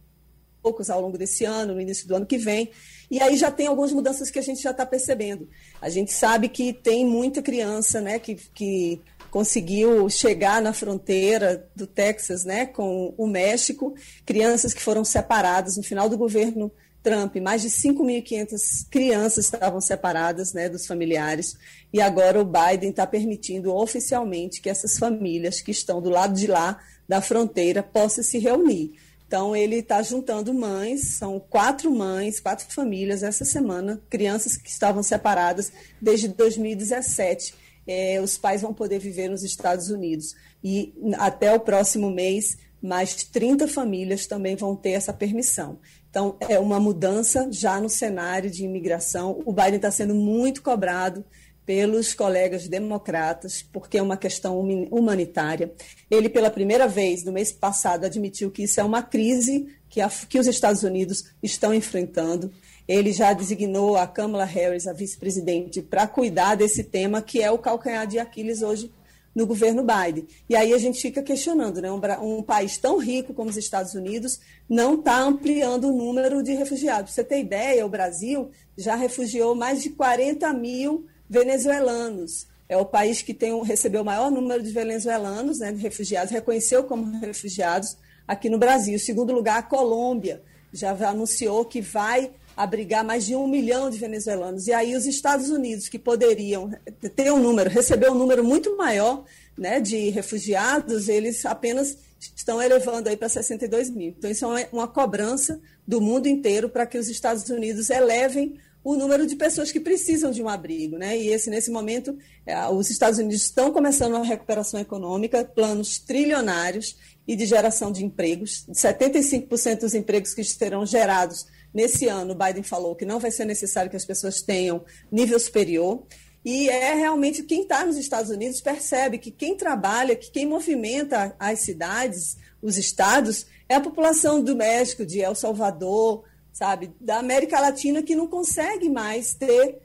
ao 0.64 1.01
longo 1.01 1.18
desse 1.18 1.45
ano, 1.45 1.74
no 1.74 1.82
início 1.82 2.07
do 2.07 2.16
ano 2.16 2.26
que 2.26 2.38
vem. 2.38 2.72
E 3.09 3.22
aí 3.22 3.36
já 3.36 3.51
tem 3.51 3.68
algumas 3.68 3.91
mudanças 3.91 4.30
que 4.32 4.39
a 4.39 4.41
gente 4.41 4.62
já 4.62 4.72
está 4.72 4.86
percebendo. 4.86 5.49
A 5.82 5.89
gente 5.89 6.14
sabe 6.14 6.47
que 6.47 6.72
tem 6.72 7.05
muita 7.05 7.41
criança 7.41 7.99
né, 7.99 8.20
que, 8.20 8.36
que 8.53 9.01
conseguiu 9.30 10.09
chegar 10.09 10.62
na 10.62 10.74
fronteira 10.74 11.68
do 11.76 11.88
Texas 11.88 12.43
né, 12.43 12.66
com 12.66 13.14
o 13.18 13.28
México, 13.28 13.93
crianças 14.26 14.74
que 14.74 14.82
foram 14.82 15.03
separadas 15.03 15.78
no 15.78 15.84
final 15.84 16.07
do 16.07 16.18
governo 16.18 16.72
Trump, 17.01 17.38
mais 17.38 17.64
de 17.64 17.70
5.500 17.70 18.88
crianças 18.89 19.45
estavam 19.45 19.82
separadas 19.82 20.53
né, 20.53 20.70
dos 20.70 20.86
familiares, 20.86 21.57
e 21.91 21.99
agora 21.99 22.39
o 22.39 22.45
Biden 22.45 22.91
está 22.91 23.07
permitindo 23.07 23.74
oficialmente 23.74 24.62
que 24.62 24.70
essas 24.70 24.97
famílias 24.99 25.62
que 25.62 25.72
estão 25.72 26.01
do 26.01 26.09
lado 26.09 26.36
de 26.36 26.47
lá 26.47 26.80
da 27.07 27.20
fronteira 27.20 27.82
possam 27.82 28.24
se 28.24 28.38
reunir. 28.38 28.93
Então, 29.32 29.55
ele 29.55 29.77
está 29.77 30.01
juntando 30.01 30.53
mães, 30.53 31.15
são 31.15 31.39
quatro 31.39 31.89
mães, 31.89 32.41
quatro 32.41 32.65
famílias 32.67 33.23
essa 33.23 33.45
semana, 33.45 34.01
crianças 34.09 34.57
que 34.57 34.69
estavam 34.69 35.01
separadas 35.01 35.71
desde 36.01 36.27
2017. 36.27 37.55
É, 37.88 38.19
os 38.19 38.38
pais 38.38 38.61
vão 38.61 38.73
poder 38.73 38.99
viver 38.99 39.29
nos 39.29 39.41
Estados 39.41 39.89
Unidos. 39.89 40.36
E 40.61 40.93
até 41.17 41.53
o 41.53 41.61
próximo 41.61 42.11
mês, 42.11 42.57
mais 42.82 43.23
30 43.23 43.69
famílias 43.69 44.27
também 44.27 44.57
vão 44.57 44.75
ter 44.75 44.91
essa 44.91 45.13
permissão. 45.13 45.79
Então, 46.09 46.36
é 46.41 46.59
uma 46.59 46.77
mudança 46.77 47.47
já 47.53 47.79
no 47.79 47.88
cenário 47.88 48.51
de 48.51 48.65
imigração. 48.65 49.41
O 49.45 49.53
Biden 49.53 49.77
está 49.77 49.91
sendo 49.91 50.13
muito 50.13 50.61
cobrado 50.61 51.23
pelos 51.66 52.14
colegas 52.14 52.68
democratas, 52.68 53.62
porque 53.62 53.97
é 53.97 54.01
uma 54.01 54.18
questão 54.18 54.59
humanitária. 54.89 55.72
Ele, 56.09 56.28
pela 56.28 56.49
primeira 56.49 56.88
vez, 56.88 57.24
no 57.24 57.32
mês 57.32 57.51
passado, 57.51 58.05
admitiu 58.05 58.49
que 58.51 58.64
isso 58.64 58.80
é 58.80 58.84
uma 58.84 59.03
crise 59.03 59.68
que, 59.89 60.01
a, 60.01 60.09
que 60.09 60.39
os 60.39 60.47
Estados 60.47 60.84
Unidos 60.84 61.26
estão 61.41 61.74
enfrentando. 61.74 62.51
Ele 62.88 63.12
já 63.14 63.32
designou 63.34 63.95
a 63.95 64.07
Kamala 64.07 64.43
Harris, 64.43 64.88
a 64.88 64.93
vice-presidente, 64.93 65.82
para 65.82 66.07
cuidar 66.07 66.55
desse 66.55 66.84
tema, 66.84 67.22
que 67.22 67.41
é 67.41 67.51
o 67.51 67.59
calcanhar 67.59 68.07
de 68.07 68.18
Aquiles 68.20 68.62
hoje 68.62 68.91
no 69.34 69.45
governo 69.45 69.84
Biden. 69.84 70.28
E 70.49 70.55
aí 70.55 70.74
a 70.74 70.78
gente 70.78 71.01
fica 71.01 71.22
questionando, 71.22 71.82
né? 71.82 71.89
Um, 71.91 72.38
um 72.38 72.43
país 72.43 72.78
tão 72.78 72.97
rico 72.97 73.34
como 73.34 73.49
os 73.49 73.57
Estados 73.57 73.93
Unidos 73.93 74.39
não 74.70 74.95
está 74.95 75.20
ampliando 75.22 75.88
o 75.88 75.95
número 75.95 76.43
de 76.43 76.53
refugiados. 76.53 77.14
Pra 77.14 77.24
você 77.24 77.24
ter 77.24 77.39
ideia, 77.39 77.86
o 77.86 77.89
Brasil 77.89 78.49
já 78.78 78.95
refugiou 78.95 79.55
mais 79.55 79.82
de 79.82 79.91
40 79.91 80.51
mil 80.53 81.05
venezuelanos. 81.32 82.45
É 82.67 82.75
o 82.75 82.86
país 82.86 83.21
que 83.21 83.34
tem, 83.34 83.63
recebeu 83.63 84.01
o 84.01 84.05
maior 84.05 84.29
número 84.29 84.61
de 84.61 84.69
venezuelanos, 84.69 85.59
né, 85.59 85.71
de 85.71 85.82
refugiados, 85.82 86.32
reconheceu 86.32 86.84
como 86.84 87.19
refugiados 87.19 87.97
aqui 88.27 88.49
no 88.49 88.57
Brasil. 88.57 88.99
Segundo 88.99 89.34
lugar, 89.34 89.59
a 89.59 89.63
Colômbia 89.63 90.43
já 90.73 90.91
anunciou 91.09 91.63
que 91.65 91.82
vai 91.82 92.32
abrigar 92.55 93.03
mais 93.03 93.25
de 93.25 93.36
um 93.36 93.47
milhão 93.47 93.89
de 93.89 93.97
venezuelanos. 93.97 94.67
E 94.67 94.73
aí 94.73 94.93
os 94.95 95.05
Estados 95.05 95.49
Unidos, 95.49 95.88
que 95.88 95.97
poderiam 95.97 96.71
ter 97.15 97.32
um 97.32 97.39
número, 97.39 97.69
receber 97.69 98.11
um 98.11 98.15
número 98.15 98.43
muito 98.43 98.75
maior 98.75 99.23
né, 99.57 99.79
de 99.79 100.09
refugiados, 100.09 101.07
eles 101.07 101.45
apenas 101.45 101.97
estão 102.36 102.61
elevando 102.61 103.09
aí 103.09 103.15
para 103.15 103.29
62 103.29 103.89
mil. 103.89 104.13
Então, 104.17 104.29
isso 104.29 104.45
é 104.57 104.69
uma 104.71 104.88
cobrança 104.88 105.59
do 105.88 106.01
mundo 106.01 106.27
inteiro 106.27 106.69
para 106.69 106.86
que 106.86 106.97
os 106.97 107.07
Estados 107.07 107.49
Unidos 107.49 107.89
elevem 107.89 108.59
o 108.84 108.95
número 108.95 109.27
de 109.27 109.36
pessoas 109.36 109.71
que 109.71 109.79
precisam 109.79 110.32
de 110.32 110.41
um 110.41 110.49
abrigo, 110.49 110.97
né? 110.97 111.17
E 111.17 111.29
esse 111.29 111.49
nesse 111.49 111.69
momento 111.69 112.17
é, 112.45 112.67
os 112.67 112.89
Estados 112.89 113.19
Unidos 113.19 113.43
estão 113.43 113.71
começando 113.71 114.15
uma 114.15 114.25
recuperação 114.25 114.79
econômica, 114.79 115.45
planos 115.45 115.99
trilionários 115.99 116.97
e 117.27 117.36
de 117.36 117.45
geração 117.45 117.91
de 117.91 118.03
empregos. 118.03 118.65
75% 118.71 119.82
dos 119.82 119.93
empregos 119.93 120.34
que 120.34 120.43
serão 120.43 120.86
gerados 120.86 121.45
nesse 121.73 122.07
ano, 122.07 122.36
Biden 122.36 122.63
falou 122.63 122.95
que 122.95 123.05
não 123.05 123.19
vai 123.19 123.32
ser 123.32 123.45
necessário 123.45 123.89
que 123.89 123.97
as 123.97 124.05
pessoas 124.05 124.41
tenham 124.41 124.84
nível 125.11 125.39
superior. 125.39 126.03
E 126.43 126.67
é 126.69 126.95
realmente 126.95 127.43
quem 127.43 127.61
está 127.61 127.86
nos 127.86 127.97
Estados 127.97 128.32
Unidos 128.32 128.61
percebe 128.61 129.19
que 129.19 129.29
quem 129.29 129.55
trabalha, 129.55 130.15
que 130.15 130.32
quem 130.32 130.45
movimenta 130.45 131.36
as 131.38 131.59
cidades, 131.59 132.36
os 132.61 132.77
estados, 132.77 133.45
é 133.69 133.75
a 133.75 133.82
população 133.82 134.43
do 134.43 134.55
México, 134.55 135.05
de 135.05 135.21
El 135.21 135.36
Salvador, 135.36 136.23
sabe, 136.51 136.91
da 136.99 137.17
América 137.17 137.59
Latina 137.59 138.03
que 138.03 138.15
não 138.15 138.27
consegue 138.27 138.89
mais 138.89 139.33
ter 139.33 139.79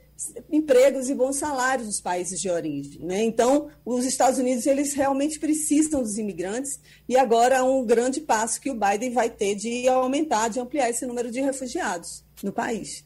empregos 0.51 1.09
e 1.09 1.15
bons 1.15 1.35
salários 1.35 1.87
nos 1.87 2.01
países 2.01 2.41
de 2.41 2.49
origem. 2.49 2.99
Né? 3.01 3.23
Então, 3.23 3.69
os 3.85 4.05
Estados 4.05 4.39
Unidos 4.39 4.65
eles 4.65 4.93
realmente 4.93 5.39
precisam 5.39 6.01
dos 6.01 6.17
imigrantes 6.17 6.79
e 7.07 7.15
agora 7.15 7.57
é 7.57 7.61
um 7.61 7.85
grande 7.85 8.21
passo 8.21 8.59
que 8.59 8.71
o 8.71 8.73
Biden 8.79 9.11
vai 9.11 9.29
ter 9.29 9.55
de 9.55 9.87
aumentar, 9.87 10.49
de 10.49 10.59
ampliar 10.59 10.89
esse 10.89 11.05
número 11.05 11.31
de 11.31 11.39
refugiados 11.39 12.23
no 12.43 12.51
país. 12.51 13.05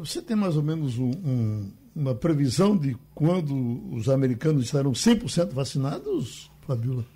Você 0.00 0.20
tem 0.20 0.36
mais 0.36 0.56
ou 0.56 0.62
menos 0.62 0.98
um, 0.98 1.10
um, 1.10 1.72
uma 1.94 2.14
previsão 2.14 2.76
de 2.76 2.96
quando 3.14 3.54
os 3.94 4.08
americanos 4.08 4.64
estarão 4.64 4.90
100% 4.92 5.52
vacinados, 5.52 6.50
Fabiola? 6.66 7.06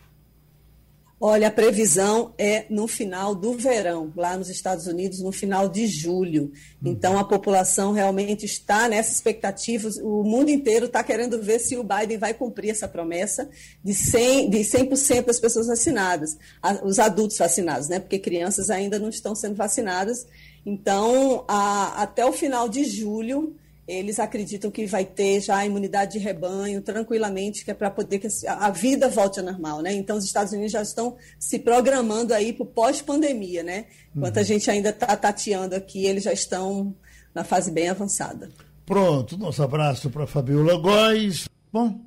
Olha, 1.25 1.47
a 1.47 1.51
previsão 1.53 2.35
é 2.37 2.67
no 2.69 2.89
final 2.89 3.33
do 3.33 3.53
verão, 3.53 4.13
lá 4.17 4.37
nos 4.37 4.51
Estados 4.51 4.89
Unidos, 4.89 5.21
no 5.21 5.31
final 5.31 5.69
de 5.69 5.87
julho. 5.87 6.51
Então, 6.85 7.17
a 7.17 7.23
população 7.23 7.93
realmente 7.93 8.45
está 8.45 8.89
nessa 8.89 9.13
expectativa. 9.13 9.89
O 10.03 10.25
mundo 10.25 10.51
inteiro 10.51 10.87
está 10.87 11.01
querendo 11.01 11.41
ver 11.41 11.61
se 11.61 11.77
o 11.77 11.85
Biden 11.85 12.19
vai 12.19 12.35
cumprir 12.35 12.71
essa 12.71 12.89
promessa 12.89 13.49
de 13.85 13.93
100%, 13.93 14.49
de 14.51 14.65
100 14.65 15.23
das 15.23 15.39
pessoas 15.39 15.69
vacinadas, 15.69 16.37
os 16.83 16.99
adultos 16.99 17.39
vacinados, 17.39 17.89
né? 17.89 18.01
Porque 18.01 18.19
crianças 18.19 18.69
ainda 18.69 18.99
não 18.99 19.09
estão 19.09 19.33
sendo 19.37 19.55
vacinadas. 19.55 20.27
Então, 20.67 21.45
a, 21.47 22.03
até 22.03 22.27
o 22.27 22.33
final 22.33 22.69
de 22.69 22.83
julho, 22.85 23.55
eles 23.87 24.21
acreditam 24.21 24.71
que 24.71 24.87
vai 24.87 25.05
ter 25.05 25.41
já 25.41 25.57
a 25.57 25.67
imunidade 25.67 26.13
de 26.13 26.19
rebanho 26.19 26.81
tranquilamente, 26.81 27.65
que 27.65 27.71
é 27.71 27.75
para 27.75 27.91
poder 27.91 28.19
que 28.21 28.29
a 28.47 28.71
vida 28.71 29.09
volte 29.09 29.41
ao 29.41 29.47
normal, 29.47 29.83
né? 29.83 29.93
Então 29.93 30.17
os 30.17 30.25
Estados 30.25 30.53
Unidos 30.53 30.73
já 30.73 30.83
estão 30.83 31.17
se 31.39 31.59
programando 31.59 32.33
aí 32.33 32.53
para 32.53 32.63
o 32.63 32.67
pós-pandemia, 32.67 33.63
né? 33.63 33.87
Enquanto 34.15 34.37
uhum. 34.37 34.43
a 34.43 34.45
gente 34.45 34.71
ainda 34.71 34.91
está 34.91 35.17
tateando 35.17 35.75
aqui, 35.75 36.07
eles 36.07 36.23
já 36.23 36.33
estão 36.33 36.95
na 37.35 37.43
fase 37.43 37.71
bem 37.73 37.89
avançada. 37.89 38.49
Pronto, 38.87 39.37
nosso 39.37 39.63
abraço 39.63 40.11
para 40.11 40.27
Fabiola 40.27 40.77
Góes. 40.79 41.49
Bom, 41.73 42.01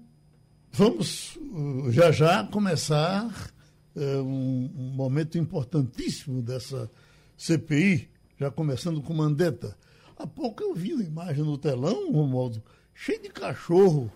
vamos 0.71 1.35
uh, 1.35 1.91
já 1.91 2.11
já 2.11 2.43
começar 2.45 3.51
uh, 3.95 4.21
um, 4.21 4.71
um 4.77 4.93
momento 4.95 5.37
importantíssimo 5.37 6.41
dessa 6.41 6.89
CPI, 7.37 8.09
já 8.39 8.49
começando 8.49 9.01
com 9.01 9.13
Mandetta. 9.13 9.75
Há 10.17 10.25
pouco 10.25 10.63
eu 10.63 10.73
vi 10.73 10.93
uma 10.93 11.03
imagem 11.03 11.43
no 11.43 11.57
telão, 11.57 12.11
Romualdo, 12.11 12.61
cheio 12.93 13.21
de 13.21 13.29
cachorro 13.29 14.11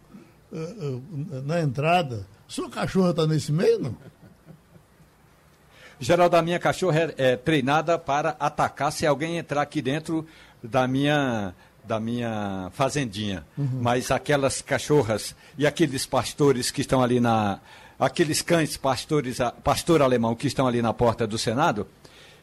uh, 0.51 0.57
uh, 0.57 1.41
na 1.45 1.61
entrada. 1.61 2.25
Sua 2.47 2.69
cachorra 2.69 3.11
está 3.11 3.27
nesse 3.27 3.51
meio, 3.51 3.79
não? 3.79 3.95
Geraldo, 5.99 6.37
a 6.37 6.41
minha 6.41 6.59
cachorra 6.59 6.99
é, 6.99 7.13
é, 7.17 7.35
treinada 7.35 7.99
para 7.99 8.35
atacar 8.39 8.91
se 8.91 9.05
alguém 9.05 9.37
entrar 9.37 9.61
aqui 9.61 9.81
dentro 9.81 10.25
da 10.63 10.87
minha 10.87 11.53
da 11.83 11.99
minha 11.99 12.69
fazendinha. 12.73 13.43
Uhum. 13.57 13.79
Mas 13.81 14.11
aquelas 14.11 14.61
cachorras 14.61 15.35
e 15.57 15.65
aqueles 15.65 16.05
pastores 16.05 16.69
que 16.71 16.81
estão 16.81 17.01
ali 17.01 17.19
na 17.19 17.59
aqueles 17.99 18.41
cães 18.41 18.77
pastores 18.77 19.39
pastor 19.63 20.01
alemão 20.01 20.35
que 20.35 20.47
estão 20.47 20.67
ali 20.67 20.81
na 20.81 20.93
porta 20.93 21.27
do 21.27 21.37
Senado, 21.37 21.87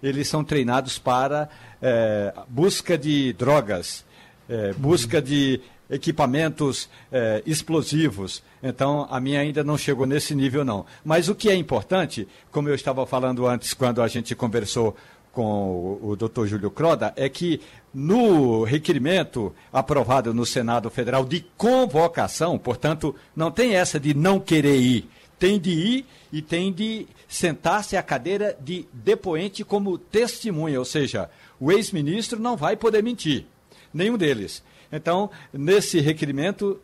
eles 0.03 0.29
são 0.29 0.45
treinados 0.45 0.99
para 0.99 1.49
é, 1.81 2.33
busca 2.49 2.97
de 2.97 3.33
drogas, 3.33 4.05
é, 4.49 4.73
busca 4.75 5.21
de 5.21 5.61
equipamentos 5.89 6.89
é, 7.13 7.43
explosivos. 7.47 8.43
Então, 8.63 9.07
a 9.11 9.21
minha 9.21 9.41
ainda 9.41 9.63
não 9.63 9.79
chegou 9.79 10.07
nesse 10.07 10.35
nível, 10.35 10.65
não. 10.65 10.85
Mas 11.05 11.29
o 11.29 11.35
que 11.35 11.49
é 11.49 11.55
importante, 11.55 12.27
como 12.51 12.69
eu 12.69 12.75
estava 12.75 13.07
falando 13.07 13.47
antes, 13.47 13.73
quando 13.73 14.03
a 14.03 14.09
gente 14.09 14.35
conversou 14.35 14.97
com 15.33 15.99
o, 16.03 16.11
o 16.11 16.17
doutor 16.17 16.47
Júlio 16.47 16.71
Croda, 16.71 17.13
é 17.15 17.29
que 17.29 17.61
no 17.93 18.65
requerimento 18.65 19.55
aprovado 19.73 20.35
no 20.35 20.45
Senado 20.45 20.91
Federal 20.91 21.25
de 21.25 21.45
convocação, 21.57 22.59
portanto, 22.59 23.15
não 23.35 23.51
tem 23.51 23.75
essa 23.77 24.01
de 24.01 24.15
não 24.15 24.41
querer 24.41 24.77
ir. 24.77 25.09
Tem 25.39 25.59
de 25.59 25.71
ir 25.71 26.07
e 26.33 26.41
tem 26.41 26.73
de 26.73 27.07
sentar-se 27.29 27.97
à 27.97 28.03
cadeira 28.03 28.57
de 28.61 28.87
depoente 28.93 29.65
como 29.65 29.99
testemunha, 29.99 30.79
ou 30.79 30.85
seja, 30.85 31.29
o 31.61 31.73
ex-ministro 31.73 32.41
não 32.41 32.57
vai 32.57 32.77
poder 32.77 33.03
mentir, 33.03 33.47
nenhum 33.93 34.17
deles. 34.17 34.63
Então, 34.93 35.31
nesse 35.53 36.01
requerimento, 36.01 36.81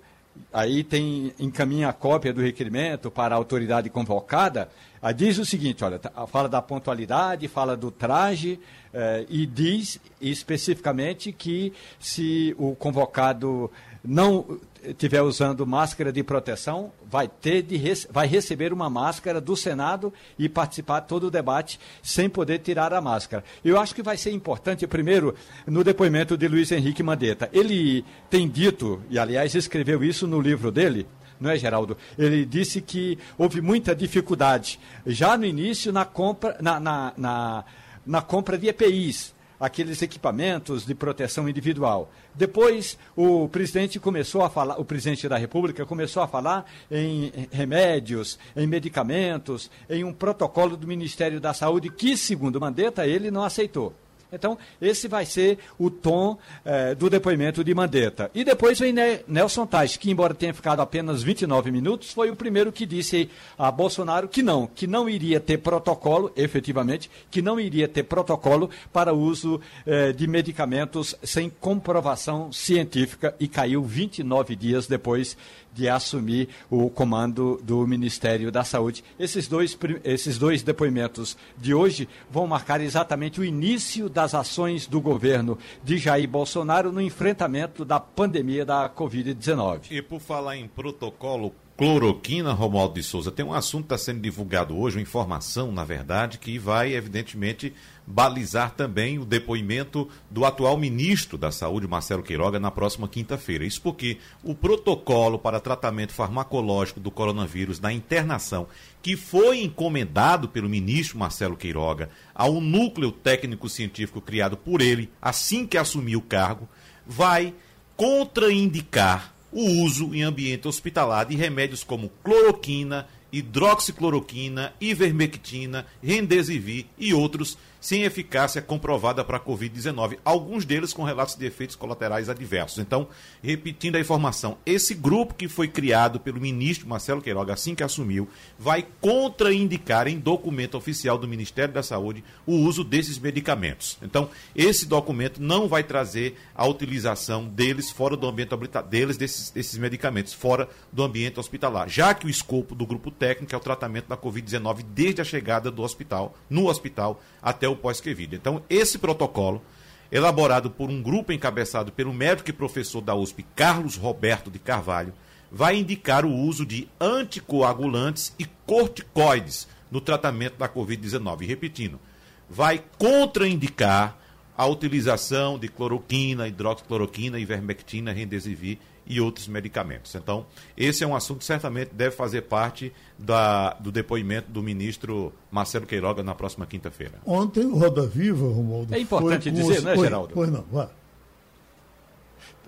aí 0.53 0.83
tem 0.83 1.33
encaminha 1.39 1.89
a 1.89 1.93
cópia 1.93 2.33
do 2.33 2.41
requerimento 2.41 3.11
para 3.11 3.35
a 3.35 3.39
autoridade 3.39 3.89
convocada, 3.91 4.69
diz 5.15 5.39
o 5.39 5.45
seguinte, 5.45 5.85
olha, 5.85 5.99
tá, 5.99 6.27
fala 6.27 6.49
da 6.49 6.61
pontualidade, 6.61 7.49
fala 7.49 7.77
do 7.77 7.91
traje 7.91 8.59
eh, 8.93 9.27
e 9.29 9.47
diz 9.47 10.01
especificamente 10.21 11.33
que 11.33 11.73
se 11.99 12.55
o 12.59 12.75
convocado 12.75 13.71
não 14.05 14.59
estiver 14.85 15.23
usando 15.23 15.67
máscara 15.67 16.13
de 16.13 16.23
proteção, 16.23 16.93
vai 17.11 17.29
ter 17.29 17.63
de 17.63 17.81
vai 18.11 18.27
receber 18.27 18.73
uma 18.73 18.89
máscara 18.89 19.41
do 19.41 19.57
Senado 19.57 20.13
e 20.39 20.49
participar 20.49 21.03
todo 21.03 21.25
o 21.25 21.31
debate 21.31 21.79
sem 22.03 22.29
poder 22.29 22.59
tirar 22.59 22.93
a 22.93 23.01
máscara. 23.01 23.45
Eu 23.65 23.79
acho 23.81 23.95
que 23.95 24.03
vai 24.03 24.17
ser 24.17 24.31
importante, 24.33 24.87
primeiro, 24.87 25.35
no 25.67 25.85
depoimento 25.85 26.37
de 26.37 26.49
Luiz 26.49 26.73
Henrique 26.73 27.03
Mandetta. 27.03 27.49
Ele 27.53 28.05
tem 28.31 28.49
dito, 28.49 29.03
e 29.11 29.19
aliás 29.19 29.55
escreveu 29.55 30.03
isso 30.03 30.27
no 30.27 30.41
livro 30.41 30.71
dele, 30.71 31.07
não 31.41 31.51
é, 31.51 31.57
Geraldo? 31.57 31.97
Ele 32.17 32.45
disse 32.45 32.81
que 32.81 33.19
houve 33.37 33.61
muita 33.61 33.95
dificuldade 33.95 34.79
já 35.05 35.37
no 35.37 35.45
início 35.45 35.93
na 35.93 36.05
compra, 36.05 36.57
na, 36.61 36.79
na, 36.79 37.13
na, 37.17 37.65
na 38.07 38.23
compra 38.23 38.57
de 38.57 38.69
EPIs 38.69 39.35
aqueles 39.63 40.03
equipamentos 40.03 40.85
de 40.85 40.93
proteção 40.93 41.49
individual. 41.49 42.11
Depois, 42.35 42.99
o 43.15 43.49
presidente 43.49 44.01
começou 44.01 44.43
a 44.43 44.51
falar, 44.51 44.81
o 44.81 44.85
presidente 44.85 45.29
da 45.29 45.37
República 45.37 45.87
começou 45.87 46.21
a 46.21 46.27
falar 46.27 46.67
em 46.91 47.31
remédios, 47.53 48.41
em 48.57 48.67
medicamentos, 48.67 49.71
em 49.89 50.03
um 50.03 50.13
protocolo 50.13 50.77
do 50.77 50.89
Ministério 50.89 51.41
da 51.41 51.55
Saúde 51.55 51.91
que, 51.91 52.17
segundo 52.17 52.61
Mandetta, 52.61 53.07
ele 53.07 53.31
não 53.31 53.45
aceitou. 53.45 53.95
Então, 54.33 54.57
esse 54.81 55.07
vai 55.09 55.27
ser 55.27 55.59
o 55.79 55.91
tom 55.91 56.39
eh, 56.65 56.95
do 56.95 57.11
depoimento 57.11 57.63
de 57.63 57.75
Mandetta. 57.75 58.31
E 58.35 58.43
depois 58.43 58.79
vem 58.79 58.95
Nelson 59.29 59.67
Tais, 59.67 59.97
que, 59.97 60.11
embora 60.11 60.33
tenha 60.33 60.55
ficado 60.55 60.81
apenas 60.81 61.23
29 61.23 61.71
minutos, 61.71 62.13
foi 62.13 62.31
o 62.31 62.37
primeiro 62.37 62.73
que 62.73 62.87
disse 62.87 63.29
a 63.59 63.71
Bolsonaro 63.71 64.29
que 64.29 64.43
não, 64.43 64.67
que 64.67 64.87
não 64.87 65.07
iria 65.09 65.39
ter 65.39 65.59
protocolo, 65.59 66.33
efetivamente, 66.35 67.11
que 67.31 67.43
não 67.43 67.61
iria 67.61 67.87
ter 67.87 68.05
protocolo 68.05 68.71
para 68.91 69.13
uso 69.13 69.61
eh, 69.87 70.13
de 70.13 70.27
medicamentos 70.27 71.15
sem 71.23 71.51
comprovação 71.51 72.51
científica 72.51 73.35
e 73.39 73.47
caiu 73.47 73.83
29 73.83 74.57
dias 74.57 74.87
depois 74.87 75.37
de 75.75 75.89
assumir 75.89 76.49
o 76.71 76.91
comando 76.91 77.61
do 77.63 77.87
Ministério 77.87 78.53
da 78.53 78.65
Saúde. 78.65 79.03
Esses 79.19 79.49
dois, 79.49 79.77
esses 80.05 80.39
dois 80.39 80.63
depoimentos 80.63 81.37
de 81.57 81.73
hoje 81.73 82.09
vão 82.31 82.47
marcar 82.47 82.81
exatamente 82.81 83.41
o 83.41 83.45
início 83.45 84.09
das 84.23 84.35
ações 84.37 84.87
do 84.87 85.01
governo 85.01 85.59
de 85.83 85.99
Jair 85.99 86.29
Bolsonaro 86.29 86.93
no 86.93 87.01
enfrentamento 87.01 87.85
da 87.85 87.99
pandemia 87.99 88.65
da 88.65 88.89
Covid-19. 88.89 89.91
E 89.91 90.01
por 90.01 90.21
falar 90.21 90.57
em 90.57 90.69
protocolo 90.69 91.53
cloroquina, 91.83 92.53
Romualdo 92.53 92.95
de 92.95 93.03
Souza, 93.03 93.33
tem 93.33 93.45
um 93.45 93.53
assunto 93.53 93.89
que 93.89 93.95
está 93.95 93.99
sendo 93.99 94.21
divulgado 94.21 94.79
hoje, 94.79 94.99
uma 94.99 95.03
informação, 95.03 95.73
na 95.73 95.83
verdade, 95.83 96.39
que 96.39 96.57
vai, 96.57 96.95
evidentemente, 96.95 97.75
balizar 98.07 98.71
também 98.71 99.19
o 99.19 99.25
depoimento 99.25 100.09
do 100.31 100.45
atual 100.45 100.77
ministro 100.77 101.37
da 101.37 101.51
Saúde, 101.51 101.89
Marcelo 101.89 102.23
Queiroga, 102.23 102.61
na 102.61 102.71
próxima 102.71 103.09
quinta-feira. 103.09 103.65
Isso 103.65 103.83
porque 103.83 104.19
o 104.45 104.55
protocolo 104.55 105.41
para 105.41 105.59
tratamento 105.59 106.13
farmacológico 106.13 107.01
do 107.01 107.11
coronavírus 107.11 107.81
na 107.81 107.93
internação, 107.93 108.69
que 109.03 109.17
foi 109.17 109.65
encomendado 109.65 110.49
pelo 110.49 110.69
ministro 110.69 111.19
Marcelo 111.19 111.57
Queiroga 111.57 112.11
ao 112.33 112.61
núcleo 112.61 113.11
técnico-científico 113.11 114.21
criado 114.21 114.57
por 114.57 114.81
ele 114.81 115.11
assim 115.21 115.67
que 115.67 115.77
assumiu 115.77 116.21
o 116.21 116.23
cargo, 116.23 116.69
vai 117.05 117.53
contraindicar 117.97 119.32
o 119.53 119.85
uso 119.85 120.15
em 120.15 120.23
ambiente 120.23 120.67
hospitalar 120.67 121.27
de 121.27 121.37
remédios 121.37 121.85
como 121.85 122.11
cloroquina, 122.25 123.07
hidroxicloroquina, 123.33 124.73
ivermectina, 124.81 125.87
rendesivir 126.03 126.87
e 126.99 127.13
outros 127.15 127.59
sem 127.83 128.05
eficácia 128.05 128.63
comprovada 128.63 129.25
para 129.25 129.39
a 129.39 129.41
Covid-19, 129.41 130.17
alguns 130.25 130.65
deles 130.65 130.93
com 130.93 131.03
relatos 131.03 131.35
de 131.35 131.45
efeitos 131.45 131.75
colaterais 131.75 132.29
adversos. 132.29 132.79
Então, 132.79 133.09
repetindo 133.43 133.97
a 133.97 134.01
informação, 134.01 134.57
esse 134.65 134.95
grupo 134.95 135.35
que 135.35 135.49
foi 135.49 135.67
criado 135.67 136.21
pelo 136.21 136.41
ministro 136.41 136.89
Marcelo 136.89 137.21
Queiroga 137.21 137.53
assim 137.53 137.75
que 137.75 137.83
assumiu, 137.83 138.29
vai 138.57 138.87
contraindicar 139.01 140.07
em 140.07 140.17
documento 140.17 140.77
oficial 140.77 141.19
do 141.19 141.27
Ministério 141.27 141.75
da 141.75 141.83
Saúde 141.83 142.23
o 142.47 142.55
uso 142.55 142.85
desses 142.85 143.19
medicamentos. 143.19 143.99
Então, 144.01 144.31
esse 144.55 144.87
documento 144.87 145.43
não 145.43 145.67
vai 145.67 145.83
trazer 145.83 146.39
a 146.55 146.65
utilização 146.65 147.45
deles 147.47 147.91
fora 147.91 148.17
do 148.17 148.29
ambiente 148.29 148.53
deles 148.89 149.17
desses, 149.17 149.51
desses 149.51 149.77
medicamentos 149.77 150.33
fora 150.33 150.69
do 150.93 151.03
ambiente 151.03 151.41
hospitalar, 151.41 151.89
já 151.89 152.15
que 152.15 152.27
o 152.27 152.31
escopo 152.31 152.77
do 152.77 152.87
grupo 152.87 153.11
técnico 153.11 153.53
é 153.53 153.59
o 153.59 153.61
tratamento 153.61 154.07
da 154.07 154.17
Covid-19 154.17 154.85
desde 154.95 155.21
a 155.21 155.25
chegada 155.25 155.69
do 155.69 155.83
hospital, 155.83 156.37
no 156.49 156.69
hospital 156.69 157.21
até 157.43 157.67
o 157.67 157.72
pós-Covid. 157.77 158.37
Então, 158.37 158.63
esse 158.69 158.99
protocolo, 158.99 159.63
elaborado 160.11 160.71
por 160.71 160.91
um 160.91 161.03
grupo 161.03 161.33
encabeçado 161.33 161.93
pelo 161.93 162.13
médico 162.13 162.51
e 162.51 162.53
professor 162.53 163.01
da 163.01 163.15
USP, 163.15 163.45
Carlos 163.55 163.97
Roberto 163.97 164.51
de 164.51 164.59
Carvalho, 164.59 165.13
vai 165.51 165.77
indicar 165.77 166.25
o 166.25 166.35
uso 166.35 166.65
de 166.65 166.89
anticoagulantes 167.01 168.35
e 168.39 168.47
corticoides 168.67 169.69
no 169.91 170.01
tratamento 170.01 170.57
da 170.57 170.69
Covid-19. 170.69 171.47
Repetindo, 171.47 172.01
vai 172.49 172.83
contraindicar 172.99 174.17
a 174.57 174.67
utilização 174.67 175.59
de 175.59 175.69
cloroquina, 175.69 176.49
hidroxicloroquina, 176.49 177.39
ivermectina, 177.39 178.13
rendesivir 178.13 178.79
e 179.13 179.21
outros 179.21 179.47
medicamentos. 179.47 180.15
Então, 180.15 180.47
esse 180.77 181.05
é 181.05 181.07
um 181.07 181.15
assunto 181.15 181.41
que 181.41 181.45
certamente 181.45 181.91
deve 181.93 182.17
fazer 182.17 182.43
parte 182.43 182.93
da, 183.19 183.75
do 183.75 183.93
depoimento 183.93 184.51
do 184.51 184.63
ministro 184.63 185.33
Marcelo 185.51 185.87
Queiroga 185.87 186.23
na 186.23 186.35
próxima 186.35 186.67
quinta-feira. 186.67 187.15
Ontem, 187.27 187.67
o 187.67 187.77
Roda 187.77 188.07
Viva, 188.07 188.47
Romualdo. 188.47 188.95
É 188.95 188.99
importante 188.99 189.51
dizer, 189.51 189.79
os... 189.79 189.85
né, 189.85 189.97
Geraldo? 189.97 190.33
Pois 190.33 190.51
não, 190.51 190.65
vá. 190.73 190.91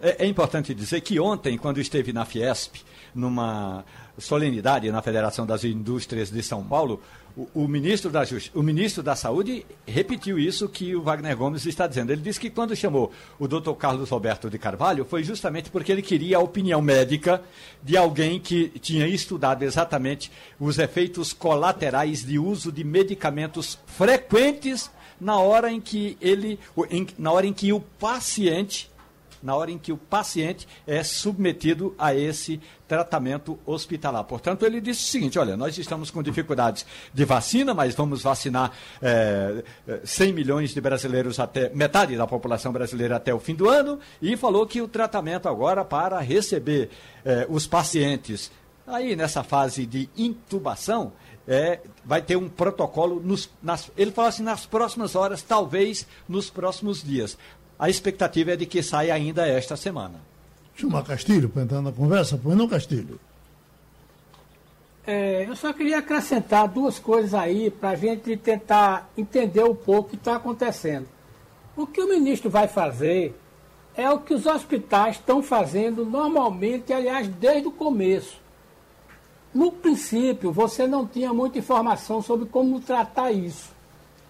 É, 0.02 0.24
é 0.24 0.26
importante 0.26 0.74
dizer 0.74 1.00
que 1.00 1.18
ontem, 1.18 1.56
quando 1.56 1.80
esteve 1.80 2.12
na 2.12 2.26
Fiesp, 2.26 2.76
numa 3.14 3.84
solenidade 4.18 4.90
na 4.90 5.02
Federação 5.02 5.46
das 5.46 5.64
Indústrias 5.64 6.30
de 6.30 6.42
São 6.42 6.62
Paulo, 6.64 7.00
o, 7.36 7.48
o, 7.64 7.68
ministro 7.68 8.10
da 8.10 8.22
o 8.54 8.62
ministro 8.62 9.02
da 9.02 9.16
Saúde 9.16 9.66
repetiu 9.86 10.38
isso 10.38 10.68
que 10.68 10.94
o 10.94 11.02
Wagner 11.02 11.36
Gomes 11.36 11.66
está 11.66 11.86
dizendo. 11.86 12.12
Ele 12.12 12.22
disse 12.22 12.38
que 12.38 12.48
quando 12.48 12.76
chamou 12.76 13.10
o 13.38 13.48
doutor 13.48 13.74
Carlos 13.74 14.10
Roberto 14.10 14.48
de 14.48 14.56
Carvalho 14.56 15.04
foi 15.04 15.24
justamente 15.24 15.68
porque 15.68 15.90
ele 15.90 16.02
queria 16.02 16.36
a 16.36 16.40
opinião 16.40 16.80
médica 16.80 17.42
de 17.82 17.96
alguém 17.96 18.38
que 18.38 18.68
tinha 18.78 19.08
estudado 19.08 19.64
exatamente 19.64 20.30
os 20.60 20.78
efeitos 20.78 21.32
colaterais 21.32 22.24
de 22.24 22.38
uso 22.38 22.70
de 22.70 22.84
medicamentos 22.84 23.78
frequentes 23.86 24.90
na 25.20 25.38
hora 25.38 25.72
em 25.72 25.80
que 25.80 26.16
ele, 26.20 26.58
na 27.18 27.32
hora 27.32 27.46
em 27.46 27.52
que 27.52 27.72
o 27.72 27.80
paciente 27.80 28.90
na 29.44 29.54
hora 29.54 29.70
em 29.70 29.78
que 29.78 29.92
o 29.92 29.96
paciente 29.96 30.66
é 30.86 31.04
submetido 31.04 31.94
a 31.98 32.14
esse 32.14 32.60
tratamento 32.88 33.58
hospitalar. 33.66 34.24
Portanto, 34.24 34.64
ele 34.64 34.80
disse 34.80 35.04
o 35.04 35.10
seguinte: 35.10 35.38
olha, 35.38 35.56
nós 35.56 35.76
estamos 35.76 36.10
com 36.10 36.22
dificuldades 36.22 36.86
de 37.12 37.24
vacina, 37.24 37.74
mas 37.74 37.94
vamos 37.94 38.22
vacinar 38.22 38.72
é, 39.00 39.62
100 40.02 40.32
milhões 40.32 40.74
de 40.74 40.80
brasileiros 40.80 41.38
até 41.38 41.68
metade 41.68 42.16
da 42.16 42.26
população 42.26 42.72
brasileira 42.72 43.16
até 43.16 43.32
o 43.32 43.38
fim 43.38 43.54
do 43.54 43.68
ano, 43.68 44.00
e 44.20 44.36
falou 44.36 44.66
que 44.66 44.80
o 44.80 44.88
tratamento 44.88 45.48
agora 45.48 45.84
para 45.84 46.18
receber 46.20 46.88
é, 47.24 47.46
os 47.48 47.66
pacientes 47.66 48.50
aí 48.86 49.16
nessa 49.16 49.42
fase 49.42 49.86
de 49.86 50.08
intubação 50.16 51.12
é, 51.46 51.80
vai 52.04 52.22
ter 52.22 52.36
um 52.36 52.48
protocolo 52.48 53.20
nos, 53.20 53.50
nas, 53.62 53.90
ele 53.96 54.10
falou 54.10 54.28
assim 54.28 54.42
nas 54.42 54.66
próximas 54.66 55.14
horas, 55.14 55.42
talvez 55.42 56.06
nos 56.28 56.50
próximos 56.50 57.02
dias. 57.02 57.36
A 57.78 57.88
expectativa 57.88 58.52
é 58.52 58.56
de 58.56 58.66
que 58.66 58.82
saia 58.82 59.14
ainda 59.14 59.46
esta 59.46 59.76
semana. 59.76 60.20
Chama 60.76 61.02
Castilho 61.02 61.48
para 61.48 61.62
entrar 61.62 61.82
na 61.82 61.92
conversa, 61.92 62.38
pois 62.42 62.56
não, 62.56 62.68
Castilho? 62.68 63.20
É, 65.06 65.44
eu 65.46 65.54
só 65.54 65.72
queria 65.72 65.98
acrescentar 65.98 66.66
duas 66.66 66.98
coisas 66.98 67.34
aí 67.34 67.70
para 67.70 67.90
a 67.90 67.94
gente 67.94 68.36
tentar 68.36 69.10
entender 69.16 69.62
um 69.62 69.74
pouco 69.74 70.08
o 70.08 70.10
que 70.10 70.16
está 70.16 70.36
acontecendo. 70.36 71.06
O 71.76 71.86
que 71.86 72.00
o 72.00 72.08
ministro 72.08 72.48
vai 72.48 72.66
fazer 72.66 73.38
é 73.94 74.10
o 74.10 74.18
que 74.18 74.32
os 74.32 74.46
hospitais 74.46 75.16
estão 75.16 75.42
fazendo 75.42 76.04
normalmente, 76.04 76.92
aliás, 76.92 77.28
desde 77.28 77.68
o 77.68 77.72
começo. 77.72 78.40
No 79.52 79.70
princípio, 79.70 80.50
você 80.50 80.86
não 80.86 81.06
tinha 81.06 81.32
muita 81.32 81.58
informação 81.58 82.22
sobre 82.22 82.46
como 82.46 82.80
tratar 82.80 83.30
isso. 83.30 83.72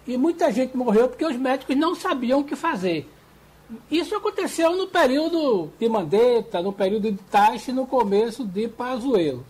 E 0.07 0.19
muita 0.19 0.53
gente 0.53 0.77
morreu 0.77 1.09
porque 1.09 1.25
os 1.25 1.37
médicos 1.37 1.77
não 1.77 1.95
sabiam 1.95 2.41
o 2.41 2.45
que 2.45 2.57
fazer. 2.57 3.09
Isso 3.91 4.15
aconteceu 4.15 4.77
no 4.77 4.87
período 4.87 5.71
de 5.79 5.89
Mandetta, 5.89 6.63
no 6.63 6.73
período 6.73 7.11
de 7.11 7.19
Taixe, 7.31 7.73
no 7.73 7.87
começo 7.87 8.45
de 8.45 8.69
Pazuello. 8.69 9.45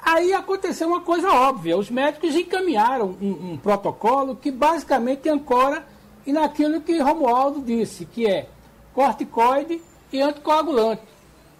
Aí 0.00 0.32
aconteceu 0.32 0.88
uma 0.88 1.00
coisa 1.00 1.28
óbvia, 1.30 1.76
os 1.76 1.90
médicos 1.90 2.34
encaminharam 2.36 3.16
um, 3.20 3.52
um 3.52 3.56
protocolo 3.56 4.36
que 4.36 4.52
basicamente 4.52 5.28
ancora 5.28 5.84
e 6.24 6.32
naquilo 6.32 6.80
que 6.80 6.98
Romualdo 6.98 7.60
disse, 7.60 8.04
que 8.04 8.26
é 8.26 8.48
corticoide 8.94 9.82
e 10.12 10.20
anticoagulante. 10.20 11.02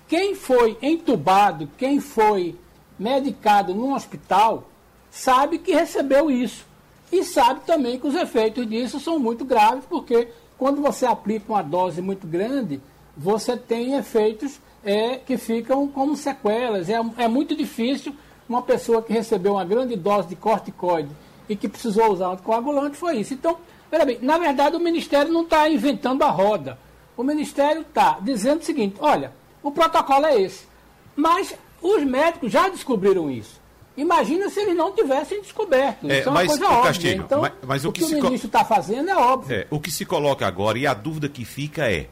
Quem 0.08 0.34
foi 0.34 0.78
entubado, 0.80 1.68
quem 1.76 1.98
foi 1.98 2.54
medicado 2.98 3.74
num 3.74 3.94
hospital, 3.94 4.64
sabe 5.10 5.58
que 5.58 5.72
recebeu 5.72 6.30
isso. 6.30 6.64
E 7.10 7.22
sabe 7.24 7.60
também 7.66 7.98
que 7.98 8.06
os 8.06 8.14
efeitos 8.14 8.68
disso 8.68 8.98
são 8.98 9.18
muito 9.18 9.44
graves, 9.44 9.84
porque 9.88 10.28
quando 10.58 10.80
você 10.80 11.06
aplica 11.06 11.52
uma 11.52 11.62
dose 11.62 12.00
muito 12.00 12.26
grande, 12.26 12.80
você 13.16 13.56
tem 13.56 13.94
efeitos 13.94 14.60
é, 14.84 15.16
que 15.16 15.36
ficam 15.36 15.86
como 15.88 16.16
sequelas. 16.16 16.88
É, 16.88 17.00
é 17.18 17.28
muito 17.28 17.56
difícil 17.56 18.14
uma 18.48 18.62
pessoa 18.62 19.02
que 19.02 19.12
recebeu 19.12 19.52
uma 19.52 19.64
grande 19.64 19.96
dose 19.96 20.28
de 20.28 20.36
corticoide 20.36 21.10
e 21.48 21.56
que 21.56 21.68
precisou 21.68 22.12
usar 22.12 22.28
anticoagulante 22.28 22.96
foi 22.96 23.18
isso. 23.18 23.34
Então, 23.34 23.58
bem, 23.90 24.18
na 24.22 24.38
verdade 24.38 24.76
o 24.76 24.80
Ministério 24.80 25.32
não 25.32 25.42
está 25.42 25.68
inventando 25.68 26.22
a 26.22 26.30
roda. 26.30 26.78
O 27.16 27.22
Ministério 27.22 27.82
está 27.82 28.18
dizendo 28.20 28.60
o 28.60 28.64
seguinte, 28.64 28.96
olha, 29.00 29.32
o 29.62 29.70
protocolo 29.70 30.26
é 30.26 30.40
esse. 30.40 30.66
Mas 31.14 31.54
os 31.80 32.04
médicos 32.04 32.52
já 32.52 32.68
descobriram 32.68 33.30
isso. 33.30 33.60
Imagina 33.96 34.50
se 34.50 34.60
eles 34.60 34.76
não 34.76 34.92
tivessem 34.92 35.40
descoberto. 35.40 36.10
É, 36.10 36.20
isso 36.20 36.28
é 36.28 36.32
uma 36.32 36.46
coisa 36.46 36.66
óbvia. 36.66 36.82
Castilho, 36.82 37.22
então, 37.24 37.40
mas, 37.40 37.52
mas 37.66 37.84
o, 37.84 37.88
o 37.88 37.92
que, 37.92 38.04
que, 38.04 38.14
o 38.14 38.22
ministro 38.22 38.48
está 38.48 38.64
fazendo 38.64 39.08
é 39.08 39.16
óbvio. 39.16 39.56
É, 39.56 39.66
o 39.70 39.80
que 39.80 39.90
se 39.90 40.04
coloca 40.04 40.46
agora 40.46 40.78
e 40.78 40.86
a 40.86 40.92
dúvida 40.92 41.28
que 41.28 41.44
fica 41.44 41.90
é 41.90 42.08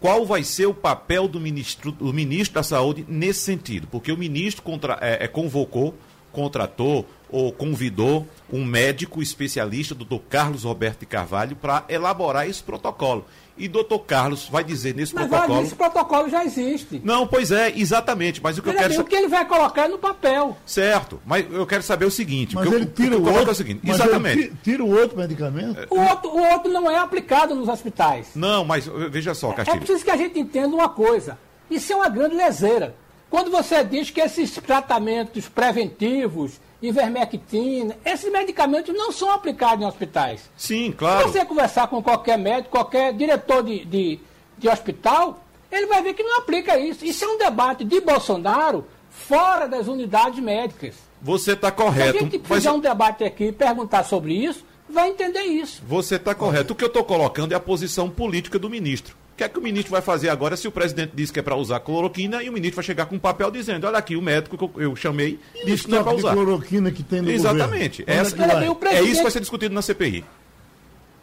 qual 0.00 0.24
vai 0.24 0.44
ser 0.44 0.66
o 0.66 0.74
papel 0.74 1.26
do 1.26 1.40
ministro, 1.40 1.90
do 1.90 2.12
ministro 2.12 2.54
da 2.54 2.62
Saúde 2.62 3.04
nesse 3.08 3.40
sentido? 3.40 3.88
Porque 3.88 4.12
o 4.12 4.16
ministro 4.16 4.62
contra, 4.62 4.98
é, 5.00 5.24
é, 5.24 5.28
convocou, 5.28 5.94
contratou 6.32 7.04
ou 7.30 7.52
convidou 7.52 8.26
um 8.50 8.64
médico 8.64 9.20
especialista, 9.20 9.94
o 9.94 9.96
doutor 9.96 10.20
Carlos 10.28 10.64
Roberto 10.64 11.00
de 11.00 11.06
Carvalho, 11.06 11.56
para 11.56 11.84
elaborar 11.88 12.48
esse 12.48 12.62
protocolo. 12.62 13.26
E 13.58 13.68
doutor 13.68 14.00
Carlos 14.00 14.48
vai 14.48 14.62
dizer 14.62 14.94
nesse 14.94 15.14
mas 15.14 15.26
protocolo. 15.26 15.56
Mas 15.58 15.66
esse 15.66 15.74
protocolo 15.76 16.28
já 16.28 16.44
existe. 16.44 17.00
Não, 17.04 17.26
pois 17.26 17.50
é, 17.50 17.72
exatamente. 17.76 18.42
Mas 18.42 18.56
o 18.58 18.62
que 18.62 18.68
Ele 18.68 18.78
eu 18.78 18.82
quero 18.82 19.00
O 19.00 19.04
que 19.04 19.14
ele 19.16 19.28
vai 19.28 19.44
colocar 19.46 19.84
é 19.86 19.88
no 19.88 19.98
papel. 19.98 20.56
Certo, 20.64 21.20
mas 21.26 21.44
eu 21.52 21.66
quero 21.66 21.82
saber 21.82 22.04
o 22.04 22.10
seguinte. 22.10 22.54
Mas 22.54 22.66
o 22.66 22.70
que 22.70 22.76
ele 22.76 22.84
eu, 22.84 22.90
tira 22.92 23.16
o, 23.16 23.20
o, 23.20 23.22
que 23.22 23.28
eu 23.28 23.32
outro. 23.34 23.48
é 23.48 23.52
o 23.52 23.54
seguinte. 23.54 23.80
Mas 23.82 23.96
Exatamente. 24.00 24.38
Ele 24.38 24.52
tira 24.62 24.84
o 24.84 24.90
outro 24.90 25.16
medicamento. 25.16 25.86
O 25.90 26.00
outro, 26.00 26.30
o 26.30 26.52
outro 26.52 26.70
não 26.72 26.90
é 26.90 26.98
aplicado 26.98 27.54
nos 27.54 27.68
hospitais. 27.68 28.28
Não, 28.34 28.64
mas 28.64 28.86
veja 29.10 29.34
só, 29.34 29.50
É 29.52 29.54
Castilho. 29.54 29.78
preciso 29.78 30.04
que 30.04 30.10
a 30.10 30.16
gente 30.16 30.38
entenda 30.38 30.74
uma 30.74 30.88
coisa. 30.88 31.38
Isso 31.70 31.92
é 31.92 31.96
uma 31.96 32.08
grande 32.08 32.34
leseira. 32.34 32.94
Quando 33.28 33.50
você 33.50 33.84
diz 33.84 34.10
que 34.10 34.20
esses 34.20 34.52
tratamentos 34.52 35.48
preventivos, 35.48 36.60
ivermectina, 36.80 37.96
esses 38.04 38.30
medicamentos 38.30 38.94
não 38.94 39.10
são 39.12 39.30
aplicados 39.30 39.82
em 39.84 39.86
hospitais. 39.88 40.48
Sim, 40.56 40.90
Se 40.90 40.96
claro. 40.96 41.28
você 41.28 41.44
conversar 41.44 41.88
com 41.88 42.02
qualquer 42.02 42.38
médico, 42.38 42.70
qualquer 42.70 43.12
diretor 43.12 43.62
de, 43.62 43.84
de, 43.84 44.20
de 44.56 44.68
hospital, 44.68 45.42
ele 45.70 45.86
vai 45.86 46.02
ver 46.02 46.14
que 46.14 46.22
não 46.22 46.38
aplica 46.38 46.78
isso. 46.78 47.04
Isso 47.04 47.24
é 47.24 47.28
um 47.28 47.38
debate 47.38 47.84
de 47.84 48.00
Bolsonaro 48.00 48.86
fora 49.10 49.66
das 49.66 49.88
unidades 49.88 50.38
médicas. 50.38 50.94
Você 51.20 51.52
está 51.52 51.68
Se 51.68 51.72
a 51.72 51.76
correto. 51.76 52.18
gente 52.20 52.38
Mas 52.48 52.58
fizer 52.58 52.70
um 52.72 52.78
debate 52.80 53.24
aqui 53.24 53.46
e 53.46 53.52
perguntar 53.52 54.04
sobre 54.04 54.32
isso, 54.34 54.64
vai 54.88 55.08
entender 55.10 55.42
isso. 55.42 55.82
você 55.86 56.14
está 56.14 56.34
correto. 56.34 56.72
O 56.72 56.76
que 56.76 56.84
eu 56.84 56.88
estou 56.88 57.04
colocando 57.04 57.52
é 57.52 57.56
a 57.56 57.60
posição 57.60 58.08
política 58.08 58.58
do 58.58 58.70
ministro. 58.70 59.16
O 59.38 59.40
que 59.40 59.44
é 59.44 59.48
que 59.48 59.56
o 59.56 59.62
ministro 59.62 59.92
vai 59.92 60.02
fazer 60.02 60.30
agora 60.30 60.56
se 60.56 60.66
o 60.66 60.72
presidente 60.72 61.12
disse 61.14 61.32
que 61.32 61.38
é 61.38 61.42
para 61.44 61.54
usar 61.54 61.78
cloroquina 61.78 62.42
e 62.42 62.48
o 62.48 62.52
ministro 62.52 62.74
vai 62.74 62.84
chegar 62.84 63.06
com 63.06 63.14
um 63.14 63.20
papel 63.20 63.52
dizendo: 63.52 63.86
olha 63.86 63.96
aqui, 63.96 64.16
o 64.16 64.20
médico 64.20 64.58
que 64.58 64.64
eu- 64.64 64.82
eu 64.88 64.96
chamei 64.96 65.38
disse 65.64 65.84
que 65.84 65.92
não 65.92 66.00
é 66.00 66.02
para 66.02 66.16
usar. 66.16 66.32
cloroquina 66.32 66.90
que 66.90 67.04
tem 67.04 67.22
no 67.22 67.30
Exatamente. 67.30 68.02
Essa- 68.04 68.34
é 68.36 68.96
É 68.96 69.02
isso 69.04 69.18
que 69.18 69.22
vai 69.22 69.30
ser 69.30 69.38
discutido 69.38 69.72
na 69.72 69.80
CPI. 69.80 70.24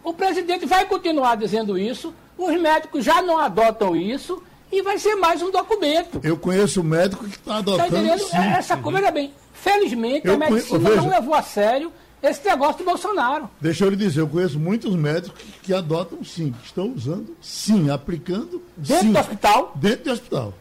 O 0.02 0.14
presidente 0.14 0.66
vai 0.66 0.86
continuar 0.86 1.36
dizendo 1.36 1.78
isso, 1.78 2.14
os 2.38 2.58
médicos 2.58 3.04
já 3.04 3.22
não 3.22 3.38
adotam 3.38 3.94
isso 3.98 4.42
e 4.72 4.82
vai 4.82 4.98
ser 4.98 5.16
mais 5.16 5.42
um 5.42 5.52
documento. 5.52 6.22
Eu 6.24 6.38
conheço 6.38 6.80
um 6.80 6.86
médico 6.86 7.22
que 7.26 7.32
está 7.36 7.60
Está 7.60 7.74
adotando 7.74 7.98
entendendo? 7.98 8.20
sim. 8.30 8.38
Essa 8.38 8.78
coisa, 8.78 9.00
veja 9.00 9.12
bem, 9.12 9.34
felizmente 9.54 10.26
Eu 10.26 10.36
a 10.36 10.38
medicina 10.38 10.80
conhe- 10.80 10.96
não 10.96 11.10
levou 11.10 11.34
a 11.36 11.42
sério 11.42 11.92
esse 12.24 12.44
negócio 12.46 12.78
de 12.78 12.84
Bolsonaro. 12.84 13.50
Deixa 13.62 13.86
eu 13.86 13.90
lhe 13.90 13.96
dizer, 13.96 14.22
eu 14.22 14.28
conheço 14.28 14.60
muitos 14.60 14.94
médicos 14.96 15.40
que, 15.42 15.52
que 15.64 15.74
adotam 15.74 16.24
sim, 16.24 16.52
que 16.52 16.66
estão 16.68 16.92
usando 16.96 17.36
sim, 17.42 17.90
aplicando 17.90 18.62
Dentro 18.76 19.04
sim, 19.06 19.12
do 19.12 19.20
hospital, 19.20 19.72
dentro 19.76 20.06
do 20.06 20.12
hospital. 20.12 20.54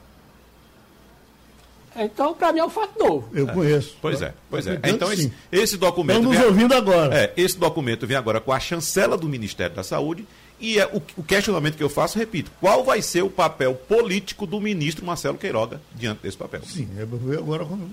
então 1.97 2.35
para 2.35 2.53
mim 2.53 2.59
é 2.59 2.65
um 2.65 2.71
fato 2.71 2.99
novo. 2.99 3.29
Eu 3.33 3.47
conheço. 3.47 3.97
Pois 4.03 4.21
é, 4.21 4.35
pois 4.51 4.67
é. 4.67 4.81
Então 4.85 5.13
esse, 5.13 5.33
esse 5.51 5.77
documento. 5.77 6.29
Vem- 6.29 6.45
ouvindo 6.45 6.75
agora. 6.75 7.15
É, 7.17 7.33
esse 7.37 7.57
documento 7.57 8.07
vem 8.07 8.17
agora 8.17 8.41
com 8.41 8.53
a 8.53 8.59
chancela 8.61 9.17
do 9.17 9.29
Ministério 9.29 9.75
da 9.75 9.83
Saúde 9.85 10.27
e 10.65 10.79
é 10.81 10.87
o, 10.87 11.03
o 11.17 11.23
questionamento 11.23 11.77
que 11.77 11.83
eu 11.83 11.89
faço, 11.91 12.19
repito, 12.19 12.51
qual 12.61 12.83
vai 12.85 13.03
ser 13.03 13.23
o 13.23 13.31
papel 13.31 13.75
político 13.75 14.47
do 14.47 14.61
ministro 14.61 15.05
Marcelo 15.05 15.37
Queiroga 15.39 15.81
diante 15.95 16.23
desse 16.23 16.37
papel? 16.37 16.63
Sim, 16.65 16.89
ver 16.95 17.39
agora 17.39 17.65
quando- 17.65 17.89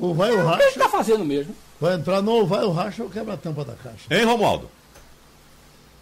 ou 0.00 0.14
vai 0.14 0.30
o 0.30 0.34
O 0.34 0.36
que 0.36 0.40
ele 0.42 0.48
racha, 0.50 0.68
está 0.68 0.88
fazendo 0.88 1.24
mesmo? 1.24 1.54
vai 1.80 1.94
entrar 1.94 2.22
no 2.22 2.32
ou 2.32 2.46
vai 2.46 2.64
o 2.64 2.70
racha 2.70 3.02
ou 3.02 3.10
quebra 3.10 3.34
a 3.34 3.36
tampa 3.36 3.64
da 3.64 3.74
caixa. 3.74 4.06
Hein, 4.10 4.24
Romualdo? 4.24 4.68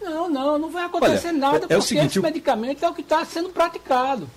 Não, 0.01 0.27
não, 0.29 0.57
não 0.57 0.69
vai 0.71 0.85
acontecer 0.85 1.27
Olha, 1.29 1.37
nada, 1.37 1.57
é- 1.57 1.59
é 1.59 1.65
o 1.65 1.67
porque 1.67 1.81
seguinte, 1.81 2.07
esse 2.07 2.19
o- 2.19 2.23
medicamento 2.23 2.83
é 2.83 2.89
o 2.89 2.93
que 2.93 3.01
está 3.01 3.23
sendo 3.25 3.49
praticado. 3.49 4.27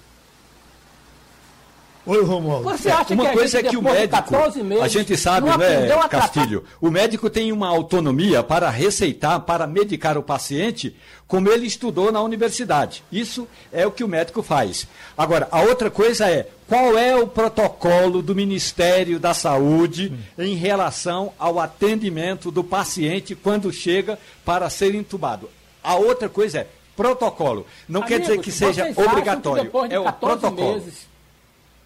Oi, 2.06 2.22
Romualdo. 2.22 2.64
Você 2.64 2.90
acha 2.90 3.14
Uma 3.14 3.24
que 3.24 3.30
a 3.30 3.32
coisa 3.32 3.58
é 3.58 3.62
que 3.62 3.76
o 3.76 3.82
médico, 3.82 4.10
14 4.10 4.62
meses, 4.62 4.84
a 4.84 4.88
gente 4.88 5.16
sabe, 5.16 5.48
não 5.48 5.56
né? 5.56 5.88
Castilho, 6.08 6.64
o 6.78 6.90
médico 6.90 7.30
tem 7.30 7.50
uma 7.50 7.68
autonomia 7.68 8.42
para 8.42 8.68
receitar, 8.68 9.40
para 9.40 9.66
medicar 9.66 10.18
o 10.18 10.22
paciente, 10.22 10.94
como 11.26 11.50
ele 11.50 11.66
estudou 11.66 12.12
na 12.12 12.20
universidade. 12.20 13.02
Isso 13.10 13.48
é 13.72 13.86
o 13.86 13.90
que 13.90 14.04
o 14.04 14.08
médico 14.08 14.42
faz. 14.42 14.86
Agora, 15.16 15.48
a 15.50 15.62
outra 15.62 15.90
coisa 15.90 16.28
é, 16.28 16.46
qual 16.68 16.98
é 16.98 17.16
o 17.16 17.26
protocolo 17.26 18.20
do 18.20 18.34
Ministério 18.34 19.18
da 19.18 19.32
Saúde 19.32 20.12
em 20.38 20.54
relação 20.56 21.32
ao 21.38 21.58
atendimento 21.58 22.50
do 22.50 22.62
paciente 22.62 23.34
quando 23.34 23.72
chega 23.72 24.18
para 24.44 24.68
ser 24.68 24.94
entubado? 24.94 25.48
A 25.82 25.96
outra 25.96 26.28
coisa 26.28 26.58
é 26.58 26.66
protocolo. 26.94 27.66
Não 27.88 28.02
quer 28.02 28.20
dizer 28.20 28.34
Amigos, 28.34 28.46
que 28.46 28.52
seja 28.52 28.92
obrigatório, 28.94 29.70
que 29.70 29.88
de 29.88 29.94
é 29.94 30.00
o 30.00 30.04
14 30.04 30.40
protocolo. 30.40 30.74
meses, 30.74 31.13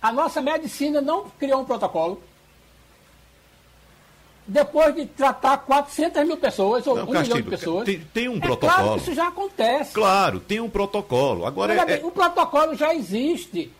a 0.00 0.12
nossa 0.12 0.40
medicina 0.40 1.00
não 1.00 1.28
criou 1.38 1.60
um 1.60 1.64
protocolo. 1.64 2.22
Depois 4.46 4.94
de 4.94 5.04
tratar 5.04 5.58
400 5.58 6.26
mil 6.26 6.38
pessoas, 6.38 6.86
ou 6.86 6.96
Não, 6.96 7.02
1 7.02 7.06
milhão 7.06 7.22
de 7.22 7.28
Castilho, 7.28 7.50
pessoas. 7.50 7.84
tem- 7.84 8.00
tem 8.14 8.28
um 8.28 8.38
é 8.38 8.40
protocolo. 8.40 8.72
Claro 8.72 8.92
que 8.94 9.00
isso 9.00 9.14
já 9.14 9.28
acontece. 9.28 9.92
Claro, 9.92 10.40
tem 10.40 10.58
um 10.60 10.70
protocolo. 10.70 11.44
Agora 11.44 11.72
Olha 11.72 11.82
é, 11.82 11.84
bem, 11.84 12.04
o 12.04 12.10
protocolo 12.10 12.74
já 12.74 12.94
existe. 12.94 13.70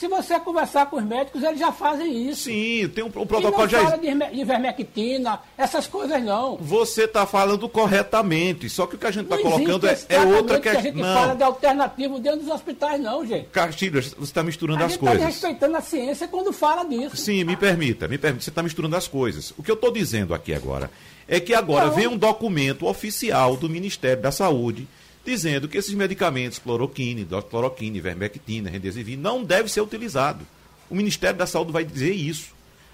Se 0.00 0.08
você 0.08 0.40
conversar 0.40 0.86
com 0.86 0.96
os 0.96 1.04
médicos, 1.04 1.42
eles 1.42 1.60
já 1.60 1.70
fazem 1.70 2.30
isso. 2.30 2.44
Sim, 2.44 2.88
tem 2.88 3.04
um, 3.04 3.08
e 3.08 3.10
protocolo 3.10 3.50
não 3.58 3.68
já 3.68 3.82
fala 3.82 3.98
de 3.98 4.06
iverme- 4.06 4.34
de 4.34 4.40
ivermectina, 4.40 5.40
essas 5.58 5.86
coisas 5.86 6.22
não. 6.24 6.56
Você 6.56 7.04
está 7.04 7.26
falando 7.26 7.68
corretamente, 7.68 8.70
só 8.70 8.86
que 8.86 8.94
o 8.94 8.98
que 8.98 9.06
a 9.06 9.10
gente 9.10 9.24
está 9.24 9.36
colocando 9.36 9.86
é, 9.86 9.98
é 10.08 10.20
outra 10.20 10.58
tratamento 10.58 10.62
que 10.62 10.68
a 10.68 10.72
questão. 10.72 10.82
gente 10.92 11.02
fala 11.02 11.26
Não, 11.28 11.36
de 11.36 11.42
alternativo 11.42 12.18
dentro 12.18 12.40
dos 12.40 12.48
hospitais, 12.48 12.98
não, 12.98 13.26
gente. 13.26 13.48
Castilho, 13.50 14.02
você 14.02 14.14
está 14.22 14.42
misturando 14.42 14.82
A 14.82 14.86
as 14.86 14.92
está 14.92 15.06
coisas. 15.06 15.26
respeitando 15.26 15.76
a 15.76 15.80
ciência 15.82 16.26
quando 16.28 16.50
fala 16.50 16.82
disso. 16.84 17.18
Sim, 17.18 17.44
me 17.44 17.54
permita, 17.54 18.08
me 18.08 18.16
permita, 18.16 18.42
você 18.42 18.48
está 18.50 18.62
misturando 18.62 18.96
as 18.96 19.06
coisas. 19.06 19.52
O 19.58 19.62
que 19.62 19.70
eu 19.70 19.74
estou 19.74 19.92
dizendo 19.92 20.32
aqui 20.32 20.54
agora 20.54 20.90
é 21.28 21.38
que 21.38 21.52
agora 21.52 21.88
Não. 21.88 21.92
vem 21.92 22.06
um 22.06 22.16
documento 22.16 22.86
oficial 22.86 23.54
do 23.54 23.68
Ministério 23.68 24.22
da 24.22 24.32
Saúde 24.32 24.88
dizendo 25.30 25.68
que 25.68 25.78
esses 25.78 25.94
medicamentos, 25.94 26.58
cloroquina, 26.58 27.20
hidroxicloroquina, 27.20 27.96
ivermectina, 27.96 28.68
remdesivir, 28.68 29.16
não 29.18 29.44
devem 29.44 29.68
ser 29.68 29.80
utilizados. 29.80 30.44
O 30.90 30.94
Ministério 30.94 31.38
da 31.38 31.46
Saúde 31.46 31.70
vai 31.70 31.84
dizer 31.84 32.12
isso. 32.12 32.48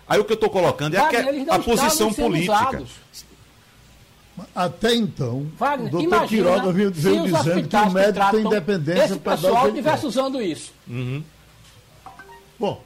Aí 0.06 0.20
o 0.20 0.24
que 0.24 0.32
eu 0.32 0.36
estou 0.36 0.50
colocando 0.50 0.94
é 0.94 0.98
a, 0.98 1.04
Wagner, 1.04 1.46
a 1.48 1.58
posição 1.58 2.12
política. 2.12 2.52
usados. 2.52 2.90
Até 4.54 4.94
então, 4.94 5.46
Wagner, 5.58 5.88
o 5.88 5.90
doutor 5.90 6.06
imagina 6.06 6.28
Quiroga 6.28 6.72
veio 6.72 6.88
os 6.88 6.94
dizendo 6.94 7.68
que 7.68 7.76
o 7.76 7.90
médico 7.90 8.30
tem 8.30 8.44
independência 8.44 9.16
para 9.16 9.36
dar 9.36 9.48
o 9.48 9.50
pessoal 9.50 9.68
estivesse 9.68 10.06
usando 10.06 10.42
isso. 10.42 10.72
Bom, 12.58 12.82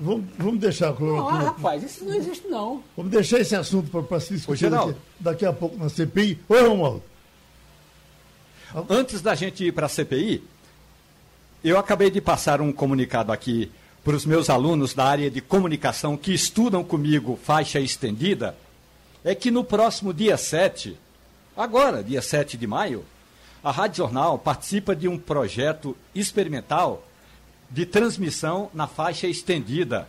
vamos, 0.00 0.24
vamos 0.38 0.60
deixar 0.60 0.86
a 0.86 0.88
Não, 0.90 0.94
ah, 0.94 0.98
cloroquina. 0.98 1.44
rapaz, 1.46 1.82
isso 1.82 2.04
não 2.04 2.14
existe 2.14 2.46
não. 2.46 2.82
Vamos 2.96 3.10
deixar 3.10 3.40
esse 3.40 3.56
assunto 3.56 4.02
para 4.02 4.20
se 4.20 4.34
discutir 4.34 4.70
daqui 5.18 5.44
a 5.44 5.52
pouco 5.52 5.76
na 5.76 5.88
CPI. 5.88 6.38
Oi, 6.48 6.62
Romualdo. 6.62 7.02
Antes 8.90 9.22
da 9.22 9.36
gente 9.36 9.64
ir 9.64 9.72
para 9.72 9.86
a 9.86 9.88
CPI, 9.88 10.42
eu 11.62 11.78
acabei 11.78 12.10
de 12.10 12.20
passar 12.20 12.60
um 12.60 12.72
comunicado 12.72 13.30
aqui 13.30 13.70
para 14.02 14.16
os 14.16 14.26
meus 14.26 14.50
alunos 14.50 14.92
da 14.92 15.04
área 15.04 15.30
de 15.30 15.40
comunicação 15.40 16.16
que 16.16 16.34
estudam 16.34 16.82
comigo 16.82 17.38
faixa 17.40 17.78
estendida, 17.78 18.56
é 19.24 19.32
que 19.32 19.48
no 19.48 19.62
próximo 19.62 20.12
dia 20.12 20.36
7, 20.36 20.98
agora, 21.56 22.02
dia 22.02 22.20
7 22.20 22.56
de 22.56 22.66
maio, 22.66 23.04
a 23.62 23.70
Rádio 23.70 23.98
Jornal 23.98 24.40
participa 24.40 24.94
de 24.96 25.06
um 25.06 25.16
projeto 25.16 25.96
experimental 26.12 27.06
de 27.70 27.86
transmissão 27.86 28.70
na 28.74 28.88
faixa 28.88 29.28
estendida. 29.28 30.08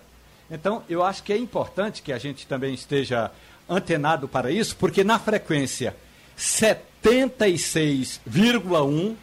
Então, 0.49 0.81
eu 0.89 1.03
acho 1.03 1.21
que 1.21 1.31
é 1.31 1.37
importante 1.37 2.01
que 2.01 2.11
a 2.11 2.17
gente 2.17 2.47
também 2.47 2.73
esteja 2.73 3.29
antenado 3.69 4.27
para 4.27 4.49
isso, 4.49 4.75
porque 4.75 5.03
na 5.03 5.19
frequência 5.19 5.95
76,1 7.05 9.15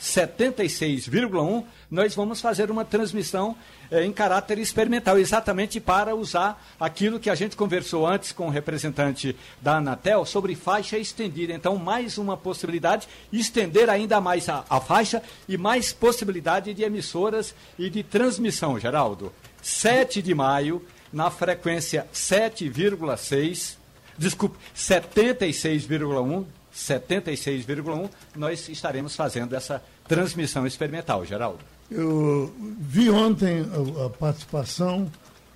76,1, 0.00 1.64
nós 1.90 2.14
vamos 2.14 2.40
fazer 2.40 2.70
uma 2.70 2.84
transmissão 2.84 3.56
eh, 3.90 4.04
em 4.04 4.12
caráter 4.12 4.56
experimental, 4.58 5.18
exatamente 5.18 5.80
para 5.80 6.14
usar 6.14 6.64
aquilo 6.78 7.18
que 7.18 7.28
a 7.28 7.34
gente 7.34 7.56
conversou 7.56 8.06
antes 8.06 8.30
com 8.30 8.46
o 8.46 8.50
representante 8.50 9.34
da 9.60 9.78
Anatel 9.78 10.24
sobre 10.24 10.54
faixa 10.54 10.96
estendida. 10.96 11.52
Então, 11.52 11.76
mais 11.76 12.16
uma 12.16 12.36
possibilidade, 12.36 13.08
estender 13.32 13.90
ainda 13.90 14.20
mais 14.20 14.48
a, 14.48 14.64
a 14.70 14.80
faixa 14.80 15.20
e 15.48 15.56
mais 15.56 15.92
possibilidade 15.92 16.72
de 16.74 16.84
emissoras 16.84 17.52
e 17.76 17.90
de 17.90 18.04
transmissão, 18.04 18.78
Geraldo. 18.78 19.32
7 19.62 20.22
de 20.22 20.34
maio, 20.34 20.80
na 21.12 21.28
frequência 21.28 22.06
7,6, 22.12 23.74
desculpe, 24.16 24.56
76,1 24.76 26.44
76,1, 26.78 28.08
nós 28.36 28.68
estaremos 28.68 29.16
fazendo 29.16 29.54
essa 29.54 29.82
transmissão 30.06 30.66
experimental, 30.66 31.24
Geraldo. 31.24 31.58
Eu 31.90 32.54
vi 32.78 33.10
ontem 33.10 33.64
a, 34.00 34.06
a 34.06 34.10
participação 34.10 35.10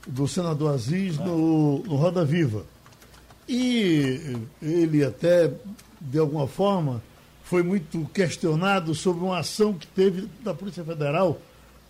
do 0.07 0.27
senador 0.27 0.75
Aziz 0.75 1.17
no, 1.19 1.79
no 1.81 1.97
Roda 1.97 2.25
Viva. 2.25 2.65
E 3.49 4.37
ele 4.61 5.05
até, 5.05 5.51
de 6.01 6.19
alguma 6.19 6.49
forma, 6.49 7.03
foi 7.45 7.63
muito 7.63 8.05
questionado 8.13 8.95
sobre 8.95 9.23
uma 9.23 9.39
ação 9.39 9.75
que 9.75 9.87
teve 9.87 10.29
da 10.43 10.55
Polícia 10.55 10.83
Federal 10.83 11.39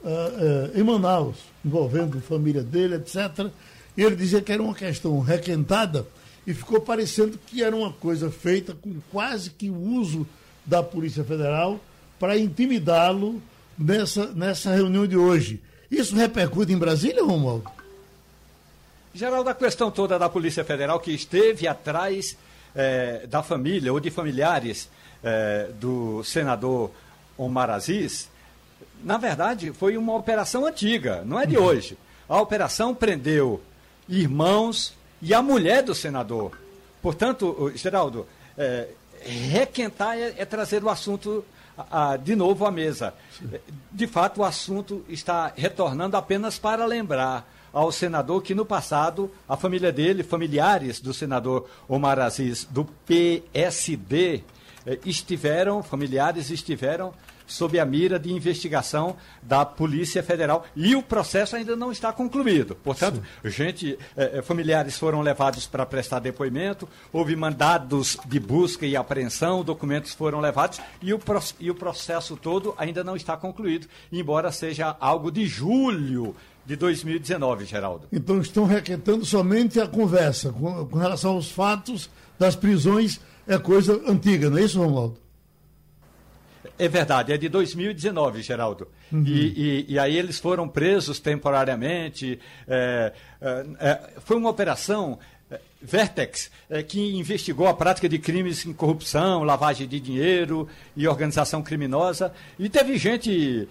uh, 0.03 0.09
uh, 0.09 0.79
em 0.79 0.83
Manaus, 0.83 1.37
envolvendo 1.65 2.19
a 2.19 2.21
família 2.21 2.63
dele, 2.63 2.97
etc. 2.97 3.51
E 3.97 4.03
ele 4.03 4.17
dizia 4.17 4.43
que 4.43 4.53
era 4.53 4.63
uma 4.63 4.75
questão 4.75 5.21
requentada 5.21 6.07
e 6.47 6.53
ficou 6.55 6.81
parecendo 6.81 7.39
que 7.47 7.63
era 7.63 7.75
uma 7.75 7.93
coisa 7.93 8.31
feita 8.31 8.75
com 8.75 8.95
quase 9.11 9.51
que 9.51 9.71
o 9.71 9.77
uso 9.77 10.27
da 10.65 10.83
Polícia 10.83 11.25
Federal 11.25 11.81
para 12.19 12.37
intimidá-lo 12.37 13.41
nessa, 13.79 14.27
nessa 14.33 14.75
reunião 14.75 15.07
de 15.07 15.17
hoje. 15.17 15.61
Isso 15.91 16.17
repercute 16.17 16.73
em 16.73 16.79
Brasília, 16.79 17.23
Romualdo? 17.23 17.71
Geraldo, 19.15 19.51
a 19.51 19.55
questão 19.55 19.91
toda 19.91 20.19
da 20.19 20.29
Polícia 20.29 20.65
Federal 20.65 20.99
que 20.99 21.13
esteve 21.13 21.69
atrás 21.69 22.37
eh, 22.75 23.27
da 23.29 23.43
família 23.43 23.93
ou 23.93 24.01
de 24.01 24.11
familiares 24.11 24.89
eh, 25.23 25.69
do 25.79 26.25
senador 26.25 26.91
Omar 27.37 27.69
Aziz, 27.69 28.31
na 29.05 29.19
verdade, 29.19 29.73
foi 29.73 29.97
uma 29.97 30.15
operação 30.15 30.65
antiga, 30.65 31.23
não 31.27 31.39
é 31.39 31.45
de 31.45 31.59
uhum. 31.59 31.65
hoje. 31.65 31.99
A 32.29 32.41
operação 32.41 32.95
prendeu 32.95 33.61
irmãos, 34.09 34.95
e 35.23 35.33
a 35.33 35.41
mulher 35.41 35.83
do 35.83 35.95
senador. 35.95 36.59
Portanto, 37.01 37.73
Geraldo, 37.77 38.27
é, 38.59 38.89
requentar 39.25 40.19
é, 40.19 40.35
é, 40.37 40.45
trazer 40.45 40.83
o 40.83 40.89
assunto 40.89 41.45
a, 41.79 42.13
a, 42.13 42.17
de 42.17 42.35
novo 42.35 42.67
à 42.67 42.71
mesa. 42.71 43.15
De 43.91 44.07
fato, 44.07 44.41
o 44.41 44.45
assunto 44.45 45.05
está 45.09 45.53
retornando 45.57 46.17
apenas 46.17 46.59
para 46.59 46.85
lembrar 46.85 47.49
ao 47.73 47.91
senador 47.91 48.43
que 48.43 48.55
no 48.55 48.67
passado 48.67 49.31
a 49.49 49.57
família 49.57 49.91
dele, 49.91 50.23
familiares 50.23 51.01
do 51.01 51.15
senador 51.15 51.69
Omar 51.89 52.19
Aziz, 52.19 52.65
do 52.69 52.85
PSD, 53.07 54.43
é, 54.85 54.99
estiveram, 55.07 55.83
familiares 55.83 56.51
estiveram 56.51 57.15
sob 57.47 57.79
a 57.79 57.85
mira 57.85 58.19
de 58.19 58.33
investigação 58.33 59.17
da 59.43 59.65
Polícia 59.65 60.23
Federal. 60.23 60.65
E 60.75 60.95
o 60.95 61.03
processo 61.03 61.57
ainda 61.57 61.77
não 61.77 61.93
está 61.93 62.13
concluído. 62.13 62.75
Portanto, 62.75 63.23
Sim. 63.43 63.51
gente, 63.51 63.99
eh, 64.17 64.39
eh, 64.39 64.43
familiares 64.43 64.99
foram 64.99 65.21
levados 65.21 65.67
para 65.67 65.87
prestar 65.87 66.19
depoimento, 66.21 66.89
houve 67.13 67.37
mandados 67.37 68.19
de 68.27 68.41
busca 68.41 68.87
e 68.87 68.97
apreensão, 68.97 69.63
documentos 69.63 70.13
foram 70.13 70.41
levados 70.41 70.81
e 71.01 71.13
o, 71.13 71.21
e 71.61 71.71
o 71.71 71.75
processo 71.75 72.37
todo 72.37 72.75
ainda 72.77 73.03
não 73.05 73.17
está 73.17 73.37
concluído, 73.37 73.87
embora 74.11 74.53
seja 74.53 74.97
algo 75.01 75.31
de 75.31 75.47
julho 75.47 76.35
de 76.65 76.77
2019, 76.77 77.65
Geraldo. 77.65 78.07
Então 78.13 78.41
estão 78.41 78.65
requentando 78.65 79.25
somente 79.25 79.81
a 79.81 79.87
conversa 79.87 80.53
com, 80.53 80.87
com 80.87 80.99
relação 80.99 81.33
aos 81.33 81.51
fatos 81.51 82.09
das 82.39 82.57
prisões, 82.57 83.21
é 83.47 83.59
coisa 83.59 84.01
antiga, 84.07 84.49
não 84.49 84.59
é 84.59 84.63
isso, 84.63 84.81
Romualdo? 84.81 85.22
É 86.83 86.89
verdade, 86.89 87.33
é 87.33 87.37
de 87.37 87.49
2019, 87.49 88.43
Geraldo. 88.43 88.89
Uhum. 89.13 89.23
E, 89.25 89.87
e, 89.87 89.93
e, 89.93 89.99
aí 90.01 90.19
eles 90.19 90.41
foram 90.41 90.67
presos 90.67 91.21
temporariamente. 91.21 92.41
É, 92.67 93.13
é, 93.41 93.67
é 93.79 94.01
foi 94.19 94.37
uma 94.37 94.51
operação 94.51 95.17
é, 95.49 95.61
Vertex, 95.81 96.51
é, 96.69 96.83
que 96.83 97.17
investigou 97.17 97.69
a 97.69 97.75
prática 97.75 98.09
de 98.09 98.19
crimes 98.19 98.67
em 98.67 98.73
corrupção, 98.73 99.45
lavagem 99.45 99.87
de 99.87 100.01
dinheiro 100.01 100.67
e 100.97 101.07
organização 101.07 101.63
criminosa. 101.63 102.33
E 102.59 102.69
teve 102.69 102.99
gente 102.99 103.69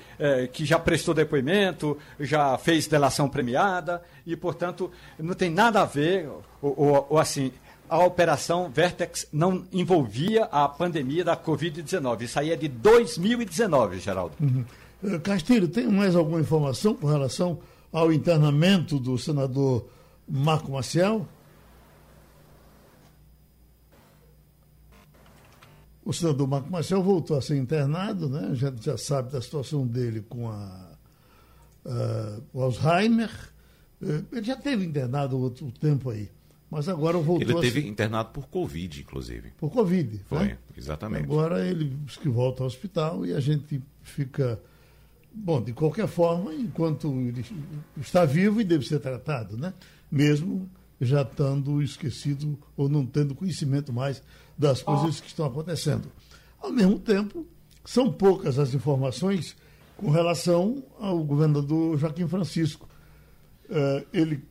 que 0.54 0.64
já 0.64 0.80
prestou 0.80 1.14
depoimento, 1.14 1.98
já 2.18 2.58
fez 2.58 2.88
delação 2.88 3.28
premiada, 3.28 4.02
e, 4.26 4.38
portanto, 4.38 4.90
não 5.20 5.34
tem 5.34 5.50
nada 5.50 5.82
a 5.82 5.86
ver, 5.86 6.30
ou, 6.62 6.74
ou, 6.78 7.08
ou 7.10 7.20
assim, 7.20 7.52
a 7.92 8.06
operação 8.06 8.72
Vertex 8.72 9.28
não 9.34 9.68
envolvia 9.70 10.46
a 10.46 10.66
pandemia 10.70 11.26
da 11.26 11.36
Covid-19. 11.36 12.22
Isso 12.22 12.40
aí 12.40 12.50
é 12.50 12.56
de 12.56 12.70
2019, 12.70 14.00
Geraldo. 14.00 14.34
Uhum. 14.40 14.64
Eh, 15.04 15.20
Castilho, 15.20 15.68
tem 15.68 15.88
mais 15.90 16.16
alguma 16.16 16.40
informação 16.40 16.96
com 16.96 17.06
relação 17.08 17.60
ao 17.92 18.14
internamento 18.14 18.98
do 18.98 19.18
senador 19.18 19.90
Marco 20.26 20.72
Maciel? 20.72 21.28
O 26.06 26.14
senador 26.14 26.48
Marco 26.48 26.72
Maciel 26.72 27.04
voltou 27.04 27.38
a 27.38 27.42
ser 27.42 27.58
internado, 27.58 28.30
né? 28.30 28.48
A 28.52 28.56
gente 28.56 28.86
já 28.86 28.98
sabe 28.98 29.34
da 29.34 29.42
situação 29.42 29.86
dele 29.86 30.22
com 30.22 30.50
a, 30.50 30.92
uh, 31.86 32.42
o 32.54 32.62
Alzheimer. 32.62 33.30
Uh, 34.02 34.26
ele 34.32 34.46
já 34.46 34.56
teve 34.56 34.86
internado 34.86 35.38
outro 35.38 35.70
tempo 35.74 36.10
aí. 36.10 36.30
Mas 36.72 36.88
agora 36.88 37.18
voltou. 37.18 37.60
Ele 37.60 37.60
teve 37.60 37.86
internado 37.86 38.30
por 38.30 38.48
Covid, 38.48 39.02
inclusive. 39.02 39.52
Por 39.58 39.70
Covid. 39.70 40.16
Né? 40.16 40.20
Foi, 40.26 40.46
né? 40.46 40.58
exatamente. 40.78 41.26
Agora 41.26 41.68
ele 41.68 41.94
que 42.22 42.30
volta 42.30 42.64
ao 42.64 42.68
hospital 42.68 43.26
e 43.26 43.34
a 43.34 43.42
gente 43.42 43.84
fica. 44.02 44.58
Bom, 45.34 45.62
de 45.62 45.74
qualquer 45.74 46.08
forma, 46.08 46.54
enquanto 46.54 47.08
ele 47.20 47.46
está 47.98 48.24
vivo 48.24 48.62
e 48.62 48.64
deve 48.64 48.86
ser 48.86 49.00
tratado, 49.00 49.58
né? 49.58 49.74
Mesmo 50.10 50.70
já 51.00 51.24
estando 51.24 51.82
esquecido 51.82 52.58
ou 52.78 52.88
não 52.88 53.06
tendo 53.06 53.36
conhecimento 53.36 53.92
mais 53.92 54.24
das 54.58 54.82
coisas 54.82 55.20
que 55.20 55.28
estão 55.28 55.46
acontecendo. 55.46 56.10
Ao 56.60 56.72
mesmo 56.72 57.00
tempo, 57.00 57.46
são 57.84 58.12
poucas 58.12 58.60
as 58.60 58.74
informações 58.74 59.58
com 59.98 60.10
relação 60.10 60.84
ao 61.00 61.22
governador 61.24 61.98
Joaquim 61.98 62.28
Francisco. 62.28 62.88
Uh, 63.70 64.06
ele 64.14 64.44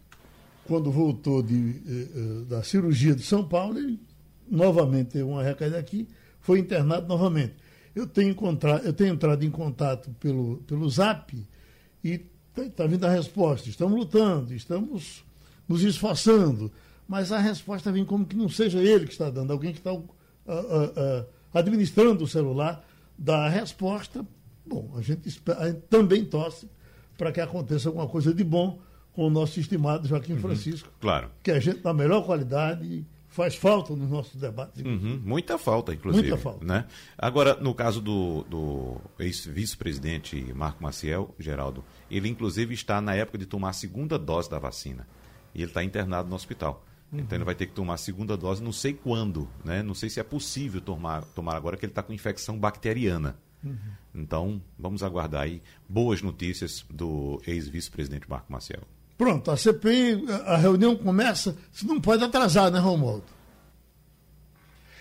quando 0.70 0.88
voltou 0.88 1.42
de, 1.42 1.82
eh, 1.84 2.08
eh, 2.14 2.44
da 2.48 2.62
cirurgia 2.62 3.12
de 3.12 3.24
São 3.24 3.44
Paulo, 3.44 3.76
ele 3.76 3.98
novamente 4.48 5.08
teve 5.08 5.24
uma 5.24 5.42
recaída 5.42 5.76
aqui, 5.76 6.06
foi 6.38 6.60
internado 6.60 7.08
novamente. 7.08 7.54
Eu 7.92 8.06
tenho, 8.06 8.30
encontrado, 8.30 8.86
eu 8.86 8.92
tenho 8.92 9.12
entrado 9.12 9.44
em 9.44 9.50
contato 9.50 10.12
pelo, 10.20 10.58
pelo 10.58 10.88
zap 10.88 11.36
e 12.04 12.24
está 12.56 12.70
tá 12.70 12.86
vindo 12.86 13.04
a 13.04 13.10
resposta. 13.10 13.68
Estamos 13.68 13.98
lutando, 13.98 14.54
estamos 14.54 15.24
nos 15.66 15.82
esforçando, 15.82 16.70
mas 17.08 17.32
a 17.32 17.40
resposta 17.40 17.90
vem 17.90 18.04
como 18.04 18.24
que 18.24 18.36
não 18.36 18.48
seja 18.48 18.80
ele 18.80 19.06
que 19.06 19.12
está 19.12 19.28
dando, 19.28 19.52
alguém 19.52 19.72
que 19.72 19.78
está 19.78 19.92
uh, 19.92 19.98
uh, 19.98 20.04
uh, 20.04 21.26
administrando 21.52 22.22
o 22.22 22.28
celular 22.28 22.88
dá 23.18 23.46
a 23.46 23.48
resposta. 23.48 24.24
Bom, 24.64 24.92
a 24.96 25.02
gente, 25.02 25.28
espera, 25.28 25.64
a 25.64 25.66
gente 25.66 25.82
também 25.90 26.24
torce 26.24 26.70
para 27.18 27.32
que 27.32 27.40
aconteça 27.40 27.88
alguma 27.88 28.06
coisa 28.06 28.32
de 28.32 28.44
bom 28.44 28.78
com 29.12 29.26
o 29.26 29.30
nosso 29.30 29.58
estimado 29.60 30.06
Joaquim 30.06 30.34
uhum, 30.34 30.40
Francisco. 30.40 30.88
Claro. 31.00 31.30
Que 31.42 31.50
a 31.50 31.60
gente 31.60 31.80
da 31.80 31.92
melhor 31.92 32.24
qualidade 32.24 33.04
faz 33.30 33.54
falta 33.54 33.94
nos 33.94 34.10
nossos 34.10 34.40
debates. 34.40 34.84
Uhum, 34.84 35.20
muita 35.24 35.56
falta, 35.56 35.94
inclusive. 35.94 36.28
Muita 36.28 36.42
falta. 36.42 36.64
Né? 36.64 36.84
Agora, 37.16 37.54
no 37.54 37.72
caso 37.74 38.00
do, 38.00 38.44
do 38.44 39.00
ex-vice-presidente 39.18 40.52
Marco 40.54 40.82
Maciel, 40.82 41.34
Geraldo, 41.38 41.84
ele 42.10 42.28
inclusive 42.28 42.74
está 42.74 43.00
na 43.00 43.14
época 43.14 43.38
de 43.38 43.46
tomar 43.46 43.70
a 43.70 43.72
segunda 43.72 44.18
dose 44.18 44.50
da 44.50 44.58
vacina. 44.58 45.06
E 45.54 45.62
ele 45.62 45.70
está 45.70 45.82
internado 45.82 46.28
no 46.28 46.34
hospital. 46.34 46.84
Uhum. 47.12 47.20
Então 47.20 47.36
ele 47.36 47.44
vai 47.44 47.54
ter 47.54 47.66
que 47.66 47.72
tomar 47.72 47.94
a 47.94 47.98
segunda 47.98 48.36
dose, 48.36 48.62
não 48.62 48.72
sei 48.72 48.92
quando, 48.92 49.48
né? 49.64 49.82
Não 49.82 49.94
sei 49.94 50.10
se 50.10 50.20
é 50.20 50.24
possível 50.24 50.80
tomar, 50.80 51.24
tomar 51.26 51.56
agora 51.56 51.76
que 51.76 51.84
ele 51.84 51.92
está 51.92 52.02
com 52.02 52.12
infecção 52.12 52.58
bacteriana. 52.58 53.36
Uhum. 53.62 53.76
Então, 54.14 54.62
vamos 54.78 55.02
aguardar 55.02 55.42
aí 55.42 55.62
boas 55.88 56.22
notícias 56.22 56.84
do 56.90 57.40
ex-vice-presidente 57.46 58.28
Marco 58.28 58.52
Maciel. 58.52 58.82
Pronto, 59.20 59.50
a 59.50 59.56
CPI, 59.58 60.24
a 60.46 60.56
reunião 60.56 60.96
começa, 60.96 61.54
se 61.70 61.86
não 61.86 62.00
pode 62.00 62.24
atrasar, 62.24 62.70
né, 62.70 62.78
Romualdo? 62.78 63.24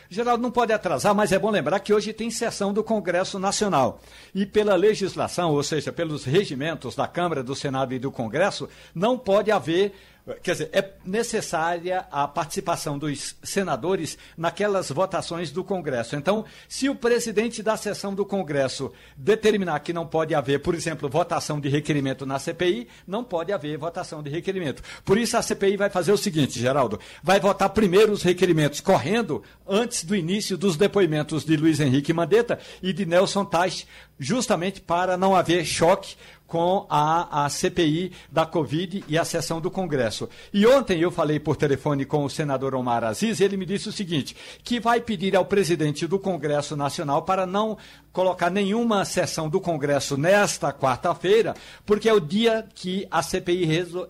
Geraldo, 0.09 0.43
não 0.43 0.51
pode 0.51 0.74
atrasar, 0.74 1.15
mas 1.15 1.32
é 1.32 1.39
bom 1.39 1.49
lembrar 1.49 1.80
que 1.80 1.93
hoje 1.93 2.11
tem 2.11 2.30
sessão 2.30 2.74
do 2.74 2.84
Congresso 2.84 3.39
Nacional. 3.39 4.01
E 4.36 4.45
pela 4.45 4.76
legislação, 4.76 5.51
ou 5.51 5.63
seja, 5.63 5.93
pelos 5.93 6.26
regimentos 6.26 6.97
da 6.97 7.07
Câmara, 7.07 7.41
do 7.41 7.55
Senado 7.55 7.93
e 7.93 7.99
do 7.99 8.11
Congresso, 8.11 8.67
não 8.93 9.17
pode 9.17 9.51
haver 9.51 9.93
Quer 10.41 10.51
dizer, 10.51 10.69
é 10.71 10.91
necessária 11.05 12.05
a 12.11 12.27
participação 12.27 12.97
dos 12.97 13.36
senadores 13.43 14.17
naquelas 14.38 14.89
votações 14.89 15.51
do 15.51 15.63
Congresso. 15.63 16.15
Então, 16.15 16.45
se 16.67 16.89
o 16.89 16.95
presidente 16.95 17.63
da 17.63 17.77
sessão 17.77 18.13
do 18.13 18.25
Congresso 18.25 18.91
determinar 19.17 19.80
que 19.80 19.93
não 19.93 20.05
pode 20.05 20.36
haver, 20.36 20.59
por 20.59 20.75
exemplo, 20.75 21.09
votação 21.09 21.59
de 21.59 21.69
requerimento 21.69 22.25
na 22.25 22.39
CPI, 22.39 22.88
não 23.07 23.23
pode 23.23 23.51
haver 23.51 23.77
votação 23.77 24.21
de 24.21 24.30
requerimento. 24.30 24.84
Por 25.03 25.17
isso, 25.17 25.38
a 25.38 25.41
CPI 25.41 25.77
vai 25.77 25.89
fazer 25.89 26.11
o 26.11 26.17
seguinte, 26.17 26.59
Geraldo: 26.59 26.99
vai 27.23 27.39
votar 27.39 27.69
primeiro 27.69 28.11
os 28.11 28.23
requerimentos 28.23 28.82
correndo 28.82 29.43
antes 29.67 30.03
do 30.03 30.15
início 30.15 30.57
dos 30.57 30.75
depoimentos 30.75 31.43
de 31.45 31.55
Luiz 31.55 31.80
Henrique 31.80 32.13
Mandetta 32.13 32.59
e 32.82 32.93
de 32.93 33.05
Nelson 33.05 33.45
Tais, 33.45 33.88
justamente 34.19 34.82
para 34.82 35.17
não 35.17 35.36
haver 35.36 35.65
choque 35.65 36.15
com 36.50 36.86
a, 36.89 37.45
a 37.45 37.50
CPI 37.50 38.12
da 38.30 38.45
Covid 38.45 39.06
e 39.08 39.18
a 39.18 39.24
sessão 39.24 39.62
do 39.62 39.72
Congresso. 39.72 40.28
E 40.52 40.66
ontem 40.66 41.00
eu 41.00 41.12
falei 41.12 41.39
por 41.39 41.56
telefone 41.56 42.04
com 42.04 42.26
o 42.26 42.30
senador 42.30 42.74
Omar 42.76 43.04
Aziz 43.04 43.39
e 43.39 43.43
ele 43.43 43.56
me 43.56 43.66
disse 43.66 43.88
o 43.88 43.93
seguinte: 43.93 44.36
que 44.64 44.80
vai 44.80 45.00
pedir 45.00 45.36
ao 45.36 45.45
presidente 45.45 46.08
do 46.08 46.20
Congresso 46.20 46.76
Nacional 46.76 47.22
para 47.22 47.45
não 47.45 47.78
colocar 48.12 48.49
nenhuma 48.49 49.05
sessão 49.05 49.49
do 49.49 49.62
Congresso 49.62 50.18
nesta 50.18 50.74
quarta-feira, 50.74 51.55
porque 51.86 52.10
é 52.10 52.14
o 52.14 52.20
dia 52.20 52.66
que 52.74 53.07
a 53.10 53.22
CPI 53.22 53.66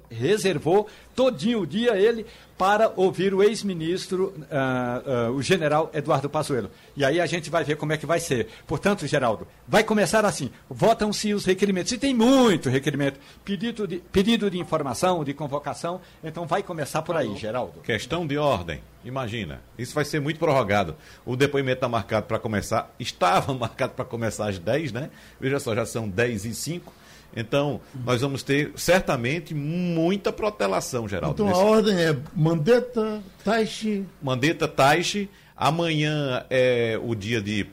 reservou, 0.09 0.87
todinho 1.15 1.61
o 1.61 1.67
dia 1.67 1.97
ele, 1.97 2.25
para 2.57 2.91
ouvir 2.97 3.33
o 3.33 3.41
ex-ministro, 3.41 4.33
uh, 4.37 5.29
uh, 5.29 5.35
o 5.35 5.41
general 5.41 5.89
Eduardo 5.93 6.29
Pazuello. 6.29 6.69
E 6.95 7.05
aí 7.05 7.21
a 7.21 7.25
gente 7.25 7.49
vai 7.49 7.63
ver 7.63 7.77
como 7.77 7.93
é 7.93 7.97
que 7.97 8.05
vai 8.05 8.19
ser. 8.19 8.49
Portanto, 8.67 9.07
Geraldo, 9.07 9.47
vai 9.65 9.81
começar 9.81 10.25
assim: 10.25 10.51
votam-se 10.69 11.33
os 11.33 11.45
requerimentos. 11.45 11.93
E 11.93 11.97
tem 11.97 12.13
muito 12.13 12.69
requerimento, 12.69 13.17
pedido 13.45 13.87
de, 13.87 13.99
pedido 14.11 14.51
de 14.51 14.59
informação, 14.59 15.23
de 15.23 15.33
convocação, 15.33 16.01
então 16.21 16.45
vai 16.45 16.61
começar 16.61 17.01
por 17.01 17.15
aí, 17.15 17.33
Geraldo. 17.37 17.79
Questão 17.79 18.27
de 18.27 18.37
ordem. 18.37 18.81
Imagina, 19.03 19.61
isso 19.77 19.95
vai 19.95 20.03
ser 20.03 20.19
muito 20.19 20.39
prorrogado. 20.39 20.95
O 21.25 21.35
depoimento 21.35 21.77
está 21.77 21.87
marcado 21.89 22.25
para 22.25 22.37
começar, 22.37 22.93
estava 22.99 23.53
marcado 23.55 23.93
para 23.93 24.05
começar 24.05 24.49
às 24.49 24.59
10, 24.59 24.91
né? 24.91 25.09
Veja 25.39 25.59
só, 25.59 25.73
já 25.73 25.85
são 25.85 26.07
10 26.07 26.45
e 26.45 26.53
5. 26.53 26.93
Então, 27.35 27.79
nós 28.03 28.21
vamos 28.21 28.41
ter 28.41 28.73
certamente 28.75 29.53
muita 29.53 30.33
protelação, 30.33 31.07
Geraldo. 31.07 31.35
Então, 31.35 31.47
nesse... 31.47 31.59
a 31.59 31.63
ordem 31.63 31.95
é 31.95 32.17
Mandetta, 32.35 33.21
Taishi. 33.43 34.05
Mandetta, 34.21 34.67
Taishi. 34.67 35.29
Amanhã 35.55 36.45
é 36.49 36.99
o 37.01 37.13
dia 37.13 37.41
de 37.41 37.67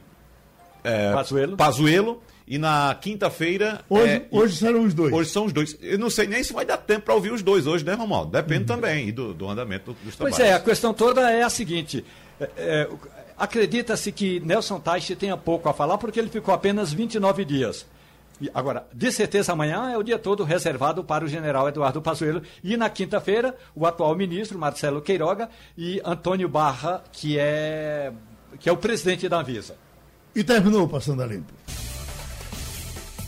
é, 0.84 1.12
Pazuelo. 1.12 1.56
Pazuelo. 1.56 2.22
E 2.46 2.58
na 2.58 2.96
quinta-feira. 3.00 3.80
Hoje, 3.88 4.12
é, 4.12 4.26
hoje 4.30 4.56
serão 4.56 4.84
os 4.84 4.94
dois. 4.94 5.12
Hoje 5.12 5.30
são 5.30 5.46
os 5.46 5.52
dois. 5.52 5.76
Eu 5.80 5.98
não 5.98 6.08
sei 6.08 6.26
nem 6.26 6.42
se 6.44 6.52
vai 6.52 6.64
dar 6.64 6.76
tempo 6.76 7.06
para 7.06 7.14
ouvir 7.14 7.32
os 7.32 7.42
dois 7.42 7.66
hoje, 7.66 7.84
né, 7.84 7.94
Romualdo? 7.94 8.30
Depende 8.30 8.60
uhum. 8.60 8.66
também 8.66 9.12
do, 9.12 9.34
do 9.34 9.48
andamento 9.48 9.96
dos 10.04 10.14
trabalhos. 10.14 10.36
Pois 10.36 10.48
é, 10.48 10.54
a 10.54 10.60
questão 10.60 10.94
toda 10.94 11.30
é 11.30 11.42
a 11.42 11.50
seguinte. 11.50 12.04
É, 12.40 12.50
é 12.56 12.88
Acredita-se 13.38 14.10
que 14.12 14.40
Nelson 14.40 14.80
Teich 14.80 15.14
tenha 15.14 15.36
pouco 15.36 15.68
a 15.68 15.74
falar 15.74 15.98
porque 15.98 16.18
ele 16.18 16.30
ficou 16.30 16.54
apenas 16.54 16.90
29 16.92 17.44
dias. 17.44 17.84
Agora, 18.54 18.86
de 18.92 19.12
certeza 19.12 19.52
amanhã 19.52 19.90
é 19.90 19.98
o 19.98 20.02
dia 20.02 20.18
todo 20.18 20.42
reservado 20.42 21.04
para 21.04 21.24
o 21.24 21.28
general 21.28 21.68
Eduardo 21.68 22.00
Pazuello 22.00 22.42
e 22.62 22.76
na 22.76 22.88
quinta-feira 22.88 23.54
o 23.74 23.86
atual 23.86 24.14
ministro 24.14 24.58
Marcelo 24.58 25.02
Queiroga 25.02 25.50
e 25.76 26.00
Antônio 26.04 26.48
Barra, 26.48 27.02
que 27.12 27.38
é 27.38 28.12
que 28.58 28.68
é 28.68 28.72
o 28.72 28.76
presidente 28.76 29.28
da 29.28 29.38
Anvisa. 29.38 29.76
E 30.34 30.42
terminou 30.42 30.88
passando 30.88 31.22
a 31.22 31.26
limpo. 31.26 31.52